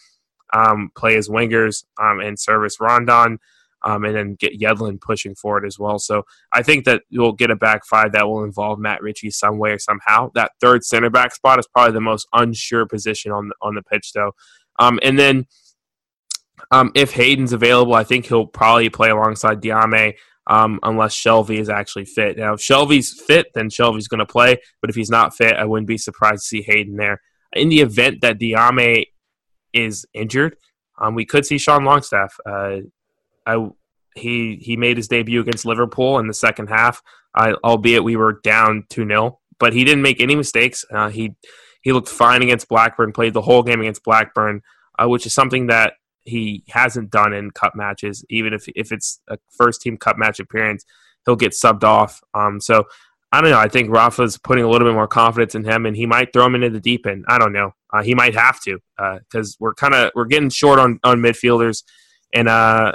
um, 0.54 0.91
play 0.95 1.15
as 1.15 1.30
wingers 1.30 1.86
um, 1.99 2.19
and 2.19 2.39
service 2.39 2.80
Rondon. 2.80 3.39
Um, 3.82 4.04
and 4.04 4.13
then 4.13 4.36
get 4.36 4.60
Yedlin 4.60 5.00
pushing 5.00 5.36
forward 5.36 5.65
as 5.65 5.80
well. 5.80 6.00
So 6.00 6.24
I 6.52 6.63
think 6.63 6.84
that 6.84 7.04
you'll 7.10 7.32
get 7.32 7.50
a 7.50 7.56
back 7.56 7.86
five 7.86 8.12
that 8.12 8.28
will 8.28 8.44
involve 8.44 8.78
Matt 8.78 9.02
Ritchie 9.02 9.32
some 9.32 9.58
way 9.58 9.72
or 9.72 9.80
somehow. 9.80 10.32
That 10.36 10.52
third 10.60 10.84
center 10.84 11.10
back 11.10 11.34
spot 11.34 11.60
is 11.60 11.68
probably 11.68 11.94
the 11.94 12.02
most 12.02 12.28
unsure 12.34 12.86
position 12.86 13.32
on 13.32 13.48
the, 13.48 13.56
on 13.62 13.76
the 13.76 13.82
pitch, 13.82 14.12
though. 14.13 14.34
Um, 14.80 15.00
and 15.02 15.18
then 15.18 15.48
um, 16.72 16.92
if 16.96 17.13
Hayden's 17.13 17.54
available, 17.54 17.94
I 17.96 18.04
think 18.04 18.26
he'll 18.26 18.46
probably 18.46 18.89
play 18.89 19.10
alongside 19.10 19.62
Diame 19.62 20.15
um, 20.48 20.80
unless 20.84 21.15
Shelvey 21.15 21.60
is 21.60 21.70
actually 21.70 22.06
fit. 22.06 22.38
Now, 22.38 22.54
if 22.54 22.60
Shelvey's 22.60 23.22
fit, 23.22 23.48
then 23.54 23.70
Shelvey's 23.70 24.08
going 24.08 24.20
to 24.20 24.26
play. 24.26 24.58
But 24.82 24.89
if 24.89 24.96
he's 24.96 25.10
not 25.10 25.36
fit, 25.36 25.56
I 25.56 25.65
wouldn't 25.65 25.88
be 25.88 25.98
surprised 25.98 26.42
to 26.42 26.48
see 26.48 26.62
Hayden 26.63 26.96
there. 26.96 27.22
In 27.54 27.70
the 27.70 27.82
event 27.82 28.22
that 28.22 28.39
Diame 28.39 29.06
is 29.74 30.06
injured, 30.13 30.58
um, 31.00 31.15
we 31.15 31.26
could 31.26 31.46
see 31.46 31.58
Sean 31.58 31.86
Longstaff. 31.86 32.36
Uh, 32.46 32.78
I 33.56 33.70
he 34.16 34.58
he 34.62 34.78
made 34.78 34.98
his 34.98 35.08
debut 35.08 35.42
against 35.42 35.66
Liverpool 35.66 36.20
in 36.20 36.28
the 36.28 36.34
second 36.34 36.68
half, 36.68 37.02
uh, 37.36 37.54
albeit 37.64 38.04
we 38.04 38.16
were 38.16 38.40
down 38.44 38.86
two 38.90 39.08
0 39.08 39.40
but 39.60 39.74
he 39.74 39.84
didn't 39.84 40.02
make 40.02 40.20
any 40.20 40.36
mistakes. 40.36 40.84
Uh, 40.92 41.10
he 41.10 41.36
he 41.82 41.92
looked 41.92 42.10
fine 42.10 42.42
against 42.42 42.68
Blackburn, 42.68 43.14
played 43.14 43.34
the 43.34 43.42
whole 43.42 43.64
game 43.64 43.82
against 43.82 44.04
Blackburn, 44.04 44.62
uh, 44.98 45.08
which 45.08 45.26
is 45.26 45.34
something 45.34 45.68
that 45.68 45.94
he 46.24 46.64
hasn't 46.70 47.12
done 47.12 47.34
in 47.34 47.52
cup 47.52 47.76
matches. 47.76 48.26
Even 48.30 48.54
if 48.54 48.68
if 48.76 48.92
it's 48.92 49.22
a 49.28 49.38
first 49.58 49.82
team 49.82 49.98
cup 49.98 50.18
match 50.18 50.40
appearance, 50.40 50.86
he'll 51.26 51.36
get 51.36 51.52
subbed 51.52 51.84
off. 51.84 52.22
Um, 52.34 52.60
so 52.60 52.86
I 53.32 53.42
don't 53.42 53.52
know. 53.52 53.60
I 53.60 53.68
think 53.68 53.92
Rafa's 53.92 54.38
putting 54.38 54.64
a 54.64 54.70
little 54.70 54.88
bit 54.88 54.96
more 54.96 55.08
confidence 55.08 55.54
in 55.54 55.64
him, 55.64 55.86
and 55.86 55.96
he 55.96 56.08
might 56.08 56.34
throw 56.34 56.46
him 56.46 56.56
into 56.56 56.72
the 56.72 56.80
deep 56.80 57.06
end. 57.06 57.26
I 57.28 57.38
don't 57.38 57.54
know. 57.54 57.74
Uh, 57.94 58.02
he 58.02 58.16
might 58.16 58.34
have 58.36 58.60
to 58.62 58.80
because 58.98 59.52
uh, 59.54 59.58
we're 59.60 59.76
kind 59.76 59.94
of 59.94 60.12
we're 60.16 60.26
getting 60.26 60.50
short 60.50 60.80
on 60.80 61.00
on 61.04 61.20
midfielders, 61.20 61.84
and 62.34 62.48
uh, 62.48 62.94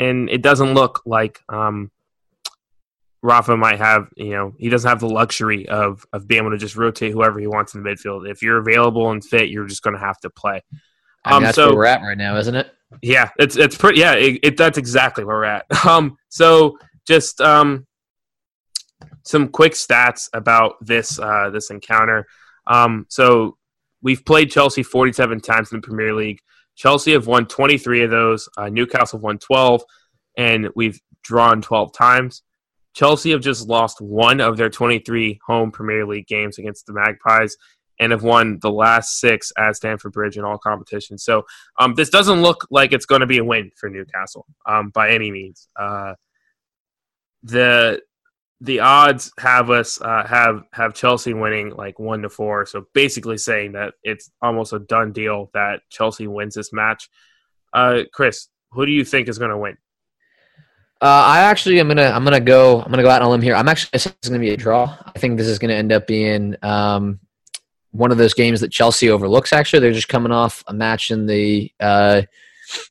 and 0.00 0.30
it 0.30 0.42
doesn't 0.42 0.72
look 0.72 1.02
like 1.04 1.40
um, 1.50 1.90
Rafa 3.22 3.56
might 3.56 3.78
have. 3.78 4.08
You 4.16 4.30
know, 4.30 4.54
he 4.58 4.70
doesn't 4.70 4.88
have 4.88 5.00
the 5.00 5.08
luxury 5.08 5.68
of 5.68 6.04
of 6.12 6.26
being 6.26 6.40
able 6.40 6.52
to 6.52 6.58
just 6.58 6.74
rotate 6.74 7.12
whoever 7.12 7.38
he 7.38 7.46
wants 7.46 7.74
in 7.74 7.82
the 7.82 7.88
midfield. 7.88 8.28
If 8.28 8.42
you're 8.42 8.58
available 8.58 9.10
and 9.10 9.22
fit, 9.22 9.50
you're 9.50 9.66
just 9.66 9.82
going 9.82 9.94
to 9.94 10.00
have 10.00 10.18
to 10.20 10.30
play. 10.30 10.62
I 11.24 11.30
mean, 11.30 11.36
um, 11.36 11.42
that's 11.44 11.56
so, 11.56 11.68
where 11.68 11.76
we're 11.76 11.84
at 11.84 12.00
right 12.00 12.16
now, 12.16 12.38
isn't 12.38 12.54
it? 12.54 12.72
Yeah, 13.02 13.28
it's 13.38 13.56
it's 13.56 13.76
pretty. 13.76 14.00
Yeah, 14.00 14.14
it, 14.14 14.40
it, 14.42 14.56
that's 14.56 14.78
exactly 14.78 15.24
where 15.24 15.36
we're 15.36 15.44
at. 15.44 15.66
Um, 15.86 16.16
so 16.30 16.78
just 17.06 17.40
um, 17.40 17.86
some 19.22 19.48
quick 19.48 19.72
stats 19.72 20.28
about 20.32 20.74
this 20.80 21.18
uh, 21.18 21.50
this 21.50 21.70
encounter. 21.70 22.26
Um, 22.66 23.06
so 23.10 23.58
we've 24.02 24.24
played 24.24 24.50
Chelsea 24.50 24.82
47 24.82 25.40
times 25.40 25.72
in 25.72 25.80
the 25.80 25.86
Premier 25.86 26.14
League. 26.14 26.40
Chelsea 26.76 27.12
have 27.12 27.26
won 27.26 27.46
23 27.46 28.04
of 28.04 28.10
those. 28.10 28.48
Uh, 28.56 28.68
Newcastle 28.68 29.18
have 29.18 29.24
won 29.24 29.38
12, 29.38 29.82
and 30.36 30.68
we've 30.74 31.00
drawn 31.22 31.60
12 31.62 31.92
times. 31.92 32.42
Chelsea 32.94 33.30
have 33.30 33.40
just 33.40 33.68
lost 33.68 34.00
one 34.00 34.40
of 34.40 34.56
their 34.56 34.70
23 34.70 35.38
home 35.46 35.70
Premier 35.70 36.06
League 36.06 36.26
games 36.26 36.58
against 36.58 36.86
the 36.86 36.92
Magpies, 36.92 37.56
and 38.00 38.12
have 38.12 38.22
won 38.22 38.58
the 38.62 38.70
last 38.70 39.20
six 39.20 39.52
at 39.58 39.76
Stamford 39.76 40.12
Bridge 40.12 40.38
in 40.38 40.44
all 40.44 40.58
competitions. 40.58 41.22
So 41.22 41.44
um, 41.78 41.94
this 41.94 42.08
doesn't 42.08 42.40
look 42.40 42.66
like 42.70 42.92
it's 42.92 43.04
going 43.04 43.20
to 43.20 43.26
be 43.26 43.38
a 43.38 43.44
win 43.44 43.70
for 43.76 43.90
Newcastle 43.90 44.46
um, 44.66 44.88
by 44.88 45.10
any 45.10 45.30
means. 45.30 45.68
Uh, 45.78 46.14
the 47.42 48.00
the 48.60 48.80
odds 48.80 49.32
have 49.38 49.70
us 49.70 50.00
uh, 50.00 50.26
have 50.26 50.64
have 50.72 50.94
Chelsea 50.94 51.32
winning 51.32 51.70
like 51.70 51.98
one 51.98 52.22
to 52.22 52.28
four. 52.28 52.66
So 52.66 52.86
basically 52.92 53.38
saying 53.38 53.72
that 53.72 53.94
it's 54.02 54.30
almost 54.42 54.72
a 54.72 54.78
done 54.78 55.12
deal 55.12 55.50
that 55.54 55.80
Chelsea 55.88 56.26
wins 56.26 56.54
this 56.54 56.72
match. 56.72 57.08
Uh, 57.72 58.02
Chris, 58.12 58.48
who 58.72 58.84
do 58.84 58.92
you 58.92 59.04
think 59.04 59.28
is 59.28 59.38
going 59.38 59.50
to 59.50 59.58
win? 59.58 59.78
Uh, 61.02 61.24
I 61.26 61.40
actually 61.40 61.80
am 61.80 61.88
gonna 61.88 62.10
I'm 62.14 62.24
gonna 62.24 62.40
go 62.40 62.82
I'm 62.82 62.90
gonna 62.90 63.02
go 63.02 63.08
out 63.08 63.22
on 63.22 63.28
a 63.28 63.30
limb 63.30 63.40
here. 63.40 63.54
I'm 63.54 63.68
actually 63.68 63.96
is 63.96 64.06
gonna 64.22 64.38
be 64.38 64.50
a 64.50 64.56
draw. 64.56 64.94
I 65.06 65.18
think 65.18 65.38
this 65.38 65.46
is 65.46 65.58
gonna 65.58 65.72
end 65.72 65.92
up 65.92 66.06
being 66.06 66.56
um, 66.62 67.20
one 67.92 68.12
of 68.12 68.18
those 68.18 68.34
games 68.34 68.60
that 68.60 68.70
Chelsea 68.70 69.08
overlooks. 69.08 69.54
Actually, 69.54 69.80
they're 69.80 69.92
just 69.92 70.10
coming 70.10 70.30
off 70.30 70.62
a 70.66 70.74
match 70.74 71.10
in 71.10 71.24
the 71.24 71.72
uh, 71.80 72.20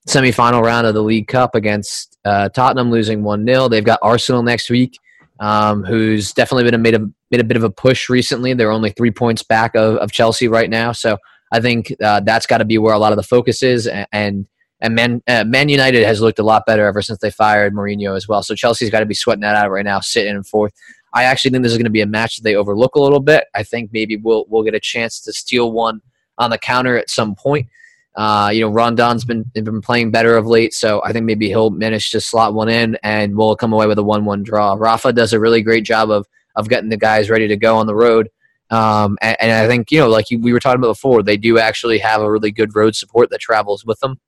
semifinal 0.08 0.64
round 0.64 0.88
of 0.88 0.96
the 0.96 1.04
League 1.04 1.28
Cup 1.28 1.54
against 1.54 2.18
uh, 2.26 2.50
Tottenham, 2.50 2.90
losing 2.90 3.22
one 3.22 3.46
0 3.46 3.70
They've 3.70 3.84
got 3.84 4.00
Arsenal 4.02 4.42
next 4.42 4.72
week, 4.72 4.98
um, 5.40 5.84
who's 5.84 6.34
definitely 6.34 6.66
been 6.66 6.74
a, 6.74 6.78
made 6.78 6.96
a 6.96 7.08
made 7.32 7.42
a 7.42 7.44
bit 7.44 7.58
of 7.58 7.64
a 7.64 7.70
push 7.70 8.10
recently. 8.10 8.54
They're 8.54 8.72
only 8.72 8.92
three 8.92 9.12
points 9.12 9.44
back 9.44 9.76
of, 9.76 9.96
of 9.98 10.12
Chelsea 10.12 10.48
right 10.48 10.70
now, 10.70 10.92
so 10.92 11.18
I 11.52 11.60
think 11.60 11.94
uh, 12.04 12.22
that's 12.22 12.46
got 12.46 12.60
to 12.60 12.66
be 12.66 12.78
where 12.78 12.94
a 12.94 13.00
lot 13.00 13.12
of 13.12 13.18
the 13.18 13.24
focus 13.24 13.64
is. 13.64 13.88
And 14.12 14.48
and 14.82 14.96
Man, 14.96 15.22
uh, 15.28 15.44
Man 15.46 15.70
United 15.70 16.06
has 16.06 16.22
looked 16.22 16.40
a 16.40 16.44
lot 16.44 16.66
better 16.66 16.86
ever 16.86 17.02
since 17.02 17.20
they 17.20 17.32
fired 17.32 17.74
Mourinho 17.74 18.16
as 18.16 18.28
well. 18.28 18.44
So 18.44 18.56
Chelsea's 18.56 18.90
got 18.90 19.02
to 19.02 19.06
be 19.06 19.14
sweating 19.14 19.42
that 19.42 19.56
out 19.56 19.72
right 19.72 19.84
now, 19.84 20.00
sitting 20.00 20.36
in 20.36 20.44
fourth. 20.44 20.74
I 21.14 21.24
actually 21.24 21.52
think 21.52 21.64
this 21.64 21.72
is 21.72 21.78
going 21.78 21.86
to 21.86 21.92
be 21.92 22.02
a 22.02 22.08
match 22.08 22.38
that 22.38 22.44
they 22.44 22.56
overlook 22.56 22.96
a 22.96 23.02
little 23.02 23.20
bit. 23.20 23.46
I 23.56 23.64
think 23.64 23.90
maybe 23.92 24.16
we'll 24.18 24.46
we'll 24.48 24.64
get 24.64 24.76
a 24.76 24.80
chance 24.80 25.20
to 25.22 25.34
steal 25.34 25.72
one 25.72 26.02
on 26.38 26.50
the 26.50 26.58
counter 26.58 26.98
at 26.98 27.10
some 27.10 27.36
point. 27.36 27.68
Uh, 28.16 28.50
you 28.54 28.62
know, 28.62 28.72
Rondon's 28.72 29.24
been 29.24 29.44
been 29.54 29.82
playing 29.82 30.12
better 30.12 30.36
of 30.36 30.46
late, 30.46 30.74
so 30.74 31.02
I 31.04 31.14
think 31.14 31.26
maybe 31.26 31.48
he'll 31.48 31.70
manage 31.70 32.12
to 32.12 32.22
slot 32.22 32.54
one 32.54 32.70
in, 32.70 32.98
and 33.04 33.38
we'll 33.38 33.56
come 33.56 33.72
away 33.72 33.88
with 33.88 34.00
a 34.00 34.04
one-one 34.04 34.44
draw. 34.44 34.76
Rafa 34.78 35.14
does 35.14 35.32
a 35.32 35.40
really 35.40 35.62
great 35.62 35.86
job 35.86 36.10
of 36.10 36.28
of 36.56 36.70
getting 36.70 36.90
the 36.90 36.98
guys 36.98 37.30
ready 37.30 37.48
to 37.48 37.56
go 37.56 37.78
on 37.78 37.88
the 37.88 37.96
road, 37.96 38.30
um, 38.72 39.18
and, 39.22 39.38
and, 39.40 39.52
I 39.52 39.68
think 39.68 39.92
you 39.92 40.00
know, 40.00 40.10
like 40.10 40.26
we 40.32 40.52
were 40.52 40.60
talking 40.60 40.80
about 40.80 40.90
before, 40.90 41.24
they 41.24 41.38
do 41.38 41.60
actually 41.60 42.00
have 42.00 42.22
a 42.22 42.32
really 42.32 42.52
good 42.52 42.76
road 42.76 42.96
support 42.96 43.30
that 43.30 43.40
travels 43.40 43.86
with 43.86 44.00
them, 44.00 44.20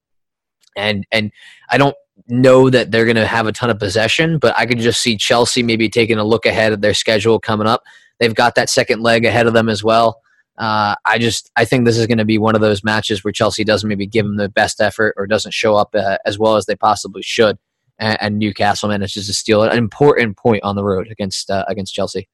and 0.77 1.05
and 1.11 1.31
I 1.69 1.77
don't 1.77 1.95
know 2.27 2.69
that 2.69 2.91
they're 2.91 3.05
going 3.05 3.15
to 3.15 3.25
have 3.25 3.47
a 3.47 3.51
ton 3.51 3.69
of 3.69 3.79
possession, 3.79 4.37
but 4.37 4.55
I 4.57 4.65
could 4.65 4.79
just 4.79 5.01
see 5.01 5.17
Chelsea 5.17 5.63
maybe 5.63 5.89
taking 5.89 6.17
a 6.17 6.23
look 6.23 6.45
ahead 6.45 6.71
of 6.71 6.81
their 6.81 6.93
schedule 6.93 7.39
coming 7.39 7.67
up. 7.67 7.83
They've 8.19 8.33
got 8.33 8.55
that 8.55 8.69
second 8.69 9.01
leg 9.01 9.25
ahead 9.25 9.47
of 9.47 9.53
them 9.53 9.67
as 9.67 9.83
well. 9.83 10.20
Uh, 10.57 10.95
I 11.05 11.17
just 11.17 11.49
I 11.55 11.65
think 11.65 11.85
this 11.85 11.97
is 11.97 12.07
going 12.07 12.17
to 12.17 12.25
be 12.25 12.37
one 12.37 12.55
of 12.55 12.61
those 12.61 12.83
matches 12.83 13.23
where 13.23 13.31
Chelsea 13.31 13.63
doesn't 13.63 13.87
maybe 13.87 14.05
give 14.05 14.25
them 14.25 14.37
the 14.37 14.49
best 14.49 14.81
effort 14.81 15.13
or 15.17 15.25
doesn't 15.25 15.53
show 15.53 15.75
up 15.75 15.95
uh, 15.95 16.17
as 16.25 16.37
well 16.37 16.55
as 16.55 16.65
they 16.65 16.75
possibly 16.75 17.21
should, 17.21 17.57
and, 17.97 18.17
and, 18.21 18.39
Newcastle 18.39 18.89
manages 18.89 19.27
to 19.27 19.33
steal 19.33 19.63
an 19.63 19.77
important 19.77 20.37
point 20.37 20.63
on 20.63 20.75
the 20.75 20.83
road 20.83 21.07
against 21.09 21.49
uh, 21.49 21.65
against 21.67 21.93
Chelsea. 21.93 22.27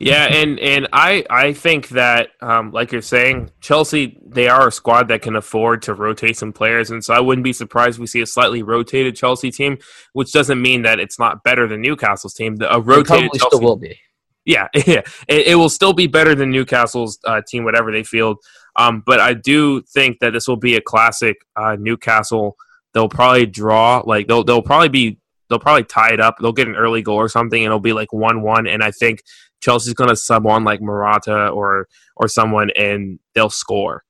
Yeah, 0.00 0.32
and 0.32 0.58
and 0.60 0.88
I 0.94 1.24
I 1.28 1.52
think 1.52 1.90
that 1.90 2.30
um, 2.40 2.72
like 2.72 2.90
you're 2.90 3.02
saying, 3.02 3.50
Chelsea 3.60 4.18
they 4.24 4.48
are 4.48 4.68
a 4.68 4.72
squad 4.72 5.08
that 5.08 5.20
can 5.20 5.36
afford 5.36 5.82
to 5.82 5.94
rotate 5.94 6.38
some 6.38 6.54
players, 6.54 6.90
and 6.90 7.04
so 7.04 7.12
I 7.12 7.20
wouldn't 7.20 7.44
be 7.44 7.52
surprised 7.52 7.96
if 7.96 8.00
we 8.00 8.06
see 8.06 8.22
a 8.22 8.26
slightly 8.26 8.62
rotated 8.62 9.14
Chelsea 9.14 9.50
team, 9.50 9.76
which 10.14 10.32
doesn't 10.32 10.60
mean 10.60 10.82
that 10.82 11.00
it's 11.00 11.18
not 11.18 11.44
better 11.44 11.68
than 11.68 11.82
Newcastle's 11.82 12.32
team. 12.32 12.56
The, 12.56 12.74
a 12.74 12.80
rotated 12.80 13.30
Chelsea 13.32 13.56
still 13.56 13.60
will 13.60 13.76
be. 13.76 13.98
Yeah, 14.44 14.68
yeah, 14.74 15.02
it, 15.28 15.48
it 15.48 15.54
will 15.56 15.68
still 15.68 15.92
be 15.92 16.06
better 16.06 16.34
than 16.34 16.50
Newcastle's 16.50 17.18
uh, 17.24 17.42
team, 17.46 17.64
whatever 17.64 17.92
they 17.92 18.02
field. 18.02 18.38
Um, 18.76 19.02
but 19.04 19.20
I 19.20 19.34
do 19.34 19.82
think 19.82 20.20
that 20.20 20.32
this 20.32 20.48
will 20.48 20.56
be 20.56 20.76
a 20.76 20.80
classic 20.80 21.36
uh, 21.56 21.76
Newcastle. 21.78 22.56
They'll 22.94 23.08
probably 23.08 23.46
draw, 23.46 24.02
like 24.04 24.26
they'll 24.28 24.44
they'll 24.44 24.62
probably 24.62 24.88
be 24.88 25.18
they'll 25.48 25.58
probably 25.58 25.84
tie 25.84 26.12
it 26.12 26.20
up. 26.20 26.36
They'll 26.40 26.52
get 26.52 26.68
an 26.68 26.76
early 26.76 27.02
goal 27.02 27.16
or 27.16 27.28
something, 27.28 27.60
and 27.60 27.66
it'll 27.66 27.80
be 27.80 27.92
like 27.92 28.12
one 28.12 28.42
one. 28.42 28.66
And 28.66 28.82
I 28.82 28.90
think 28.90 29.22
Chelsea's 29.60 29.94
going 29.94 30.10
to 30.10 30.16
sub 30.16 30.46
on 30.46 30.64
like 30.64 30.80
Morata 30.80 31.48
or 31.48 31.88
or 32.16 32.28
someone, 32.28 32.70
and 32.76 33.18
they'll 33.34 33.50
score, 33.50 34.04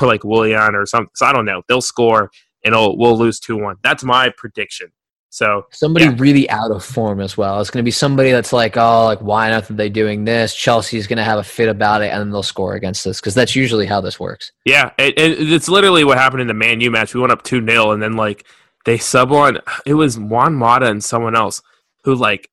or 0.00 0.06
like 0.06 0.24
Willian 0.24 0.74
or 0.74 0.86
something. 0.86 1.10
So 1.14 1.26
I 1.26 1.32
don't 1.32 1.44
know. 1.44 1.62
They'll 1.68 1.80
score, 1.80 2.30
and 2.64 2.74
we'll 2.74 3.18
lose 3.18 3.40
two 3.40 3.56
one. 3.56 3.76
That's 3.82 4.04
my 4.04 4.32
prediction. 4.36 4.92
So 5.32 5.66
somebody 5.70 6.04
yeah. 6.04 6.14
really 6.18 6.48
out 6.50 6.70
of 6.70 6.84
form 6.84 7.18
as 7.18 7.38
well. 7.38 7.58
It's 7.58 7.70
going 7.70 7.82
to 7.82 7.86
be 7.86 7.90
somebody 7.90 8.32
that's 8.32 8.52
like, 8.52 8.76
oh, 8.76 9.06
like 9.06 9.20
why 9.20 9.48
not 9.48 9.70
are 9.70 9.72
they 9.72 9.88
doing 9.88 10.26
this? 10.26 10.54
Chelsea's 10.54 11.06
going 11.06 11.16
to 11.16 11.24
have 11.24 11.38
a 11.38 11.42
fit 11.42 11.70
about 11.70 12.02
it, 12.02 12.12
and 12.12 12.20
then 12.20 12.30
they'll 12.30 12.42
score 12.42 12.74
against 12.74 13.06
us 13.06 13.18
because 13.18 13.34
that's 13.34 13.56
usually 13.56 13.86
how 13.86 14.02
this 14.02 14.20
works. 14.20 14.52
Yeah, 14.66 14.90
it, 14.98 15.18
it, 15.18 15.50
it's 15.50 15.70
literally 15.70 16.04
what 16.04 16.18
happened 16.18 16.42
in 16.42 16.48
the 16.48 16.54
Man 16.54 16.82
U 16.82 16.90
match. 16.90 17.14
We 17.14 17.20
went 17.22 17.32
up 17.32 17.42
two 17.44 17.64
0 17.64 17.92
and 17.92 18.02
then 18.02 18.14
like 18.14 18.44
they 18.84 18.98
sub 18.98 19.32
on. 19.32 19.58
It 19.86 19.94
was 19.94 20.18
Juan 20.18 20.54
Mata 20.54 20.90
and 20.90 21.02
someone 21.02 21.34
else 21.34 21.62
who 22.04 22.14
like 22.14 22.50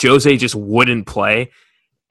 Jose 0.00 0.34
just 0.38 0.54
wouldn't 0.54 1.06
play, 1.06 1.50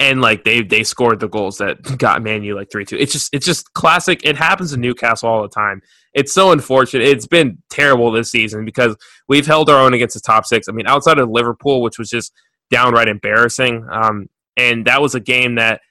and 0.03 0.21
like 0.21 0.43
they 0.43 0.61
they 0.61 0.83
scored 0.83 1.19
the 1.19 1.29
goals 1.29 1.57
that 1.59 1.97
got 1.97 2.21
Manu 2.21 2.55
like 2.55 2.69
three 2.69 2.85
two. 2.85 2.97
It's 2.97 3.13
just 3.13 3.33
it's 3.33 3.45
just 3.45 3.73
classic. 3.73 4.21
It 4.23 4.35
happens 4.35 4.73
in 4.73 4.81
Newcastle 4.81 5.29
all 5.29 5.41
the 5.41 5.47
time. 5.47 5.81
It's 6.13 6.33
so 6.33 6.51
unfortunate. 6.51 7.07
It's 7.07 7.25
been 7.25 7.57
terrible 7.69 8.11
this 8.11 8.29
season 8.29 8.65
because 8.65 8.95
we've 9.27 9.47
held 9.47 9.69
our 9.69 9.79
own 9.79 9.93
against 9.93 10.13
the 10.13 10.19
top 10.19 10.45
six. 10.45 10.67
I 10.67 10.73
mean, 10.73 10.87
outside 10.87 11.19
of 11.19 11.29
Liverpool, 11.29 11.81
which 11.81 11.97
was 11.97 12.09
just 12.09 12.33
downright 12.69 13.07
embarrassing, 13.07 13.87
um, 13.89 14.29
and 14.57 14.85
that 14.85 15.01
was 15.01 15.15
a 15.15 15.19
game 15.19 15.55
that 15.55 15.81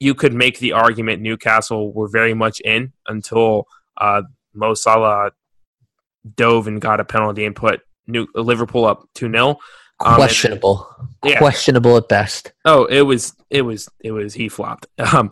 you 0.00 0.14
could 0.14 0.32
make 0.32 0.58
the 0.58 0.72
argument 0.72 1.22
Newcastle 1.22 1.92
were 1.92 2.08
very 2.08 2.34
much 2.34 2.58
in 2.60 2.92
until 3.06 3.66
uh, 4.00 4.22
Mo 4.54 4.74
Salah 4.74 5.30
dove 6.36 6.66
and 6.66 6.80
got 6.80 7.00
a 7.00 7.04
penalty 7.04 7.44
and 7.44 7.54
put 7.54 7.82
New- 8.06 8.28
Liverpool 8.34 8.84
up 8.84 9.08
two 9.14 9.30
0 9.30 9.58
um, 10.04 10.16
Questionable. 10.16 10.88
Yeah. 11.24 11.38
Questionable 11.38 11.96
at 11.96 12.08
best. 12.08 12.52
Oh, 12.64 12.84
it 12.86 13.02
was 13.02 13.34
it 13.50 13.62
was 13.62 13.88
it 14.02 14.12
was 14.12 14.34
he 14.34 14.48
flopped. 14.48 14.86
Um, 15.12 15.30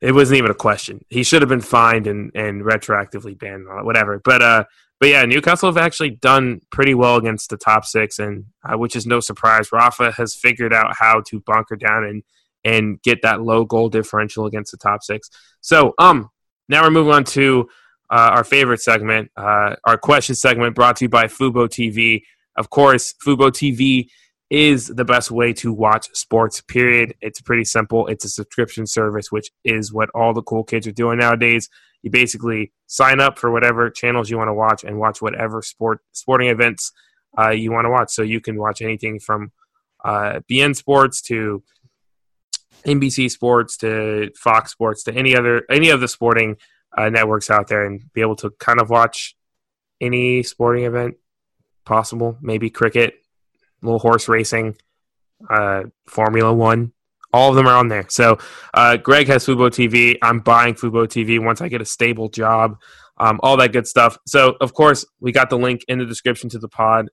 it 0.00 0.12
wasn't 0.12 0.38
even 0.38 0.52
a 0.52 0.54
question. 0.54 1.04
He 1.08 1.24
should 1.24 1.42
have 1.42 1.48
been 1.48 1.60
fined 1.60 2.06
and 2.06 2.30
and 2.34 2.62
retroactively 2.62 3.36
banned, 3.36 3.66
whatever. 3.84 4.20
But 4.22 4.42
uh, 4.42 4.64
but 5.00 5.08
yeah, 5.08 5.24
Newcastle 5.24 5.68
have 5.68 5.76
actually 5.76 6.10
done 6.10 6.60
pretty 6.70 6.94
well 6.94 7.16
against 7.16 7.50
the 7.50 7.56
top 7.56 7.84
six, 7.84 8.18
and 8.18 8.44
uh, 8.64 8.78
which 8.78 8.94
is 8.94 9.06
no 9.06 9.20
surprise. 9.20 9.72
Rafa 9.72 10.12
has 10.12 10.34
figured 10.34 10.72
out 10.72 10.94
how 10.96 11.22
to 11.28 11.40
bunker 11.40 11.76
down 11.76 12.04
and 12.04 12.22
and 12.64 13.02
get 13.02 13.22
that 13.22 13.42
low 13.42 13.64
goal 13.64 13.88
differential 13.88 14.46
against 14.46 14.70
the 14.70 14.76
top 14.78 15.02
six. 15.02 15.30
So 15.60 15.94
um, 15.98 16.30
now 16.68 16.82
we're 16.82 16.90
moving 16.90 17.12
on 17.12 17.24
to 17.24 17.68
uh, 18.10 18.30
our 18.32 18.44
favorite 18.44 18.80
segment, 18.80 19.30
uh, 19.36 19.76
our 19.84 19.98
question 19.98 20.34
segment, 20.34 20.74
brought 20.74 20.96
to 20.96 21.04
you 21.04 21.08
by 21.08 21.26
Fubo 21.26 21.68
TV. 21.68 22.22
Of 22.58 22.70
course, 22.70 23.14
Fubo 23.24 23.50
TV 23.50 24.08
is 24.50 24.88
the 24.88 25.04
best 25.04 25.30
way 25.30 25.52
to 25.52 25.72
watch 25.72 26.08
sports, 26.14 26.60
period. 26.60 27.14
It's 27.20 27.40
pretty 27.40 27.64
simple. 27.64 28.08
It's 28.08 28.24
a 28.24 28.28
subscription 28.28 28.86
service, 28.86 29.30
which 29.30 29.50
is 29.64 29.92
what 29.92 30.10
all 30.14 30.34
the 30.34 30.42
cool 30.42 30.64
kids 30.64 30.86
are 30.86 30.92
doing 30.92 31.18
nowadays. 31.18 31.68
You 32.02 32.10
basically 32.10 32.72
sign 32.86 33.20
up 33.20 33.38
for 33.38 33.50
whatever 33.52 33.90
channels 33.90 34.28
you 34.28 34.38
want 34.38 34.48
to 34.48 34.54
watch 34.54 34.82
and 34.82 34.98
watch 34.98 35.22
whatever 35.22 35.62
sport 35.62 36.00
sporting 36.12 36.48
events 36.48 36.92
uh, 37.38 37.50
you 37.50 37.70
want 37.70 37.84
to 37.84 37.90
watch. 37.90 38.10
So 38.10 38.22
you 38.22 38.40
can 38.40 38.58
watch 38.58 38.82
anything 38.82 39.20
from 39.20 39.52
uh, 40.04 40.40
beIN 40.50 40.74
Sports 40.74 41.22
to 41.22 41.62
NBC 42.84 43.30
Sports 43.30 43.76
to 43.78 44.30
Fox 44.36 44.72
Sports 44.72 45.04
to 45.04 45.14
any 45.14 45.36
other 45.36 45.64
any 45.70 45.90
of 45.90 46.00
the 46.00 46.08
sporting 46.08 46.56
uh, 46.96 47.08
networks 47.08 47.50
out 47.50 47.68
there, 47.68 47.84
and 47.84 48.00
be 48.12 48.20
able 48.20 48.36
to 48.36 48.50
kind 48.58 48.80
of 48.80 48.90
watch 48.90 49.36
any 50.00 50.42
sporting 50.42 50.84
event 50.84 51.16
possible. 51.88 52.38
Maybe 52.40 52.70
cricket, 52.70 53.14
little 53.82 53.98
horse 53.98 54.28
racing, 54.28 54.76
uh, 55.50 55.84
Formula 56.06 56.52
One. 56.52 56.92
All 57.32 57.50
of 57.50 57.56
them 57.56 57.66
are 57.66 57.76
on 57.76 57.88
there. 57.88 58.06
So 58.08 58.38
uh, 58.72 58.96
Greg 58.96 59.26
has 59.26 59.44
Fubo 59.44 59.68
TV. 59.68 60.16
I'm 60.22 60.40
buying 60.40 60.74
Fubo 60.74 61.06
TV 61.06 61.42
once 61.42 61.60
I 61.60 61.68
get 61.68 61.82
a 61.82 61.84
stable 61.84 62.28
job. 62.28 62.78
Um, 63.18 63.40
all 63.42 63.56
that 63.56 63.72
good 63.72 63.86
stuff. 63.86 64.16
So 64.26 64.56
of 64.60 64.72
course 64.72 65.04
we 65.20 65.32
got 65.32 65.50
the 65.50 65.58
link 65.58 65.84
in 65.88 65.98
the 65.98 66.06
description 66.06 66.48
to 66.50 66.58
the 66.58 66.68
pod. 66.68 67.08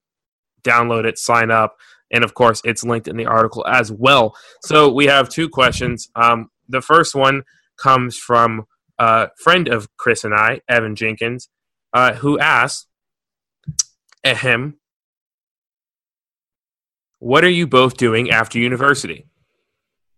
Download 0.63 1.05
it, 1.05 1.17
sign 1.17 1.51
up, 1.51 1.75
and 2.11 2.23
of 2.23 2.33
course 2.33 2.61
it's 2.63 2.83
linked 2.83 3.07
in 3.07 3.17
the 3.17 3.25
article 3.25 3.65
as 3.67 3.91
well. 3.91 4.35
So 4.63 4.91
we 4.91 5.05
have 5.05 5.29
two 5.29 5.49
questions. 5.49 6.09
Um, 6.15 6.49
the 6.69 6.81
first 6.81 7.13
one 7.13 7.43
comes 7.77 8.17
from 8.17 8.65
a 8.97 9.29
friend 9.37 9.67
of 9.67 9.89
Chris 9.97 10.23
and 10.23 10.33
I, 10.33 10.61
Evan 10.69 10.95
Jenkins, 10.95 11.49
uh, 11.93 12.13
who 12.13 12.39
asked, 12.39 12.87
"Ahem, 14.25 14.77
what 17.19 17.43
are 17.43 17.49
you 17.49 17.67
both 17.67 17.95
doing 17.95 18.31
after 18.31 18.59
university?" 18.59 19.27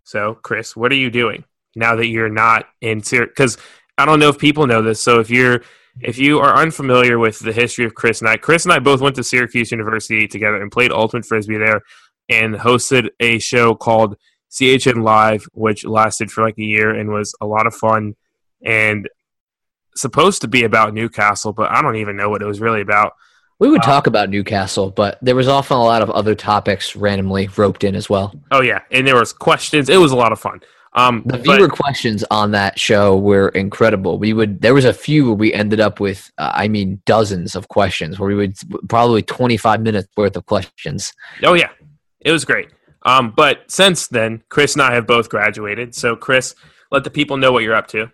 So, 0.02 0.34
Chris, 0.34 0.74
what 0.74 0.90
are 0.90 0.96
you 0.96 1.10
doing 1.10 1.44
now 1.76 1.94
that 1.96 2.08
you're 2.08 2.30
not 2.30 2.66
in 2.80 3.02
Syracuse? 3.02 3.34
Because 3.36 3.58
I 3.98 4.06
don't 4.06 4.18
know 4.18 4.30
if 4.30 4.38
people 4.38 4.66
know 4.66 4.82
this. 4.82 5.00
So, 5.00 5.20
if 5.20 5.30
you're 5.30 5.62
if 6.00 6.18
you 6.18 6.38
are 6.38 6.56
unfamiliar 6.56 7.18
with 7.18 7.40
the 7.40 7.52
history 7.52 7.84
of 7.84 7.94
Chris 7.94 8.20
and 8.20 8.28
I, 8.28 8.36
Chris 8.36 8.64
and 8.64 8.72
I 8.72 8.78
both 8.78 9.00
went 9.00 9.16
to 9.16 9.24
Syracuse 9.24 9.70
University 9.70 10.28
together 10.28 10.60
and 10.60 10.70
played 10.70 10.92
Ultimate 10.92 11.26
Frisbee 11.26 11.58
there 11.58 11.82
and 12.28 12.54
hosted 12.54 13.08
a 13.20 13.38
show 13.38 13.74
called 13.74 14.16
CHN 14.50 15.02
Live, 15.02 15.46
which 15.52 15.84
lasted 15.84 16.30
for 16.30 16.42
like 16.42 16.58
a 16.58 16.62
year 16.62 16.90
and 16.90 17.10
was 17.10 17.34
a 17.40 17.46
lot 17.46 17.66
of 17.66 17.74
fun 17.74 18.14
and 18.64 19.08
supposed 19.94 20.42
to 20.42 20.48
be 20.48 20.64
about 20.64 20.94
Newcastle, 20.94 21.52
but 21.52 21.70
I 21.70 21.82
don't 21.82 21.96
even 21.96 22.16
know 22.16 22.28
what 22.28 22.42
it 22.42 22.46
was 22.46 22.60
really 22.60 22.80
about. 22.80 23.14
We 23.60 23.68
would 23.68 23.82
talk 23.82 24.06
about 24.06 24.30
Newcastle, 24.30 24.90
but 24.90 25.18
there 25.20 25.34
was 25.34 25.48
often 25.48 25.76
a 25.76 25.82
lot 25.82 26.00
of 26.00 26.10
other 26.10 26.34
topics 26.36 26.94
randomly 26.94 27.48
roped 27.56 27.82
in 27.82 27.96
as 27.96 28.08
well. 28.08 28.32
Oh 28.52 28.60
yeah, 28.60 28.82
and 28.92 29.06
there 29.06 29.16
was 29.16 29.32
questions. 29.32 29.88
It 29.88 29.96
was 29.96 30.12
a 30.12 30.16
lot 30.16 30.30
of 30.32 30.38
fun. 30.40 30.60
Um, 30.94 31.22
The 31.26 31.38
but- 31.38 31.42
viewer 31.42 31.68
questions 31.68 32.24
on 32.30 32.52
that 32.52 32.78
show 32.78 33.16
were 33.16 33.48
incredible. 33.50 34.18
We 34.18 34.32
would 34.32 34.60
there 34.62 34.74
was 34.74 34.84
a 34.84 34.92
few 34.92 35.26
where 35.26 35.34
we 35.34 35.52
ended 35.52 35.80
up 35.80 35.98
with, 36.00 36.30
uh, 36.38 36.52
I 36.54 36.68
mean, 36.68 37.02
dozens 37.04 37.54
of 37.56 37.68
questions 37.68 38.18
where 38.18 38.28
we 38.28 38.34
would 38.36 38.56
probably 38.88 39.22
twenty 39.22 39.56
five 39.56 39.80
minutes 39.82 40.08
worth 40.16 40.36
of 40.36 40.46
questions. 40.46 41.12
Oh 41.42 41.54
yeah, 41.54 41.70
it 42.20 42.30
was 42.32 42.44
great. 42.44 42.68
Um, 43.04 43.32
but 43.36 43.70
since 43.70 44.08
then, 44.08 44.42
Chris 44.50 44.74
and 44.74 44.82
I 44.82 44.94
have 44.94 45.06
both 45.06 45.28
graduated. 45.28 45.94
So 45.94 46.14
Chris, 46.16 46.54
let 46.90 47.04
the 47.04 47.10
people 47.10 47.36
know 47.36 47.52
what 47.52 47.62
you're 47.64 47.74
up 47.76 47.88
to. 47.88 48.10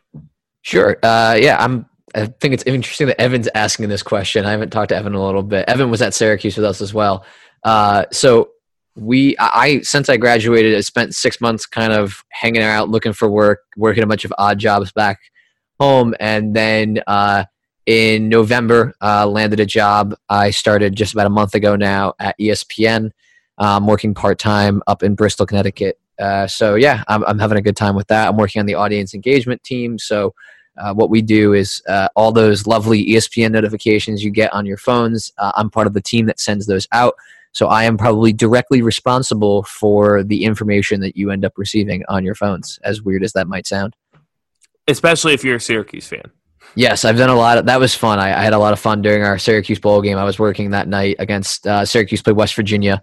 Sure. 0.63 0.97
Uh, 1.03 1.37
yeah, 1.39 1.57
I'm. 1.63 1.87
I 2.15 2.27
think 2.27 2.55
it's 2.55 2.63
interesting 2.65 3.09
that 3.09 3.21
Evan's 3.21 3.49
asking 3.55 3.89
this 3.89 4.03
question. 4.03 4.45
I 4.45 4.53
haven't 4.53 4.71
talked 4.71 4.91
to 4.91 4.97
Evan 4.97 5.15
a 5.15 5.25
little 5.25 5.43
bit. 5.43 5.69
Evan 5.69 5.91
was 5.91 6.01
at 6.01 6.15
Syracuse 6.15 6.57
with 6.57 6.65
us 6.65 6.81
as 6.81 6.95
well. 6.95 7.25
Uh, 7.65 8.05
so 8.13 8.51
we, 8.97 9.37
I 9.39 9.81
since 9.81 10.09
I 10.09 10.17
graduated, 10.17 10.77
I 10.77 10.81
spent 10.81 11.15
six 11.15 11.41
months 11.41 11.67
kind 11.67 11.93
of 11.93 12.23
hanging 12.31 12.63
out, 12.63 12.89
looking 12.89 13.13
for 13.13 13.29
work, 13.29 13.61
working 13.77 14.05
a 14.05 14.07
bunch 14.07 14.25
of 14.25 14.33
odd 14.39 14.59
jobs 14.59 14.93
back 14.93 15.19
home, 15.81 16.15
and 16.21 16.55
then 16.55 17.03
uh, 17.07 17.45
in 17.87 18.29
November 18.29 18.95
uh, 19.03 19.27
landed 19.27 19.61
a 19.61 19.67
job. 19.67 20.15
I 20.29 20.51
started 20.51 20.95
just 20.95 21.13
about 21.13 21.27
a 21.27 21.31
month 21.31 21.55
ago 21.55 21.77
now 21.77 22.15
at 22.19 22.39
ESPN. 22.39 23.11
Um, 23.57 23.87
working 23.87 24.15
part 24.15 24.39
time 24.41 24.83
up 24.89 25.05
in 25.05 25.15
Bristol, 25.15 25.47
Connecticut. 25.47 25.99
Uh, 26.21 26.47
so 26.47 26.75
yeah, 26.75 27.05
I'm, 27.07 27.25
I'm 27.25 27.39
having 27.39 27.59
a 27.59 27.63
good 27.63 27.77
time 27.77 27.95
with 27.95 28.09
that. 28.09 28.29
I'm 28.29 28.37
working 28.37 28.61
on 28.61 28.67
the 28.67 28.75
audience 28.75 29.15
engagement 29.15 29.63
team. 29.63 29.99
So 29.99 30.35
uh, 30.77 30.93
what 30.93 31.11
we 31.11 31.23
do 31.23 31.53
is 31.53 31.83
uh, 31.89 32.09
all 32.17 32.33
those 32.33 32.67
lovely 32.67 33.05
ESPN 33.07 33.53
notifications 33.53 34.25
you 34.25 34.31
get 34.31 34.53
on 34.53 34.67
your 34.67 34.77
phones. 34.77 35.33
Uh, 35.39 35.53
I'm 35.55 35.71
part 35.71 35.87
of 35.87 35.95
the 35.95 36.01
team 36.01 36.27
that 36.27 36.41
sends 36.41 36.67
those 36.67 36.87
out. 36.93 37.15
So 37.53 37.69
I 37.69 37.85
am 37.85 37.97
probably 37.97 38.33
directly 38.33 38.83
responsible 38.83 39.63
for 39.63 40.25
the 40.25 40.45
information 40.45 41.01
that 41.03 41.17
you 41.17 41.31
end 41.31 41.45
up 41.45 41.53
receiving 41.57 42.03
on 42.09 42.25
your 42.25 42.35
phones. 42.35 42.81
As 42.83 43.03
weird 43.03 43.23
as 43.23 43.33
that 43.35 43.47
might 43.47 43.67
sound. 43.67 43.95
Especially 44.89 45.35
if 45.35 45.45
you're 45.45 45.57
a 45.57 45.61
Syracuse 45.61 46.09
fan. 46.09 46.31
Yes, 46.75 47.05
I've 47.05 47.17
done 47.17 47.31
a 47.31 47.37
lot. 47.37 47.59
Of, 47.59 47.67
that 47.67 47.79
was 47.79 47.95
fun. 47.95 48.19
I, 48.19 48.37
I 48.37 48.43
had 48.43 48.53
a 48.53 48.59
lot 48.59 48.73
of 48.73 48.81
fun 48.81 49.03
during 49.03 49.23
our 49.23 49.39
Syracuse 49.39 49.79
bowl 49.79 50.03
game. 50.03 50.19
I 50.19 50.25
was 50.25 50.39
working 50.39 50.71
that 50.71 50.89
night 50.89 51.17
against 51.21 51.67
uh, 51.67 51.85
Syracuse 51.85 52.23
played 52.23 52.37
West 52.37 52.57
Virginia 52.57 53.03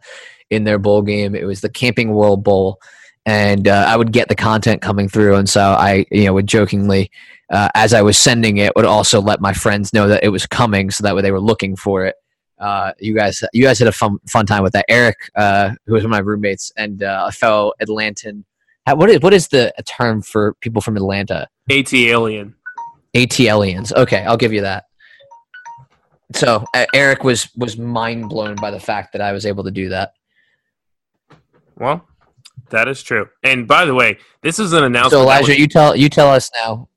in 0.50 0.66
their 0.66 0.78
bowl 0.78 1.02
game. 1.02 1.34
It 1.34 1.46
was 1.46 1.62
the 1.62 1.70
Camping 1.70 2.12
World 2.12 2.44
Bowl, 2.44 2.82
and 3.26 3.68
uh, 3.68 3.86
I 3.88 3.96
would 3.96 4.12
get 4.12 4.28
the 4.28 4.36
content 4.36 4.82
coming 4.82 5.08
through, 5.08 5.36
and 5.36 5.50
so 5.50 5.62
I, 5.62 6.06
you 6.12 6.26
know, 6.26 6.34
would 6.34 6.48
jokingly, 6.48 7.12
uh, 7.52 7.70
as 7.76 7.94
I 7.94 8.02
was 8.02 8.18
sending 8.18 8.58
it, 8.58 8.74
would 8.76 8.86
also 8.86 9.22
let 9.22 9.42
my 9.42 9.54
friends 9.54 9.94
know 9.94 10.08
that 10.08 10.24
it 10.24 10.30
was 10.30 10.48
coming, 10.48 10.90
so 10.90 11.04
that 11.04 11.16
way 11.16 11.22
they 11.22 11.32
were 11.32 11.40
looking 11.40 11.76
for 11.76 12.06
it. 12.06 12.16
Uh, 12.60 12.92
you 13.00 13.16
guys, 13.16 13.44
you 13.54 13.64
guys 13.64 13.80
had 13.80 13.88
a 13.88 13.92
fun 13.92 14.18
fun 14.30 14.46
time 14.46 14.64
with 14.64 14.74
that. 14.74 14.86
Eric, 14.88 15.18
uh, 15.36 15.72
who 15.86 15.94
was 15.94 16.04
one 16.04 16.12
of 16.12 16.12
my 16.12 16.20
roommates, 16.20 16.72
and 16.78 17.04
uh, 17.04 17.26
a 17.28 17.32
fellow 17.32 17.74
Atlantan. 17.82 18.44
How, 18.86 18.96
what 18.96 19.10
is 19.10 19.20
what 19.22 19.34
is 19.34 19.48
the 19.50 19.74
term 19.86 20.22
for 20.22 20.54
people 20.62 20.82
from 20.82 20.96
Atlanta? 20.98 21.48
AT 21.70 21.94
Alien. 21.94 22.56
AT 23.14 23.40
aliens. 23.42 23.92
Okay, 23.92 24.24
I'll 24.24 24.38
give 24.38 24.54
you 24.54 24.62
that. 24.62 24.86
So 26.34 26.64
uh, 26.74 26.86
Eric 26.94 27.24
was 27.24 27.50
was 27.58 27.78
mind 27.78 28.30
blown 28.30 28.56
by 28.56 28.72
the 28.72 28.80
fact 28.80 29.12
that 29.14 29.22
I 29.22 29.34
was 29.34 29.46
able 29.46 29.64
to 29.66 29.72
do 29.72 29.90
that. 29.90 30.14
Well, 31.78 32.08
that 32.70 32.88
is 32.88 33.04
true. 33.04 33.28
And 33.44 33.68
by 33.68 33.86
the 33.86 33.94
way, 33.94 34.18
this 34.42 34.60
is 34.60 34.72
an 34.74 34.84
announcement. 34.84 35.12
So 35.12 35.22
Elijah, 35.24 35.50
was- 35.52 35.60
you 35.60 35.68
tell 35.68 35.96
you 35.96 36.10
tell 36.10 36.30
us 36.30 36.50
now. 36.64 36.88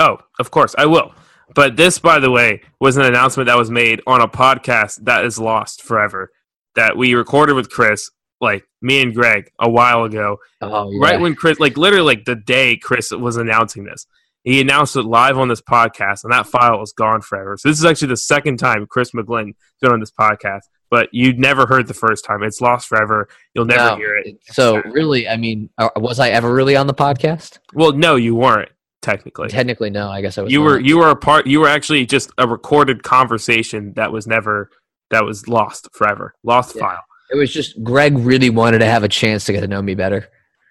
Oh, 0.00 0.18
of 0.38 0.50
course, 0.50 0.74
I 0.76 0.86
will. 0.86 1.14
But 1.54 1.76
this, 1.76 1.98
by 1.98 2.18
the 2.18 2.30
way, 2.30 2.62
was 2.80 2.96
an 2.96 3.04
announcement 3.04 3.46
that 3.46 3.56
was 3.56 3.70
made 3.70 4.02
on 4.06 4.20
a 4.20 4.28
podcast 4.28 5.04
that 5.04 5.24
is 5.24 5.38
lost 5.38 5.82
forever. 5.82 6.30
That 6.74 6.96
we 6.96 7.14
recorded 7.14 7.54
with 7.54 7.70
Chris, 7.70 8.10
like 8.40 8.64
me 8.82 9.00
and 9.00 9.14
Greg, 9.14 9.50
a 9.58 9.70
while 9.70 10.04
ago. 10.04 10.38
Oh, 10.60 10.90
yeah. 10.90 10.98
Right 11.00 11.20
when 11.20 11.34
Chris, 11.34 11.58
like 11.58 11.76
literally, 11.78 12.04
like 12.04 12.24
the 12.26 12.34
day 12.34 12.76
Chris 12.76 13.10
was 13.12 13.36
announcing 13.36 13.84
this, 13.84 14.06
he 14.42 14.60
announced 14.60 14.94
it 14.96 15.02
live 15.02 15.38
on 15.38 15.48
this 15.48 15.62
podcast, 15.62 16.24
and 16.24 16.32
that 16.32 16.46
file 16.46 16.82
is 16.82 16.92
gone 16.92 17.22
forever. 17.22 17.56
So 17.58 17.68
this 17.68 17.78
is 17.78 17.84
actually 17.84 18.08
the 18.08 18.16
second 18.18 18.58
time 18.58 18.86
Chris 18.86 19.12
McGlynn 19.12 19.46
has 19.46 19.54
been 19.80 19.92
on 19.92 20.00
this 20.00 20.12
podcast. 20.12 20.62
But 20.90 21.08
you 21.12 21.32
never 21.32 21.66
heard 21.66 21.88
the 21.88 21.94
first 21.94 22.24
time. 22.24 22.44
It's 22.44 22.60
lost 22.60 22.86
forever. 22.86 23.28
You'll 23.54 23.64
never 23.64 23.90
No. 23.92 23.96
hear 23.96 24.16
it. 24.16 24.38
So 24.52 24.82
really, 24.82 25.28
I 25.28 25.36
mean, 25.36 25.68
uh, 25.78 25.88
was 25.96 26.20
I 26.20 26.28
ever 26.28 26.52
really 26.54 26.76
on 26.76 26.86
the 26.86 26.94
podcast? 26.94 27.58
Well, 27.74 27.92
no, 27.92 28.14
you 28.14 28.36
weren't 28.36 28.68
technically. 29.06 29.48
Technically, 29.48 29.88
no. 29.88 30.08
I 30.10 30.20
guess 30.20 30.36
I 30.36 30.42
was. 30.42 30.52
you 30.52 30.60
were 30.60 30.80
you 30.80 30.98
were 30.98 31.10
a 31.10 31.16
part 31.16 31.46
you 31.46 31.60
were 31.60 31.68
actually 31.68 32.04
just 32.06 32.30
a 32.38 32.46
recorded 32.46 33.02
conversation 33.04 33.92
that 33.94 34.10
was 34.12 34.26
never 34.26 34.70
that 35.10 35.24
was 35.24 35.46
lost 35.46 35.88
forever 35.92 36.34
lost 36.42 36.74
Yeah. 36.74 36.82
file 36.82 37.04
It 37.30 37.36
was 37.36 37.52
just 37.52 37.82
Greg 37.84 38.18
really 38.18 38.50
wanted 38.50 38.80
to 38.80 38.86
have 38.86 39.04
a 39.04 39.08
chance 39.08 39.44
to 39.44 39.52
get 39.52 39.60
to 39.60 39.68
know 39.68 39.80
me 39.80 39.94
better. 39.94 40.28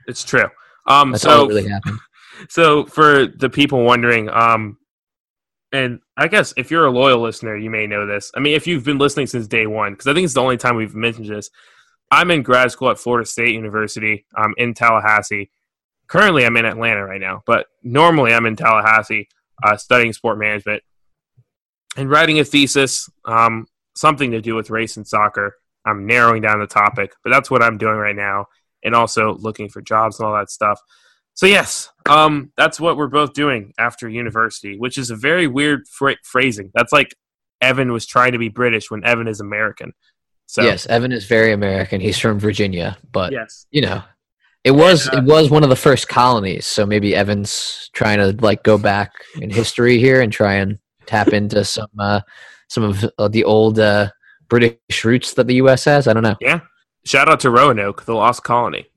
It's 0.08 0.24
true. 0.24 0.50
Um, 0.86 1.12
That's 1.12 1.24
so 1.24 1.48
really 1.48 1.68
happened. 1.68 2.00
so 2.50 2.86
for 2.86 3.26
the 3.28 3.50
people 3.50 3.84
wondering, 3.84 4.30
um, 4.30 4.78
and 5.72 6.00
I 6.16 6.28
guess 6.28 6.54
if 6.58 6.70
you're 6.70 6.86
a 6.86 6.92
loyal 6.92 7.22
listener, 7.22 7.56
you 7.58 7.70
may 7.70 7.88
know 7.88 8.06
this. 8.06 8.32
I 8.36 8.40
mean, 8.40 8.54
if 8.56 8.68
you've 8.68 8.84
been 8.84 9.00
listening 9.00 9.28
since 9.28 9.48
day 9.48 9.66
one, 9.66 9.94
because 9.94 10.08
I 10.08 10.14
think 10.14 10.26
it's 10.26 10.36
the 10.36 10.42
only 10.42 10.58
time 10.58 10.76
we've 10.76 10.94
mentioned 10.96 11.28
this. 11.28 11.50
I'm 12.12 12.30
in 12.30 12.44
grad 12.44 12.72
school 12.72 12.92
at 12.92 13.00
Florida 13.00 13.28
State 13.28 13.54
University. 13.54 14.26
I'm 14.36 14.54
in 14.58 14.74
Tallahassee. 14.74 15.50
Currently, 16.08 16.46
I'm 16.46 16.58
in 16.58 16.66
Atlanta 16.66 17.04
right 17.06 17.22
now, 17.22 17.44
but 17.46 17.68
normally 17.84 18.34
I'm 18.34 18.46
in 18.46 18.56
Tallahassee 18.56 19.28
uh, 19.64 19.78
studying 19.78 20.14
sport 20.14 20.38
management 20.38 20.84
and 21.98 22.10
writing 22.10 22.40
a 22.40 22.46
thesis, 22.46 23.10
um, 23.26 23.68
something 23.96 24.32
to 24.32 24.42
do 24.42 24.56
with 24.56 24.70
race 24.70 24.98
and 24.98 25.08
soccer. 25.08 25.56
I'm 25.86 26.06
narrowing 26.06 26.42
down 26.42 26.60
the 26.60 26.68
topic, 26.68 27.14
but 27.24 27.30
that's 27.30 27.50
what 27.50 27.62
I'm 27.62 27.78
doing 27.78 27.96
right 27.96 28.16
now, 28.16 28.48
and 28.84 28.96
also 28.96 29.36
looking 29.36 29.70
for 29.70 29.82
jobs 29.82 30.20
and 30.20 30.28
all 30.28 30.36
that 30.36 30.50
stuff. 30.50 30.80
So 31.36 31.46
yes, 31.46 31.90
um, 32.08 32.52
that's 32.56 32.80
what 32.80 32.98
we're 32.98 33.08
both 33.08 33.34
doing 33.34 33.74
after 33.78 34.08
university, 34.08 34.78
which 34.78 34.98
is 34.98 35.10
a 35.10 35.16
very 35.16 35.48
weird 35.48 35.86
phra- 35.88 36.18
phrasing. 36.24 36.72
That's 36.74 36.94
like 36.94 37.14
Evan 37.62 37.92
was 37.92 38.06
trying 38.06 38.32
to 38.32 38.38
be 38.38 38.50
British 38.50 38.90
when 38.90 39.04
Evan 39.04 39.28
is 39.28 39.42
American. 39.42 39.94
So 40.48 40.62
Yes, 40.62 40.86
Evan 40.86 41.12
is 41.12 41.26
very 41.26 41.52
American. 41.52 42.00
He's 42.00 42.20
from 42.20 42.40
Virginia, 42.40 42.98
but 43.12 43.32
yes, 43.32 43.68
you 43.72 43.82
know, 43.82 44.02
it 44.66 44.72
was 44.72 45.08
uh, 45.08 45.18
it 45.18 45.24
was 45.24 45.50
one 45.50 45.64
of 45.64 45.70
the 45.70 45.76
first 45.76 46.10
colonies. 46.10 46.66
So 46.66 46.86
maybe 46.86 47.16
Evan's 47.16 47.90
trying 47.94 48.18
to 48.18 48.36
like 48.44 48.64
go 48.64 48.78
back 48.78 49.14
in 49.40 49.50
history 49.52 50.00
here 50.00 50.22
and 50.22 50.34
try 50.34 50.56
and 50.56 50.80
tap 51.06 51.30
into 51.30 51.64
some 51.76 51.88
uh, 51.98 52.22
some 52.68 52.84
of 52.84 53.06
uh, 53.18 53.28
the 53.28 53.44
old 53.46 53.80
uh, 53.80 54.10
British 54.50 55.06
roots 55.06 55.36
that 55.36 55.48
the 55.48 55.56
U.S. 55.56 55.86
has. 55.86 56.08
I 56.08 56.14
don't 56.14 56.24
know. 56.24 56.36
yeah. 56.42 56.62
Shout 57.06 57.30
out 57.30 57.40
to 57.42 57.52
Roanoke, 57.52 58.06
the 58.06 58.16
lost 58.16 58.44
colony. 58.44 58.88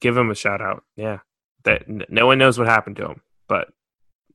Give 0.00 0.16
him 0.16 0.32
a 0.32 0.34
shout 0.34 0.60
out. 0.60 0.82
Yeah, 0.96 1.20
that 1.62 1.84
n- 1.88 2.04
no 2.08 2.26
one 2.26 2.38
knows 2.38 2.58
what 2.58 2.66
happened 2.66 2.96
to 2.96 3.06
him, 3.06 3.20
but 3.48 3.68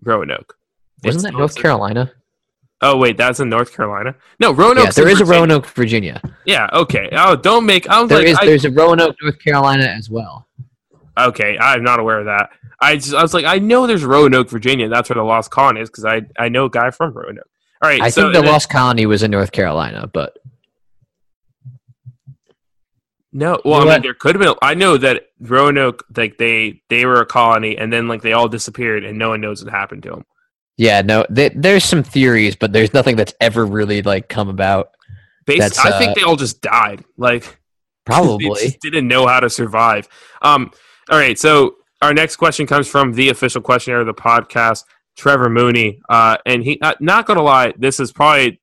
Roanoke. 0.02 0.56
Wasn't 1.04 1.24
that 1.26 1.38
North 1.38 1.56
Carolina? 1.58 2.14
Oh 2.82 2.98
wait, 2.98 3.18
that's 3.18 3.40
in 3.42 3.50
North 3.50 3.74
Carolina. 3.76 4.16
No, 4.40 4.52
Roanoke. 4.52 4.86
yeah, 4.86 4.92
there 4.92 5.10
is 5.10 5.20
a 5.20 5.26
Roanoke, 5.26 5.66
Virginia. 5.68 6.22
Yeah. 6.46 6.70
Okay. 6.72 7.10
Oh, 7.12 7.36
don't 7.36 7.66
make. 7.66 7.88
I 7.90 8.00
was 8.00 8.10
There 8.10 8.20
like, 8.20 8.28
is 8.28 8.38
I- 8.38 8.46
there's 8.46 8.64
a 8.66 8.72
Roanoke, 8.72 9.16
North 9.22 9.40
Carolina 9.44 9.84
as 9.84 10.10
well. 10.10 10.48
Okay, 11.18 11.58
I'm 11.60 11.84
not 11.84 12.00
aware 12.00 12.20
of 12.20 12.26
that. 12.28 12.52
I 12.80 12.96
just 12.96 13.14
I 13.14 13.22
was 13.22 13.34
like, 13.34 13.44
I 13.44 13.60
know 13.60 13.86
there's 13.88 14.06
Roanoke, 14.06 14.50
Virginia. 14.50 14.88
That's 14.88 15.10
where 15.10 15.16
the 15.16 15.24
lost 15.24 15.52
colony 15.52 15.82
is 15.82 15.90
because 15.90 16.06
I 16.06 16.22
I 16.38 16.48
know 16.48 16.66
a 16.66 16.70
guy 16.70 16.92
from 16.92 17.14
Roanoke. 17.14 17.50
All 17.82 17.90
right, 17.90 18.02
I 18.02 18.10
so 18.10 18.22
think 18.24 18.34
the 18.36 18.42
then- 18.42 18.52
lost 18.52 18.70
colony 18.70 19.06
was 19.06 19.24
in 19.24 19.32
North 19.32 19.52
Carolina, 19.52 20.08
but 20.08 20.38
no. 23.32 23.60
Well, 23.66 23.80
You 23.82 23.86
know 23.86 23.92
I 23.92 23.96
mean, 23.96 24.02
there 24.04 24.14
could 24.14 24.36
have 24.36 24.42
been. 24.42 24.56
I 24.62 24.74
know 24.74 24.98
that 24.98 25.24
Roanoke, 25.42 26.06
like 26.16 26.38
they 26.38 26.82
they 26.90 27.06
were 27.06 27.20
a 27.22 27.26
colony, 27.26 27.78
and 27.78 27.92
then 27.92 28.08
like 28.08 28.22
they 28.22 28.34
all 28.34 28.48
disappeared, 28.48 29.04
and 29.04 29.18
no 29.20 29.30
one 29.30 29.42
knows 29.42 29.64
what 29.64 29.72
happened 29.74 30.04
to 30.04 30.10
them. 30.12 30.26
Yeah, 30.80 31.02
no, 31.02 31.26
th- 31.26 31.52
there's 31.58 31.84
some 31.84 32.04
theories, 32.04 32.56
but 32.56 32.72
there's 32.72 32.94
nothing 32.94 33.18
that's 33.18 33.34
ever 33.42 33.66
really 33.66 34.02
like 34.02 34.30
come 34.30 34.48
about. 34.48 34.92
I 35.46 35.68
think 35.68 36.12
uh, 36.12 36.14
they 36.14 36.22
all 36.22 36.38
just 36.38 36.62
died. 36.62 37.04
Like 37.18 37.44
they 38.06 38.14
Probably. 38.14 38.62
just 38.62 38.80
didn't 38.80 39.06
know 39.10 39.28
how 39.28 39.42
to 39.42 39.50
survive. 39.50 40.08
Um. 40.42 40.72
All 41.12 41.18
right, 41.18 41.38
so 41.38 41.76
our 42.02 42.14
next 42.14 42.38
question 42.38 42.66
comes 42.66 42.88
from 42.88 43.12
the 43.12 43.28
official 43.28 43.62
questionnaire 43.62 44.00
of 44.00 44.06
the 44.06 44.14
podcast, 44.14 44.86
Trevor 45.18 45.50
Mooney. 45.50 46.00
Uh, 46.08 46.38
and 46.46 46.64
he, 46.64 46.80
uh, 46.80 46.94
not 47.02 47.26
gonna 47.26 47.42
lie, 47.42 47.74
this 47.78 48.00
is 48.00 48.14
probably 48.14 48.62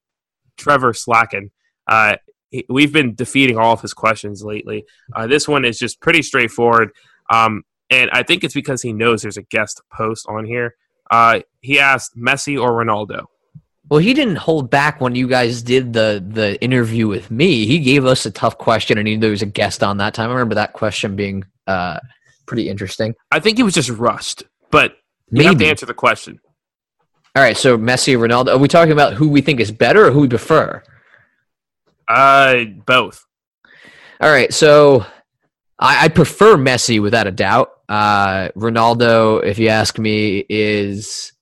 Trevor 0.57 0.95
slacking. 0.95 1.51
Uh, 1.87 2.17
he, 2.51 2.65
we've 2.71 2.95
been 2.95 3.15
defeating 3.15 3.59
all 3.59 3.75
of 3.75 3.83
his 3.83 3.93
questions 3.93 4.43
lately. 4.43 4.87
Uh, 5.15 5.27
this 5.27 5.47
one 5.47 5.67
is 5.67 5.79
just 5.79 6.01
pretty 6.01 6.23
straightforward. 6.23 6.93
Um, 7.31 7.65
and 7.91 8.09
I 8.11 8.23
think 8.23 8.43
it's 8.43 8.55
because 8.55 8.81
he 8.81 8.95
knows 8.95 9.21
there's 9.21 9.37
a 9.37 9.43
guest 9.43 9.83
post 9.93 10.25
on 10.31 10.47
here. 10.47 10.77
Uh, 11.11 11.41
he 11.61 11.79
asked 11.79 12.17
Messi 12.17 12.61
or 12.61 12.73
Ronaldo. 12.73 13.27
Well, 13.89 14.01
he 14.01 14.15
didn't 14.15 14.37
hold 14.37 14.69
back 14.69 15.01
when 15.01 15.15
you 15.15 15.29
guys 15.29 15.63
did 15.63 15.93
the 15.93 16.25
the 16.27 16.61
interview 16.61 17.07
with 17.07 17.31
me. 17.31 17.67
He 17.67 17.79
gave 17.79 18.05
us 18.05 18.27
a 18.27 18.31
tough 18.31 18.59
question, 18.59 18.99
and 18.99 19.07
he 19.07 19.17
there 19.17 19.31
was 19.31 19.43
a 19.43 19.47
guest 19.47 19.83
on 19.83 19.99
that 19.99 20.15
time. 20.15 20.31
I 20.31 20.33
remember 20.33 20.57
that 20.57 20.73
question 20.73 21.15
being 21.15 21.45
uh, 21.67 22.01
pretty 22.47 22.69
interesting. 22.69 23.15
I 23.31 23.39
think 23.39 23.59
he 23.59 23.63
was 23.63 23.75
just 23.75 23.91
rushed, 23.91 24.43
but 24.71 24.97
you 25.31 25.45
have 25.45 25.59
to 25.59 25.67
answer 25.67 25.87
the 25.87 25.95
question. 25.95 26.41
All 27.37 27.43
right, 27.43 27.57
so 27.57 27.79
Messi, 27.79 28.15
or 28.15 28.27
Ronaldo. 28.27 28.55
Are 28.55 28.59
we 28.59 28.67
talking 28.67 28.93
about 28.93 29.15
who 29.15 29.29
we 29.29 29.41
think 29.41 29.61
is 29.61 29.71
better 29.71 30.07
or 30.07 30.11
who 30.11 30.21
we 30.21 30.29
prefer? 30.29 30.83
Uh, 32.09 32.65
both. 32.87 33.25
All 34.21 34.31
right, 34.31 34.53
so 34.53 35.05
I, 35.79 36.05
I 36.05 36.09
prefer 36.09 36.57
Messi 36.57 37.01
without 37.01 37.27
a 37.27 37.31
doubt. 37.31 37.71
Uh, 37.89 38.49
Ronaldo, 38.57 39.45
if 39.45 39.59
you 39.59 39.69
ask 39.69 39.99
me, 39.99 40.45
is 40.49 41.33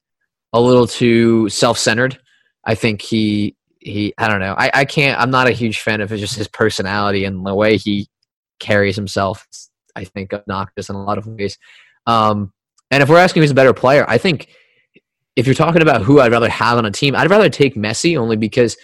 a 0.53 0.61
little 0.61 0.87
too 0.87 1.49
self-centered. 1.49 2.18
I 2.64 2.74
think 2.74 3.03
he 3.03 3.57
he. 3.78 4.14
I 4.16 4.28
don't 4.28 4.41
know. 4.41 4.55
I, 4.57 4.70
I 4.72 4.85
can't. 4.85 5.20
I'm 5.20 5.30
not 5.30 5.47
a 5.47 5.53
huge 5.53 5.80
fan 5.80 6.01
of 6.01 6.09
just 6.11 6.37
his 6.37 6.49
personality 6.49 7.24
and 7.24 7.45
the 7.45 7.55
way 7.55 7.76
he 7.76 8.09
carries 8.59 8.97
himself. 8.97 9.47
I 9.95 10.05
think 10.05 10.32
obnoxious 10.32 10.89
in 10.89 10.97
a 10.97 11.03
lot 11.03 11.18
of 11.18 11.26
ways. 11.26 11.59
Um, 12.07 12.53
and 12.91 13.03
if 13.03 13.09
we're 13.09 13.18
asking 13.18 13.43
who's 13.43 13.51
a 13.51 13.55
better 13.55 13.74
player, 13.74 14.05
I 14.09 14.18
think 14.18 14.49
if 15.37 15.47
you're 15.47 15.55
talking 15.55 15.82
about 15.82 16.03
who 16.03 16.20
I'd 16.20 16.32
rather 16.32 16.49
have 16.49 16.78
on 16.78 16.87
a 16.87 16.91
team, 16.91 17.14
I'd 17.14 17.30
rather 17.30 17.49
take 17.49 17.74
Messi 17.74 18.18
only 18.18 18.37
because 18.37 18.76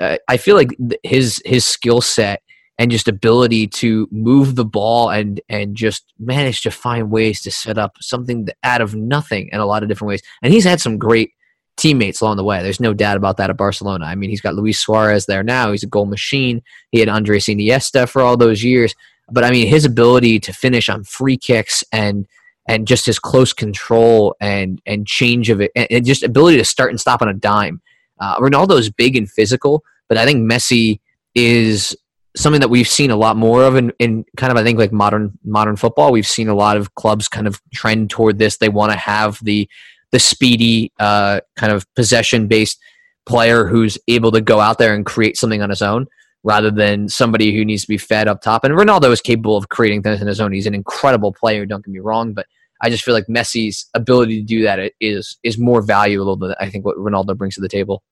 uh, 0.00 0.16
I 0.28 0.36
feel 0.36 0.56
like 0.56 0.70
his 1.02 1.42
his 1.44 1.64
skill 1.64 2.00
set 2.00 2.42
and 2.78 2.90
just 2.90 3.08
ability 3.08 3.68
to 3.68 4.08
move 4.10 4.56
the 4.56 4.64
ball 4.64 5.10
and 5.10 5.40
and 5.48 5.76
just 5.76 6.12
manage 6.18 6.62
to 6.62 6.70
find 6.70 7.10
ways 7.10 7.40
to 7.42 7.50
set 7.50 7.78
up 7.78 7.96
something 8.00 8.48
out 8.62 8.80
of 8.80 8.94
nothing 8.94 9.48
in 9.52 9.60
a 9.60 9.66
lot 9.66 9.82
of 9.82 9.88
different 9.88 10.08
ways. 10.08 10.22
And 10.42 10.52
he's 10.52 10.64
had 10.64 10.80
some 10.80 10.98
great 10.98 11.30
teammates 11.76 12.20
along 12.20 12.36
the 12.36 12.44
way. 12.44 12.62
There's 12.62 12.80
no 12.80 12.94
doubt 12.94 13.16
about 13.16 13.36
that 13.38 13.50
at 13.50 13.56
Barcelona. 13.56 14.04
I 14.04 14.14
mean, 14.14 14.30
he's 14.30 14.40
got 14.40 14.54
Luis 14.54 14.80
Suarez 14.80 15.26
there 15.26 15.42
now. 15.42 15.72
He's 15.72 15.82
a 15.82 15.88
goal 15.88 16.06
machine. 16.06 16.62
He 16.90 17.00
had 17.00 17.08
Andres 17.08 17.46
Iniesta 17.46 18.08
for 18.08 18.22
all 18.22 18.36
those 18.36 18.62
years. 18.62 18.94
But 19.30 19.44
I 19.44 19.50
mean, 19.50 19.66
his 19.66 19.84
ability 19.84 20.40
to 20.40 20.52
finish 20.52 20.88
on 20.88 21.04
free 21.04 21.36
kicks 21.36 21.82
and 21.92 22.26
and 22.66 22.86
just 22.86 23.06
his 23.06 23.18
close 23.18 23.52
control 23.52 24.34
and 24.40 24.80
and 24.86 25.06
change 25.06 25.50
of 25.50 25.60
it 25.60 25.70
and, 25.76 25.86
and 25.90 26.06
just 26.06 26.22
ability 26.22 26.56
to 26.58 26.64
start 26.64 26.90
and 26.90 27.00
stop 27.00 27.22
on 27.22 27.28
a 27.28 27.34
dime. 27.34 27.80
Uh, 28.20 28.38
Ronaldo 28.38 28.78
is 28.78 28.90
big 28.90 29.16
and 29.16 29.30
physical, 29.30 29.82
but 30.08 30.18
I 30.18 30.24
think 30.24 30.50
Messi 30.50 31.00
is 31.34 31.96
something 32.36 32.60
that 32.60 32.70
we've 32.70 32.88
seen 32.88 33.10
a 33.10 33.16
lot 33.16 33.36
more 33.36 33.64
of 33.64 33.76
in, 33.76 33.92
in 33.98 34.24
kind 34.36 34.50
of 34.50 34.56
I 34.56 34.64
think 34.64 34.78
like 34.78 34.92
modern 34.92 35.38
modern 35.44 35.76
football. 35.76 36.12
We've 36.12 36.26
seen 36.26 36.48
a 36.48 36.54
lot 36.54 36.76
of 36.76 36.94
clubs 36.94 37.28
kind 37.28 37.46
of 37.46 37.60
trend 37.72 38.10
toward 38.10 38.38
this. 38.38 38.56
They 38.58 38.68
want 38.68 38.92
to 38.92 38.98
have 38.98 39.38
the 39.42 39.68
the 40.10 40.18
speedy 40.18 40.92
uh, 40.98 41.40
kind 41.56 41.72
of 41.72 41.92
possession 41.94 42.46
based 42.46 42.78
player 43.26 43.66
who's 43.66 43.98
able 44.08 44.30
to 44.32 44.40
go 44.40 44.60
out 44.60 44.78
there 44.78 44.94
and 44.94 45.06
create 45.06 45.36
something 45.36 45.62
on 45.62 45.70
his 45.70 45.82
own 45.82 46.06
rather 46.42 46.70
than 46.70 47.08
somebody 47.08 47.54
who 47.54 47.64
needs 47.64 47.82
to 47.82 47.88
be 47.88 47.96
fed 47.96 48.28
up 48.28 48.42
top. 48.42 48.64
And 48.64 48.74
Ronaldo 48.74 49.10
is 49.10 49.20
capable 49.20 49.56
of 49.56 49.70
creating 49.70 50.02
things 50.02 50.20
on 50.20 50.26
his 50.26 50.40
own. 50.40 50.52
He's 50.52 50.66
an 50.66 50.74
incredible 50.74 51.32
player, 51.32 51.64
don't 51.64 51.84
get 51.84 51.90
me 51.90 52.00
wrong, 52.00 52.34
but 52.34 52.46
I 52.82 52.90
just 52.90 53.02
feel 53.02 53.14
like 53.14 53.26
Messi's 53.28 53.86
ability 53.94 54.40
to 54.40 54.46
do 54.46 54.62
that 54.62 54.92
is 55.00 55.38
is 55.42 55.58
more 55.58 55.80
valuable 55.80 56.36
than 56.36 56.54
I 56.60 56.68
think 56.68 56.84
what 56.84 56.98
Ronaldo 56.98 57.36
brings 57.36 57.54
to 57.54 57.60
the 57.60 57.68
table. 57.68 58.02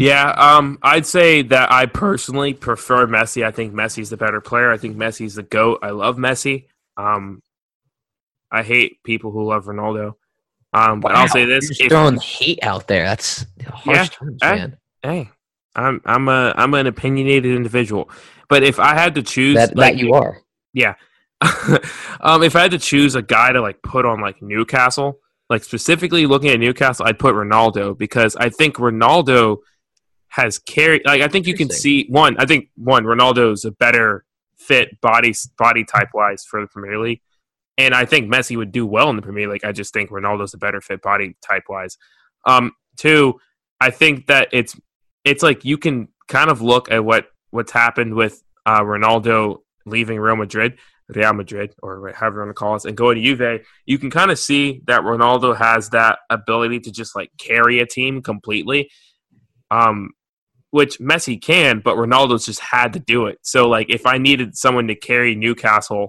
Yeah, 0.00 0.30
um, 0.30 0.78
I'd 0.82 1.04
say 1.06 1.42
that 1.42 1.70
I 1.70 1.86
personally 1.86 2.54
prefer 2.54 3.06
Messi. 3.06 3.44
I 3.44 3.50
think 3.50 3.74
Messi's 3.74 4.10
the 4.10 4.16
better 4.16 4.40
player. 4.40 4.70
I 4.72 4.78
think 4.78 4.96
Messi's 4.96 5.34
the 5.34 5.42
goat. 5.42 5.80
I 5.82 5.90
love 5.90 6.16
Messi. 6.16 6.66
Um, 6.96 7.42
I 8.50 8.62
hate 8.62 9.02
people 9.04 9.30
who 9.30 9.44
love 9.44 9.66
Ronaldo. 9.66 10.14
Um, 10.72 11.00
but 11.00 11.12
I'll 11.12 11.28
say 11.28 11.40
You're 11.40 11.60
this: 11.60 11.78
if- 11.80 11.88
throwing 11.90 12.16
hate 12.18 12.60
out 12.62 12.86
there. 12.86 13.04
That's 13.04 13.44
harsh 13.66 13.96
Yeah, 13.96 14.04
terms, 14.06 14.38
eh? 14.42 14.54
man. 14.54 14.76
hey, 15.02 15.30
I'm 15.74 16.00
I'm 16.04 16.28
a 16.28 16.54
I'm 16.56 16.72
an 16.74 16.86
opinionated 16.86 17.54
individual. 17.54 18.08
But 18.48 18.62
if 18.62 18.80
I 18.80 18.94
had 18.94 19.14
to 19.16 19.22
choose, 19.22 19.56
That 19.56 19.76
like, 19.76 19.94
that 19.94 19.98
you 20.02 20.14
are. 20.14 20.38
Yeah. 20.72 20.94
um, 22.20 22.42
if 22.42 22.54
I 22.56 22.60
had 22.62 22.70
to 22.72 22.78
choose 22.78 23.14
a 23.14 23.22
guy 23.22 23.52
to 23.52 23.60
like 23.60 23.82
put 23.82 24.04
on 24.06 24.20
like 24.20 24.40
Newcastle, 24.42 25.18
like 25.48 25.64
specifically 25.64 26.26
looking 26.26 26.50
at 26.50 26.60
Newcastle, 26.60 27.06
I'd 27.06 27.18
put 27.18 27.34
Ronaldo 27.34 27.96
because 27.96 28.36
I 28.36 28.50
think 28.50 28.76
Ronaldo 28.76 29.58
has 30.30 30.58
carried. 30.58 31.02
Like 31.04 31.20
I 31.20 31.28
think 31.28 31.46
you 31.46 31.54
can 31.54 31.70
see 31.70 32.06
one. 32.08 32.36
I 32.38 32.46
think 32.46 32.68
one 32.76 33.04
Ronaldo's 33.04 33.64
a 33.64 33.72
better 33.72 34.24
fit 34.56 35.00
body 35.00 35.34
body 35.58 35.84
type 35.84 36.08
wise 36.14 36.44
for 36.44 36.60
the 36.60 36.66
Premier 36.66 36.98
League, 36.98 37.20
and 37.76 37.94
I 37.94 38.04
think 38.04 38.32
Messi 38.32 38.56
would 38.56 38.72
do 38.72 38.86
well 38.86 39.10
in 39.10 39.16
the 39.16 39.22
Premier 39.22 39.48
League. 39.48 39.64
I 39.64 39.72
just 39.72 39.92
think 39.92 40.10
Ronaldo's 40.10 40.54
a 40.54 40.58
better 40.58 40.80
fit 40.80 41.02
body 41.02 41.36
type 41.42 41.64
wise. 41.68 41.98
Um, 42.46 42.72
two, 42.96 43.40
I 43.80 43.90
think 43.90 44.26
that 44.26 44.48
it's 44.52 44.78
it's 45.24 45.42
like 45.42 45.64
you 45.64 45.76
can 45.76 46.08
kind 46.28 46.50
of 46.50 46.62
look 46.62 46.90
at 46.90 47.04
what 47.04 47.26
what's 47.50 47.72
happened 47.72 48.14
with 48.14 48.42
uh, 48.66 48.82
Ronaldo 48.82 49.58
leaving 49.84 50.20
Real 50.20 50.36
Madrid, 50.36 50.78
Real 51.08 51.32
Madrid, 51.32 51.74
or 51.82 52.12
however 52.14 52.36
you 52.36 52.40
want 52.42 52.50
to 52.50 52.54
call 52.54 52.76
it, 52.76 52.84
and 52.84 52.96
going 52.96 53.16
to 53.16 53.22
Juve. 53.22 53.66
You 53.84 53.98
can 53.98 54.10
kind 54.10 54.30
of 54.30 54.38
see 54.38 54.82
that 54.86 55.02
Ronaldo 55.02 55.56
has 55.56 55.90
that 55.90 56.20
ability 56.30 56.80
to 56.80 56.92
just 56.92 57.16
like 57.16 57.30
carry 57.36 57.80
a 57.80 57.86
team 57.86 58.22
completely. 58.22 58.90
Um, 59.72 60.10
which 60.70 60.98
Messi 61.00 61.40
can, 61.40 61.80
but 61.80 61.96
Ronaldo's 61.96 62.46
just 62.46 62.60
had 62.60 62.92
to 62.94 63.00
do 63.00 63.26
it. 63.26 63.38
So 63.42 63.68
like 63.68 63.90
if 63.90 64.06
I 64.06 64.18
needed 64.18 64.56
someone 64.56 64.86
to 64.88 64.94
carry 64.94 65.34
Newcastle 65.34 66.08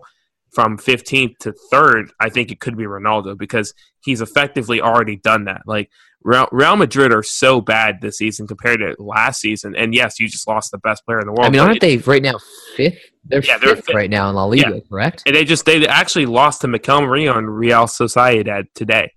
from 0.53 0.77
15th 0.77 1.37
to 1.39 1.53
3rd, 1.73 2.09
I 2.19 2.29
think 2.29 2.51
it 2.51 2.59
could 2.59 2.77
be 2.77 2.83
Ronaldo 2.83 3.37
because 3.37 3.73
he's 4.03 4.21
effectively 4.21 4.81
already 4.81 5.15
done 5.15 5.45
that. 5.45 5.61
Like 5.65 5.89
Real, 6.23 6.75
Madrid 6.75 7.11
are 7.11 7.23
so 7.23 7.61
bad 7.61 7.99
this 8.01 8.17
season 8.19 8.45
compared 8.45 8.79
to 8.81 8.95
last 9.01 9.41
season. 9.41 9.75
And 9.75 9.91
yes, 9.95 10.19
you 10.19 10.27
just 10.27 10.47
lost 10.47 10.69
the 10.69 10.77
best 10.77 11.03
player 11.05 11.19
in 11.19 11.25
the 11.25 11.31
world. 11.31 11.45
I 11.45 11.49
mean, 11.49 11.61
aren't 11.61 11.81
they 11.81 11.97
right 11.97 12.21
now 12.21 12.35
fifth? 12.75 12.99
They're 13.23 13.41
Yeah, 13.43 13.57
they're 13.57 13.75
fifth 13.75 13.87
fifth. 13.87 13.95
right 13.95 14.09
now 14.09 14.29
in 14.29 14.35
La 14.35 14.45
Liga, 14.45 14.81
correct? 14.81 15.23
and 15.25 15.35
they 15.35 15.45
just 15.45 15.65
they 15.65 15.87
actually 15.87 16.27
lost 16.27 16.61
to 16.61 16.67
Mikel 16.67 17.01
Merino 17.01 17.37
and 17.39 17.49
Real 17.49 17.85
Sociedad 17.85 18.65
today. 18.75 19.13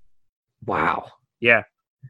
Wow. 0.64 1.09
Yeah. 1.40 1.64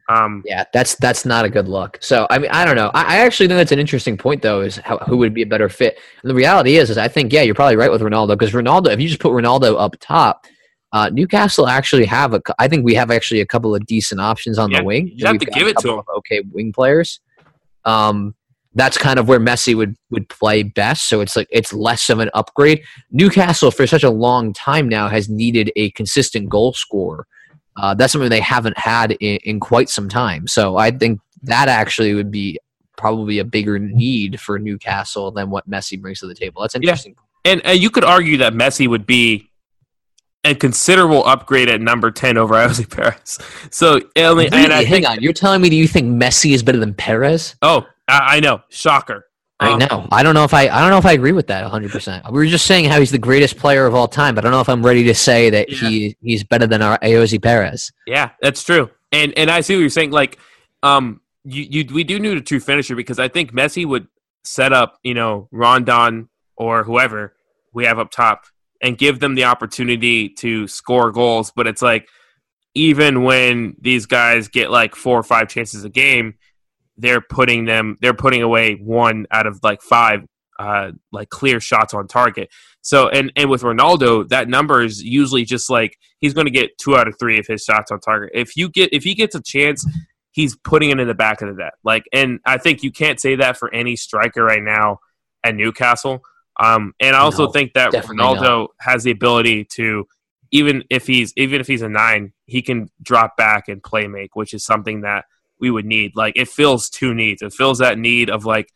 Um 0.09 0.43
Yeah, 0.45 0.65
that's 0.73 0.95
that's 0.95 1.25
not 1.25 1.45
a 1.45 1.49
good 1.49 1.67
look. 1.67 1.97
So 2.01 2.27
I 2.29 2.39
mean, 2.39 2.51
I 2.51 2.65
don't 2.65 2.75
know. 2.75 2.91
I, 2.93 3.15
I 3.15 3.19
actually 3.19 3.47
think 3.47 3.57
that's 3.57 3.71
an 3.71 3.79
interesting 3.79 4.17
point, 4.17 4.41
though. 4.41 4.61
Is 4.61 4.77
how, 4.77 4.97
who 4.99 5.17
would 5.17 5.33
be 5.33 5.41
a 5.41 5.45
better 5.47 5.69
fit? 5.69 5.97
And 6.21 6.29
the 6.29 6.35
reality 6.35 6.77
is, 6.77 6.89
is 6.89 6.97
I 6.97 7.07
think 7.07 7.33
yeah, 7.33 7.41
you're 7.41 7.55
probably 7.55 7.75
right 7.75 7.91
with 7.91 8.01
Ronaldo 8.01 8.29
because 8.37 8.53
Ronaldo. 8.53 8.91
If 8.91 8.99
you 8.99 9.07
just 9.07 9.21
put 9.21 9.31
Ronaldo 9.31 9.79
up 9.79 9.95
top, 9.99 10.45
uh, 10.91 11.09
Newcastle 11.11 11.67
actually 11.67 12.05
have 12.05 12.33
a. 12.33 12.41
I 12.59 12.67
think 12.67 12.85
we 12.85 12.93
have 12.95 13.11
actually 13.11 13.41
a 13.41 13.45
couple 13.45 13.75
of 13.75 13.85
decent 13.85 14.21
options 14.21 14.57
on 14.57 14.71
Yeah, 14.71 14.79
the 14.79 14.83
wing. 14.85 15.11
you 15.13 15.25
have 15.25 15.37
to 15.39 15.45
give 15.45 15.67
it 15.67 15.77
to 15.79 15.93
him. 15.93 16.01
Okay, 16.17 16.41
wing 16.51 16.71
players. 16.71 17.19
Um, 17.83 18.35
that's 18.75 18.97
kind 18.97 19.19
of 19.19 19.27
where 19.27 19.39
Messi 19.39 19.75
would 19.75 19.95
would 20.11 20.27
play 20.29 20.63
best. 20.63 21.07
So 21.09 21.21
it's 21.21 21.35
like 21.35 21.47
it's 21.49 21.73
less 21.73 22.09
of 22.09 22.19
an 22.19 22.29
upgrade. 22.33 22.83
Newcastle 23.11 23.71
for 23.71 23.87
such 23.87 24.03
a 24.03 24.09
long 24.09 24.53
time 24.53 24.87
now 24.89 25.07
has 25.07 25.29
needed 25.29 25.71
a 25.75 25.91
consistent 25.91 26.49
goal 26.49 26.73
scorer. 26.73 27.25
Uh, 27.77 27.93
that's 27.93 28.13
something 28.13 28.29
they 28.29 28.39
haven't 28.39 28.77
had 28.77 29.11
in, 29.19 29.37
in 29.43 29.59
quite 29.59 29.89
some 29.89 30.07
time. 30.09 30.47
So 30.47 30.77
I 30.77 30.91
think 30.91 31.19
that 31.43 31.67
actually 31.67 32.13
would 32.13 32.31
be 32.31 32.59
probably 32.97 33.39
a 33.39 33.43
bigger 33.45 33.77
need 33.79 34.39
for 34.39 34.57
Newcastle 34.57 35.31
than 35.31 35.49
what 35.49 35.69
Messi 35.69 35.99
brings 36.01 36.19
to 36.21 36.27
the 36.27 36.35
table. 36.35 36.61
That's 36.61 36.75
Yeah. 36.75 36.79
interesting. 36.81 37.15
and, 37.43 37.61
and 37.65 37.77
you 37.79 37.89
could 37.89 38.05
argue 38.05 38.37
that 38.37 38.53
Messi 38.53 38.87
would 38.87 39.05
be 39.05 39.49
a 40.45 40.55
considerable 40.55 41.25
upgrade 41.25 41.69
at 41.69 41.81
number 41.81 42.11
10 42.11 42.37
over 42.37 42.53
Ayoze 42.55 42.89
Perez. 42.89 43.39
So 43.71 43.95
and, 44.15 44.37
Really? 44.37 44.47
and 44.47 44.71
I 44.71 44.83
Hang 44.83 44.87
think 45.03 45.09
on, 45.09 45.21
you're 45.21 45.33
telling 45.33 45.61
me 45.61 45.69
do 45.69 45.75
you 45.75 45.87
think 45.87 46.07
Messi 46.07 46.53
is 46.53 46.63
better 46.63 46.77
than 46.79 46.93
Perez? 46.93 47.55
oh, 47.61 47.85
I, 48.07 48.37
I 48.37 48.39
know, 48.39 48.61
shocker. 48.69 49.25
I 49.59 49.71
Um, 49.71 49.79
know. 49.79 50.07
I 50.11 50.21
don't 50.23 50.33
know 50.33 50.43
if 50.43 50.53
I. 50.53 50.63
I 50.67 50.81
don't 50.81 50.89
know 50.89 50.97
if 50.97 51.05
I 51.05 51.13
agree 51.13 51.31
with 51.31 51.47
that 51.47 51.61
100. 51.63 51.91
percent 51.91 52.25
We 52.25 52.39
were 52.39 52.45
just 52.45 52.65
saying 52.65 52.85
how 52.85 52.99
he's 52.99 53.11
the 53.11 53.17
greatest 53.17 53.57
player 53.57 53.85
of 53.85 53.95
all 53.95 54.07
time, 54.07 54.35
but 54.35 54.43
I 54.43 54.47
don't 54.47 54.51
know 54.53 54.61
if 54.61 54.69
I'm 54.69 54.85
ready 54.85 55.03
to 55.05 55.15
say 55.15 55.49
that 55.49 55.69
Yeah. 55.69 55.77
he 55.89 56.17
he's 56.21 56.43
better 56.43 56.67
than 56.67 56.81
our 56.81 56.97
Ayoze 56.99 57.41
Perez. 57.41 57.91
Yeah, 58.05 58.31
that's 58.41 58.63
true. 58.63 58.89
And 59.11 59.33
and 59.37 59.49
I 59.49 59.61
see 59.61 59.75
what 59.75 59.79
you're 59.81 59.89
saying. 59.89 60.11
Like, 60.11 60.39
um, 60.83 61.21
you, 61.45 61.63
you 61.69 61.93
we 61.93 62.03
do 62.03 62.19
need 62.19 62.35
a 62.37 62.41
true 62.41 62.59
finisher 62.59 62.95
because 62.95 63.17
I 63.19 63.27
think 63.29 63.53
Messi 63.53 63.85
would 63.85 64.07
set 64.43 64.73
up, 64.73 64.99
you 65.03 65.13
know, 65.13 65.47
Rondon 65.51 66.27
or 66.57 66.83
whoever 66.83 67.33
we 67.73 67.85
have 67.85 67.97
up 67.99 68.11
top 68.11 68.43
and 68.81 68.97
give 68.97 69.19
them 69.21 69.35
the 69.35 69.45
opportunity 69.45 70.27
to 70.29 70.67
score 70.67 71.11
goals. 71.11 71.51
But 71.55 71.65
it's 71.67 71.81
like 71.81 72.09
even 72.73 73.23
when 73.23 73.75
these 73.79 74.05
guys 74.05 74.47
get 74.49 74.69
like 74.69 74.95
four 74.95 75.17
or 75.17 75.23
five 75.23 75.47
chances 75.47 75.83
a 75.85 75.89
game, 75.89 76.35
they're 76.97 77.21
putting 77.21 77.65
them 77.65 77.97
they're 78.01 78.13
putting 78.13 78.41
away 78.41 78.75
one 78.75 79.25
out 79.31 79.47
of 79.47 79.59
like 79.63 79.81
five 79.81 80.25
uh 80.59 80.91
like 81.11 81.29
clear 81.29 81.59
shots 81.59 81.93
on 81.93 82.07
target. 82.07 82.49
So 82.81 83.09
and 83.09 83.31
and 83.35 83.49
with 83.49 83.63
Ronaldo, 83.63 84.27
that 84.29 84.47
number 84.47 84.81
is 84.81 85.03
usually 85.03 85.43
just 85.43 85.69
like 85.69 85.97
he's 86.19 86.33
going 86.33 86.45
to 86.45 86.51
get 86.51 86.77
two 86.77 86.95
out 86.95 87.07
of 87.07 87.15
three 87.19 87.39
of 87.39 87.47
his 87.47 87.63
shots 87.63 87.91
on 87.91 87.99
target. 87.99 88.31
If 88.33 88.55
you 88.55 88.69
get 88.69 88.93
if 88.93 89.03
he 89.03 89.15
gets 89.15 89.35
a 89.35 89.41
chance, 89.41 89.85
he's 90.31 90.55
putting 90.55 90.91
it 90.91 90.99
in 90.99 91.07
the 91.07 91.13
back 91.13 91.41
of 91.41 91.49
the 91.49 91.55
net. 91.55 91.73
Like, 91.83 92.03
and 92.13 92.39
I 92.45 92.57
think 92.57 92.83
you 92.83 92.91
can't 92.91 93.19
say 93.19 93.35
that 93.37 93.57
for 93.57 93.73
any 93.73 93.95
striker 93.95 94.43
right 94.43 94.61
now 94.61 94.99
at 95.43 95.55
Newcastle. 95.55 96.21
Um, 96.59 96.93
and 96.99 97.15
I 97.15 97.19
also 97.19 97.47
No, 97.47 97.51
think 97.51 97.73
that 97.73 97.91
Ronaldo 97.93 98.67
has 98.79 99.03
the 99.03 99.11
ability 99.11 99.65
to 99.75 100.07
even 100.51 100.83
if 100.89 101.07
he's 101.07 101.33
even 101.35 101.59
if 101.59 101.67
he's 101.67 101.81
a 101.81 101.89
nine, 101.89 102.33
he 102.45 102.61
can 102.61 102.89
drop 103.01 103.35
back 103.35 103.67
and 103.67 103.83
play 103.83 104.07
make, 104.07 104.35
which 104.35 104.53
is 104.53 104.63
something 104.63 105.01
that 105.01 105.25
we 105.59 105.71
would 105.71 105.85
need. 105.85 106.15
Like 106.15 106.33
it 106.35 106.47
fills 106.47 106.89
two 106.89 107.13
needs. 107.13 107.41
It 107.41 107.53
fills 107.53 107.79
that 107.79 107.97
need 107.97 108.29
of 108.29 108.45
like 108.45 108.69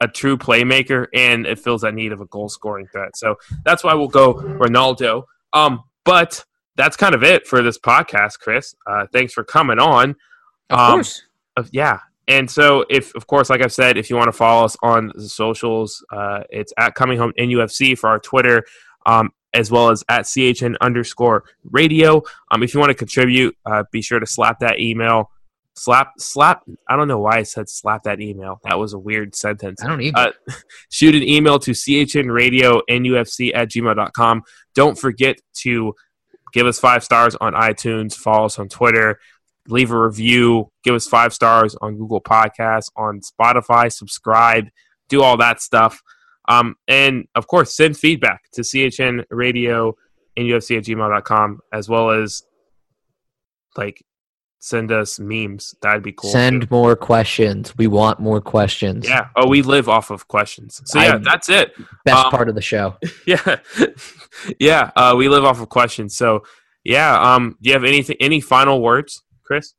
a 0.00 0.08
true 0.08 0.36
playmaker 0.36 1.06
and 1.14 1.46
it 1.46 1.58
fills 1.58 1.80
that 1.82 1.94
need 1.94 2.12
of 2.12 2.20
a 2.20 2.26
goal 2.26 2.48
scoring 2.48 2.86
threat. 2.92 3.16
So 3.16 3.36
that's 3.64 3.82
why 3.82 3.94
we'll 3.94 4.08
go 4.08 4.34
Ronaldo. 4.34 5.24
Um, 5.52 5.84
but 6.04 6.44
that's 6.76 6.96
kind 6.96 7.14
of 7.14 7.22
it 7.22 7.46
for 7.46 7.62
this 7.62 7.78
podcast, 7.78 8.38
Chris. 8.40 8.74
Uh, 8.86 9.06
thanks 9.12 9.32
for 9.32 9.42
coming 9.44 9.78
on. 9.78 10.16
Of 10.70 10.78
Um, 10.78 10.92
course. 10.96 11.22
Of 11.56 11.70
yeah. 11.72 12.00
And 12.28 12.50
so, 12.50 12.84
if 12.90 13.14
of 13.14 13.26
course, 13.28 13.48
like 13.48 13.62
I've 13.62 13.72
said, 13.72 13.96
if 13.96 14.10
you 14.10 14.16
want 14.16 14.26
to 14.28 14.32
follow 14.32 14.64
us 14.64 14.76
on 14.82 15.12
the 15.14 15.28
socials, 15.28 16.04
uh, 16.12 16.40
it's 16.50 16.72
at 16.76 16.94
Coming 16.96 17.18
Home 17.18 17.32
NUFC 17.38 17.96
for 17.96 18.08
our 18.08 18.18
Twitter, 18.18 18.64
um, 19.06 19.30
as 19.54 19.70
well 19.70 19.90
as 19.90 20.02
at 20.08 20.22
CHN 20.22 20.74
underscore 20.80 21.44
radio. 21.70 22.20
Um, 22.50 22.64
if 22.64 22.74
you 22.74 22.80
want 22.80 22.90
to 22.90 22.94
contribute, 22.94 23.56
uh, 23.64 23.84
be 23.92 24.02
sure 24.02 24.18
to 24.18 24.26
slap 24.26 24.58
that 24.58 24.80
email. 24.80 25.30
Slap, 25.76 26.12
slap. 26.18 26.62
I 26.88 26.96
don't 26.96 27.06
know 27.06 27.18
why 27.18 27.36
I 27.36 27.42
said 27.42 27.68
slap 27.68 28.04
that 28.04 28.20
email. 28.20 28.60
That 28.64 28.78
was 28.78 28.94
a 28.94 28.98
weird 28.98 29.34
sentence 29.34 29.82
I 29.84 29.88
don't 29.88 30.00
even 30.00 30.16
uh, 30.16 30.32
shoot 30.90 31.14
an 31.14 31.22
email 31.22 31.58
to 31.60 31.72
chnradio.nufc 31.72 33.50
at 33.54 33.70
gmail.com. 33.70 34.42
Don't 34.74 34.98
forget 34.98 35.36
to 35.58 35.94
give 36.52 36.66
us 36.66 36.80
five 36.80 37.04
stars 37.04 37.36
on 37.36 37.52
iTunes, 37.52 38.14
follow 38.14 38.46
us 38.46 38.58
on 38.58 38.68
Twitter, 38.68 39.18
leave 39.68 39.90
a 39.92 40.00
review, 40.00 40.70
give 40.82 40.94
us 40.94 41.06
five 41.06 41.34
stars 41.34 41.76
on 41.82 41.96
Google 41.98 42.22
Podcasts, 42.22 42.90
on 42.96 43.20
Spotify, 43.20 43.92
subscribe, 43.92 44.68
do 45.08 45.22
all 45.22 45.36
that 45.36 45.60
stuff. 45.60 46.00
Um, 46.48 46.76
and 46.88 47.26
of 47.34 47.46
course, 47.46 47.76
send 47.76 47.98
feedback 47.98 48.42
to 48.52 48.62
chnradio 48.62 49.92
NUFC 50.38 50.78
at 50.78 50.84
gmail.com, 50.84 51.60
as 51.72 51.88
well 51.88 52.10
as 52.10 52.42
like 53.76 54.02
send 54.66 54.90
us 54.90 55.18
memes. 55.20 55.74
That'd 55.80 56.02
be 56.02 56.12
cool. 56.12 56.30
too. 56.30 56.32
Send 56.32 56.70
more 56.70 56.96
questions. 56.96 57.72
We 57.78 57.86
want 57.86 58.18
more 58.18 58.40
questions. 58.40 59.08
Yeah. 59.08 59.28
Oh, 59.36 59.46
we 59.48 59.62
live 59.62 59.88
off 59.88 60.10
of 60.10 60.26
questions. 60.28 60.82
So 60.86 61.00
yeah, 61.00 61.14
I- 61.14 61.18
that's 61.18 61.48
it. 61.48 61.72
Best 62.04 62.24
Um, 62.26 62.30
part 62.30 62.48
of 62.48 62.54
the 62.56 62.62
show. 62.62 62.96
Yeah. 63.26 63.56
yeah. 64.58 64.90
Uh, 64.96 65.14
we 65.16 65.28
live 65.28 65.44
off 65.44 65.60
of 65.60 65.68
questions. 65.68 66.16
So 66.16 66.42
yeah. 66.84 67.34
Um, 67.34 67.56
do 67.62 67.68
you 67.70 67.74
have 67.74 67.84
anything, 67.84 68.16
any 68.20 68.40
final 68.40 68.80
words, 68.80 69.22
Chris? 69.44 69.74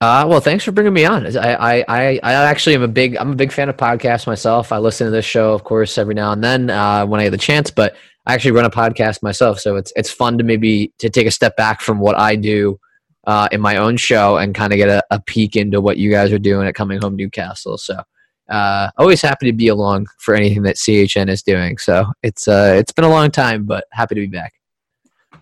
Uh, 0.00 0.26
well, 0.28 0.40
thanks 0.40 0.62
for 0.62 0.72
bringing 0.72 0.92
me 0.92 1.04
on. 1.06 1.26
I, 1.38 1.54
I, 1.54 1.84
I, 1.88 2.20
I 2.22 2.32
actually 2.34 2.74
am 2.74 2.82
a 2.82 2.88
big, 2.88 3.16
I'm 3.16 3.32
a 3.32 3.34
big 3.34 3.50
fan 3.50 3.68
of 3.70 3.76
podcasts 3.76 4.26
myself. 4.26 4.70
I 4.70 4.78
listen 4.78 5.06
to 5.06 5.10
this 5.10 5.24
show, 5.24 5.52
of 5.54 5.64
course, 5.64 5.96
every 5.98 6.14
now 6.14 6.32
and 6.32 6.44
then 6.44 6.68
uh, 6.68 7.06
when 7.06 7.18
I 7.20 7.24
get 7.24 7.30
the 7.30 7.38
chance. 7.38 7.70
But 7.70 7.96
I 8.26 8.34
actually 8.34 8.50
run 8.52 8.66
a 8.66 8.70
podcast 8.70 9.22
myself, 9.22 9.58
so 9.58 9.76
it's 9.76 9.92
it's 9.96 10.10
fun 10.10 10.36
to 10.38 10.44
maybe 10.44 10.92
to 10.98 11.08
take 11.08 11.26
a 11.26 11.30
step 11.30 11.56
back 11.56 11.80
from 11.80 11.98
what 11.98 12.18
I 12.18 12.36
do 12.36 12.78
uh, 13.26 13.48
in 13.52 13.60
my 13.60 13.76
own 13.76 13.96
show 13.96 14.36
and 14.36 14.54
kind 14.54 14.72
of 14.72 14.76
get 14.76 14.88
a, 14.88 15.02
a 15.10 15.20
peek 15.20 15.56
into 15.56 15.80
what 15.80 15.98
you 15.98 16.10
guys 16.10 16.32
are 16.32 16.38
doing 16.38 16.66
at 16.66 16.74
Coming 16.74 17.00
Home 17.02 17.16
Newcastle. 17.16 17.76
So, 17.76 18.00
uh, 18.48 18.90
always 18.96 19.20
happy 19.20 19.46
to 19.46 19.52
be 19.52 19.68
along 19.68 20.06
for 20.18 20.34
anything 20.34 20.62
that 20.62 20.76
CHN 20.76 21.28
is 21.28 21.42
doing. 21.42 21.78
So 21.78 22.06
it's 22.22 22.46
uh, 22.46 22.74
it's 22.78 22.92
been 22.92 23.04
a 23.04 23.10
long 23.10 23.30
time, 23.30 23.64
but 23.64 23.84
happy 23.90 24.14
to 24.14 24.20
be 24.20 24.26
back. 24.28 24.52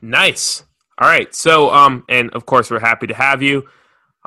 Nice. 0.00 0.64
All 0.98 1.08
right. 1.08 1.34
So, 1.34 1.70
um, 1.70 2.04
and 2.08 2.30
of 2.30 2.46
course, 2.46 2.70
we're 2.70 2.80
happy 2.80 3.06
to 3.08 3.14
have 3.14 3.42
you. 3.42 3.68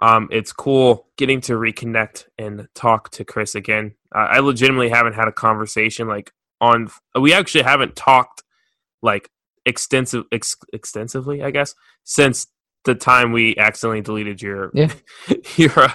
Um, 0.02 0.28
it's 0.32 0.54
cool 0.54 1.08
getting 1.18 1.42
to 1.42 1.54
reconnect 1.54 2.26
and 2.38 2.68
talk 2.76 3.10
to 3.12 3.26
Chris 3.26 3.56
again. 3.56 3.96
Uh, 4.14 4.28
I 4.30 4.40
legitimately 4.40 4.90
haven't 4.90 5.14
had 5.14 5.28
a 5.28 5.32
conversation 5.32 6.08
like 6.08 6.32
on. 6.62 6.90
We 7.20 7.34
actually 7.34 7.64
haven't 7.64 7.96
talked 7.96 8.44
like 9.02 9.30
extensive, 9.66 10.26
ex- 10.32 10.56
extensively, 10.72 11.42
I 11.42 11.50
guess, 11.50 11.74
since 12.04 12.48
the 12.88 12.96
time 12.96 13.32
we 13.32 13.56
accidentally 13.58 14.02
deleted 14.02 14.42
your 14.42 14.72
Yeah. 14.74 14.92
your 15.56 15.72
uh, 15.80 15.92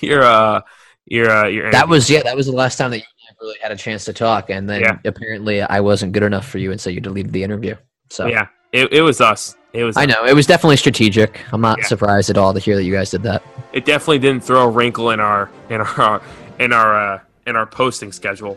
your 0.00 0.22
uh 0.22 0.60
your 1.04 1.30
uh, 1.30 1.46
your 1.46 1.70
That 1.70 1.88
was 1.88 2.08
yeah, 2.08 2.22
that 2.22 2.34
was 2.36 2.46
the 2.46 2.52
last 2.52 2.76
time 2.78 2.90
that 2.92 2.98
you 2.98 3.04
really 3.42 3.58
had 3.62 3.70
a 3.72 3.76
chance 3.76 4.04
to 4.06 4.12
talk, 4.14 4.48
and 4.50 4.68
then 4.68 4.80
Yeah. 4.80 4.98
apparently 5.04 5.60
I 5.62 5.80
wasn't 5.80 6.12
good 6.12 6.22
enough 6.22 6.48
for 6.48 6.56
you, 6.58 6.70
and 6.72 6.80
so 6.80 6.88
you 6.90 7.00
deleted 7.00 7.32
the 7.32 7.42
interview. 7.42 7.74
So 8.10 8.26
yeah. 8.26 8.46
It, 8.72 8.92
it 8.92 9.00
was 9.00 9.20
us. 9.22 9.56
It 9.72 9.84
was. 9.84 9.96
I 9.96 10.04
know 10.04 10.24
it 10.26 10.34
was 10.34 10.46
definitely 10.46 10.76
strategic. 10.76 11.40
I'm 11.52 11.60
not 11.62 11.78
Yeah. 11.78 11.86
surprised 11.86 12.28
at 12.30 12.36
all 12.36 12.52
to 12.52 12.60
hear 12.60 12.76
that 12.76 12.84
you 12.84 12.92
guys 12.92 13.10
did 13.10 13.22
that. 13.24 13.42
it 13.72 13.84
definitely 13.84 14.18
didn't 14.18 14.42
throw 14.44 14.62
a 14.64 14.68
wrinkle 14.68 15.10
in 15.10 15.20
our 15.20 15.50
in 15.70 15.80
our 15.80 16.20
in 16.58 16.72
our 16.72 17.14
uh, 17.14 17.20
in 17.46 17.56
our 17.56 17.66
posting 17.66 18.12
schedule. 18.12 18.56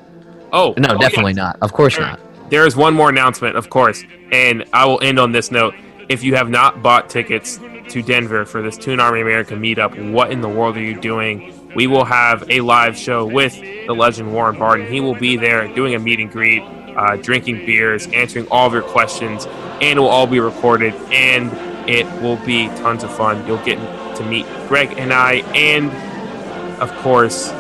Oh 0.51 0.73
No, 0.77 0.89
oh, 0.95 0.97
definitely 0.97 1.31
yes. 1.31 1.37
not. 1.37 1.57
Of 1.61 1.71
course 1.73 1.93
Sure. 1.93 2.03
not. 2.05 2.19
There 2.49 2.65
is 2.67 2.75
one 2.75 2.93
more 2.93 3.07
announcement, 3.09 3.55
of 3.55 3.69
course, 3.69 4.03
and 4.33 4.65
I 4.73 4.83
will 4.85 4.99
end 5.01 5.17
on 5.17 5.31
this 5.31 5.49
note. 5.51 5.73
If 6.09 6.23
you 6.23 6.35
have 6.35 6.49
not 6.49 6.81
bought 6.81 7.09
tickets 7.09 7.57
to 7.89 8.01
Denver 8.01 8.45
for 8.45 8.61
this 8.61 8.77
Toon 8.77 8.99
Army 8.99 9.21
America 9.21 9.53
meetup, 9.53 10.11
what 10.11 10.31
in 10.31 10.41
the 10.41 10.49
world 10.49 10.77
are 10.77 10.81
you 10.81 10.99
doing? 10.99 11.53
We 11.75 11.87
will 11.87 12.05
have 12.05 12.43
a 12.49 12.61
live 12.61 12.97
show 12.97 13.25
with 13.25 13.59
the 13.59 13.93
legend 13.93 14.33
Warren 14.33 14.57
Barton. 14.57 14.91
He 14.91 14.99
will 14.99 15.15
be 15.15 15.37
there 15.37 15.67
doing 15.73 15.95
a 15.95 15.99
meet 15.99 16.19
and 16.19 16.31
greet, 16.31 16.63
uh, 16.63 17.15
drinking 17.17 17.65
beers, 17.65 18.07
answering 18.07 18.47
all 18.49 18.67
of 18.67 18.73
your 18.73 18.81
questions, 18.81 19.45
and 19.81 19.97
it 19.97 19.99
will 19.99 20.09
all 20.09 20.27
be 20.27 20.39
recorded. 20.39 20.93
And 21.11 21.51
it 21.89 22.05
will 22.21 22.37
be 22.45 22.67
tons 22.67 23.03
of 23.03 23.15
fun. 23.15 23.45
You'll 23.47 23.63
get 23.63 23.77
to 24.17 24.23
meet 24.25 24.45
Greg 24.67 24.97
and 24.97 25.13
I, 25.13 25.35
and 25.55 25.91
of 26.81 26.93
course, 26.97 27.51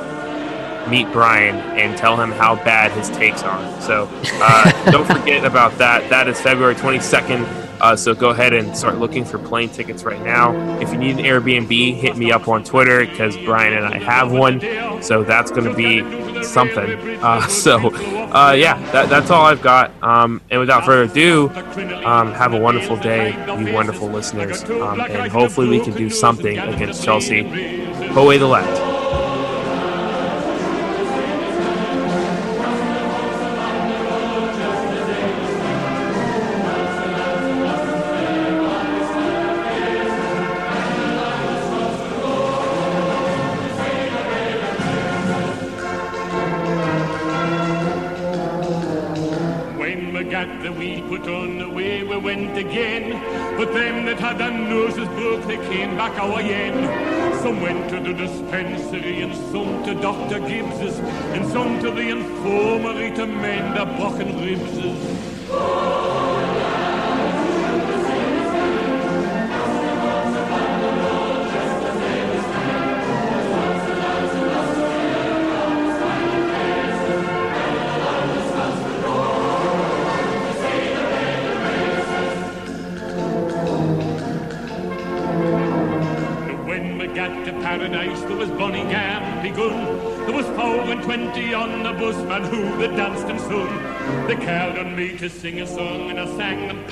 meet 0.89 1.11
Brian 1.11 1.55
and 1.77 1.97
tell 1.97 2.17
him 2.17 2.31
how 2.31 2.55
bad 2.55 2.91
his 2.91 3.09
takes 3.09 3.43
are. 3.43 3.81
So 3.81 4.09
uh, 4.11 4.91
don't 4.91 5.07
forget 5.07 5.45
about 5.45 5.77
that. 5.77 6.09
That 6.09 6.27
is 6.27 6.39
February 6.39 6.75
22nd. 6.75 7.70
Uh, 7.81 7.95
so 7.95 8.13
go 8.13 8.29
ahead 8.29 8.53
and 8.53 8.77
start 8.77 8.99
looking 8.99 9.25
for 9.25 9.39
plane 9.39 9.67
tickets 9.67 10.03
right 10.03 10.21
now. 10.21 10.53
If 10.79 10.91
you 10.91 10.99
need 10.99 11.17
an 11.17 11.25
Airbnb, 11.25 11.95
hit 11.95 12.15
me 12.15 12.31
up 12.31 12.47
on 12.47 12.63
Twitter 12.63 13.03
because 13.07 13.35
Brian 13.37 13.73
and 13.73 13.85
I 13.85 13.97
have 13.97 14.31
one. 14.31 14.61
So 15.01 15.23
that's 15.23 15.49
going 15.49 15.63
to 15.63 15.73
be 15.73 16.43
something. 16.43 17.19
Uh, 17.23 17.47
so 17.47 17.91
uh, 17.95 18.53
yeah, 18.55 18.79
that, 18.91 19.09
that's 19.09 19.31
all 19.31 19.45
I've 19.45 19.63
got. 19.63 19.91
Um, 20.03 20.41
and 20.51 20.59
without 20.59 20.85
further 20.85 21.11
ado, 21.11 21.49
um, 22.05 22.33
have 22.33 22.53
a 22.53 22.59
wonderful 22.59 22.97
day, 22.97 23.31
you 23.59 23.73
wonderful 23.73 24.07
listeners. 24.07 24.63
Um, 24.69 25.01
and 25.01 25.31
hopefully 25.31 25.67
we 25.67 25.79
can 25.79 25.93
do 25.93 26.11
something 26.11 26.59
against 26.59 27.03
Chelsea. 27.03 27.39
Away 28.15 28.37
the 28.37 28.45
left. 28.45 28.90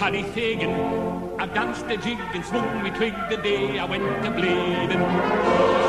Fagan. 0.10 0.72
I 1.39 1.45
danced 1.45 1.86
a 1.86 1.95
jig 1.95 2.18
and 2.34 2.43
swung 2.43 2.84
me 2.84 2.89
twig 2.89 3.14
the 3.30 3.38
day 3.38 3.78
I 3.78 3.86
went 3.86 4.03
to 4.24 4.32
Blaydon. 4.32 5.88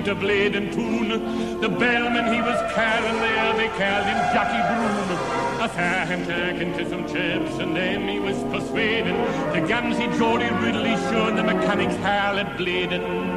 Into 0.00 0.14
Blaydon 0.14 0.72
Toon. 0.72 1.60
The 1.60 1.68
bellman 1.68 2.32
he 2.32 2.40
was 2.40 2.58
carrying 2.72 3.16
there, 3.16 3.54
they 3.54 3.68
called 3.68 4.06
him 4.06 4.16
Jackie 4.32 4.64
Broom. 4.70 5.18
I 5.60 5.68
saw 5.68 6.06
him 6.06 6.24
talking 6.24 6.72
to 6.78 6.88
some 6.88 7.06
chaps, 7.06 7.58
and 7.58 7.76
then 7.76 8.08
he 8.08 8.18
was 8.18 8.38
persuading 8.44 9.18
the 9.52 9.60
Gamsey 9.68 10.08
Geordie 10.16 10.48
Ridley 10.64 10.96
showing 11.10 11.36
the 11.36 11.42
mechanics 11.42 11.96
harlot 11.96 12.56
Blaydon. 12.56 13.29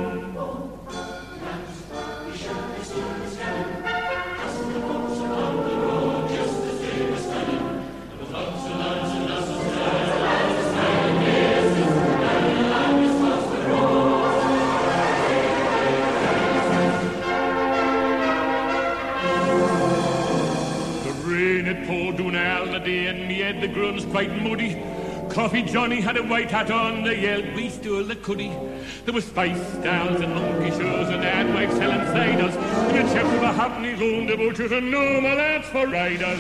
Johnny 25.74 25.99
had 26.01 26.17
a 26.17 26.21
white 26.21 26.51
hat 26.51 26.69
on, 26.69 27.01
they 27.01 27.19
yelled, 27.19 27.55
we 27.55 27.67
stole 27.67 28.03
the 28.03 28.15
cuddy. 28.15 28.49
There 29.05 29.13
was 29.15 29.26
spice 29.26 29.57
stalls 29.69 30.21
and 30.21 30.36
monkey 30.36 30.69
shows 30.69 31.09
and 31.09 31.26
ad 31.26 31.51
wives 31.51 31.76
selling 31.78 32.01
ciders. 32.13 32.55
And 32.55 32.95
the 32.95 33.11
chaps 33.11 33.41
were 33.41 33.47
happening 33.47 33.95
on 33.95 34.28
the 34.28 34.38
butchers 34.38 34.71
and 34.71 34.91
no 34.91 35.19
more 35.19 35.34
lads 35.34 35.67
for 35.69 35.88
riders. 35.88 36.39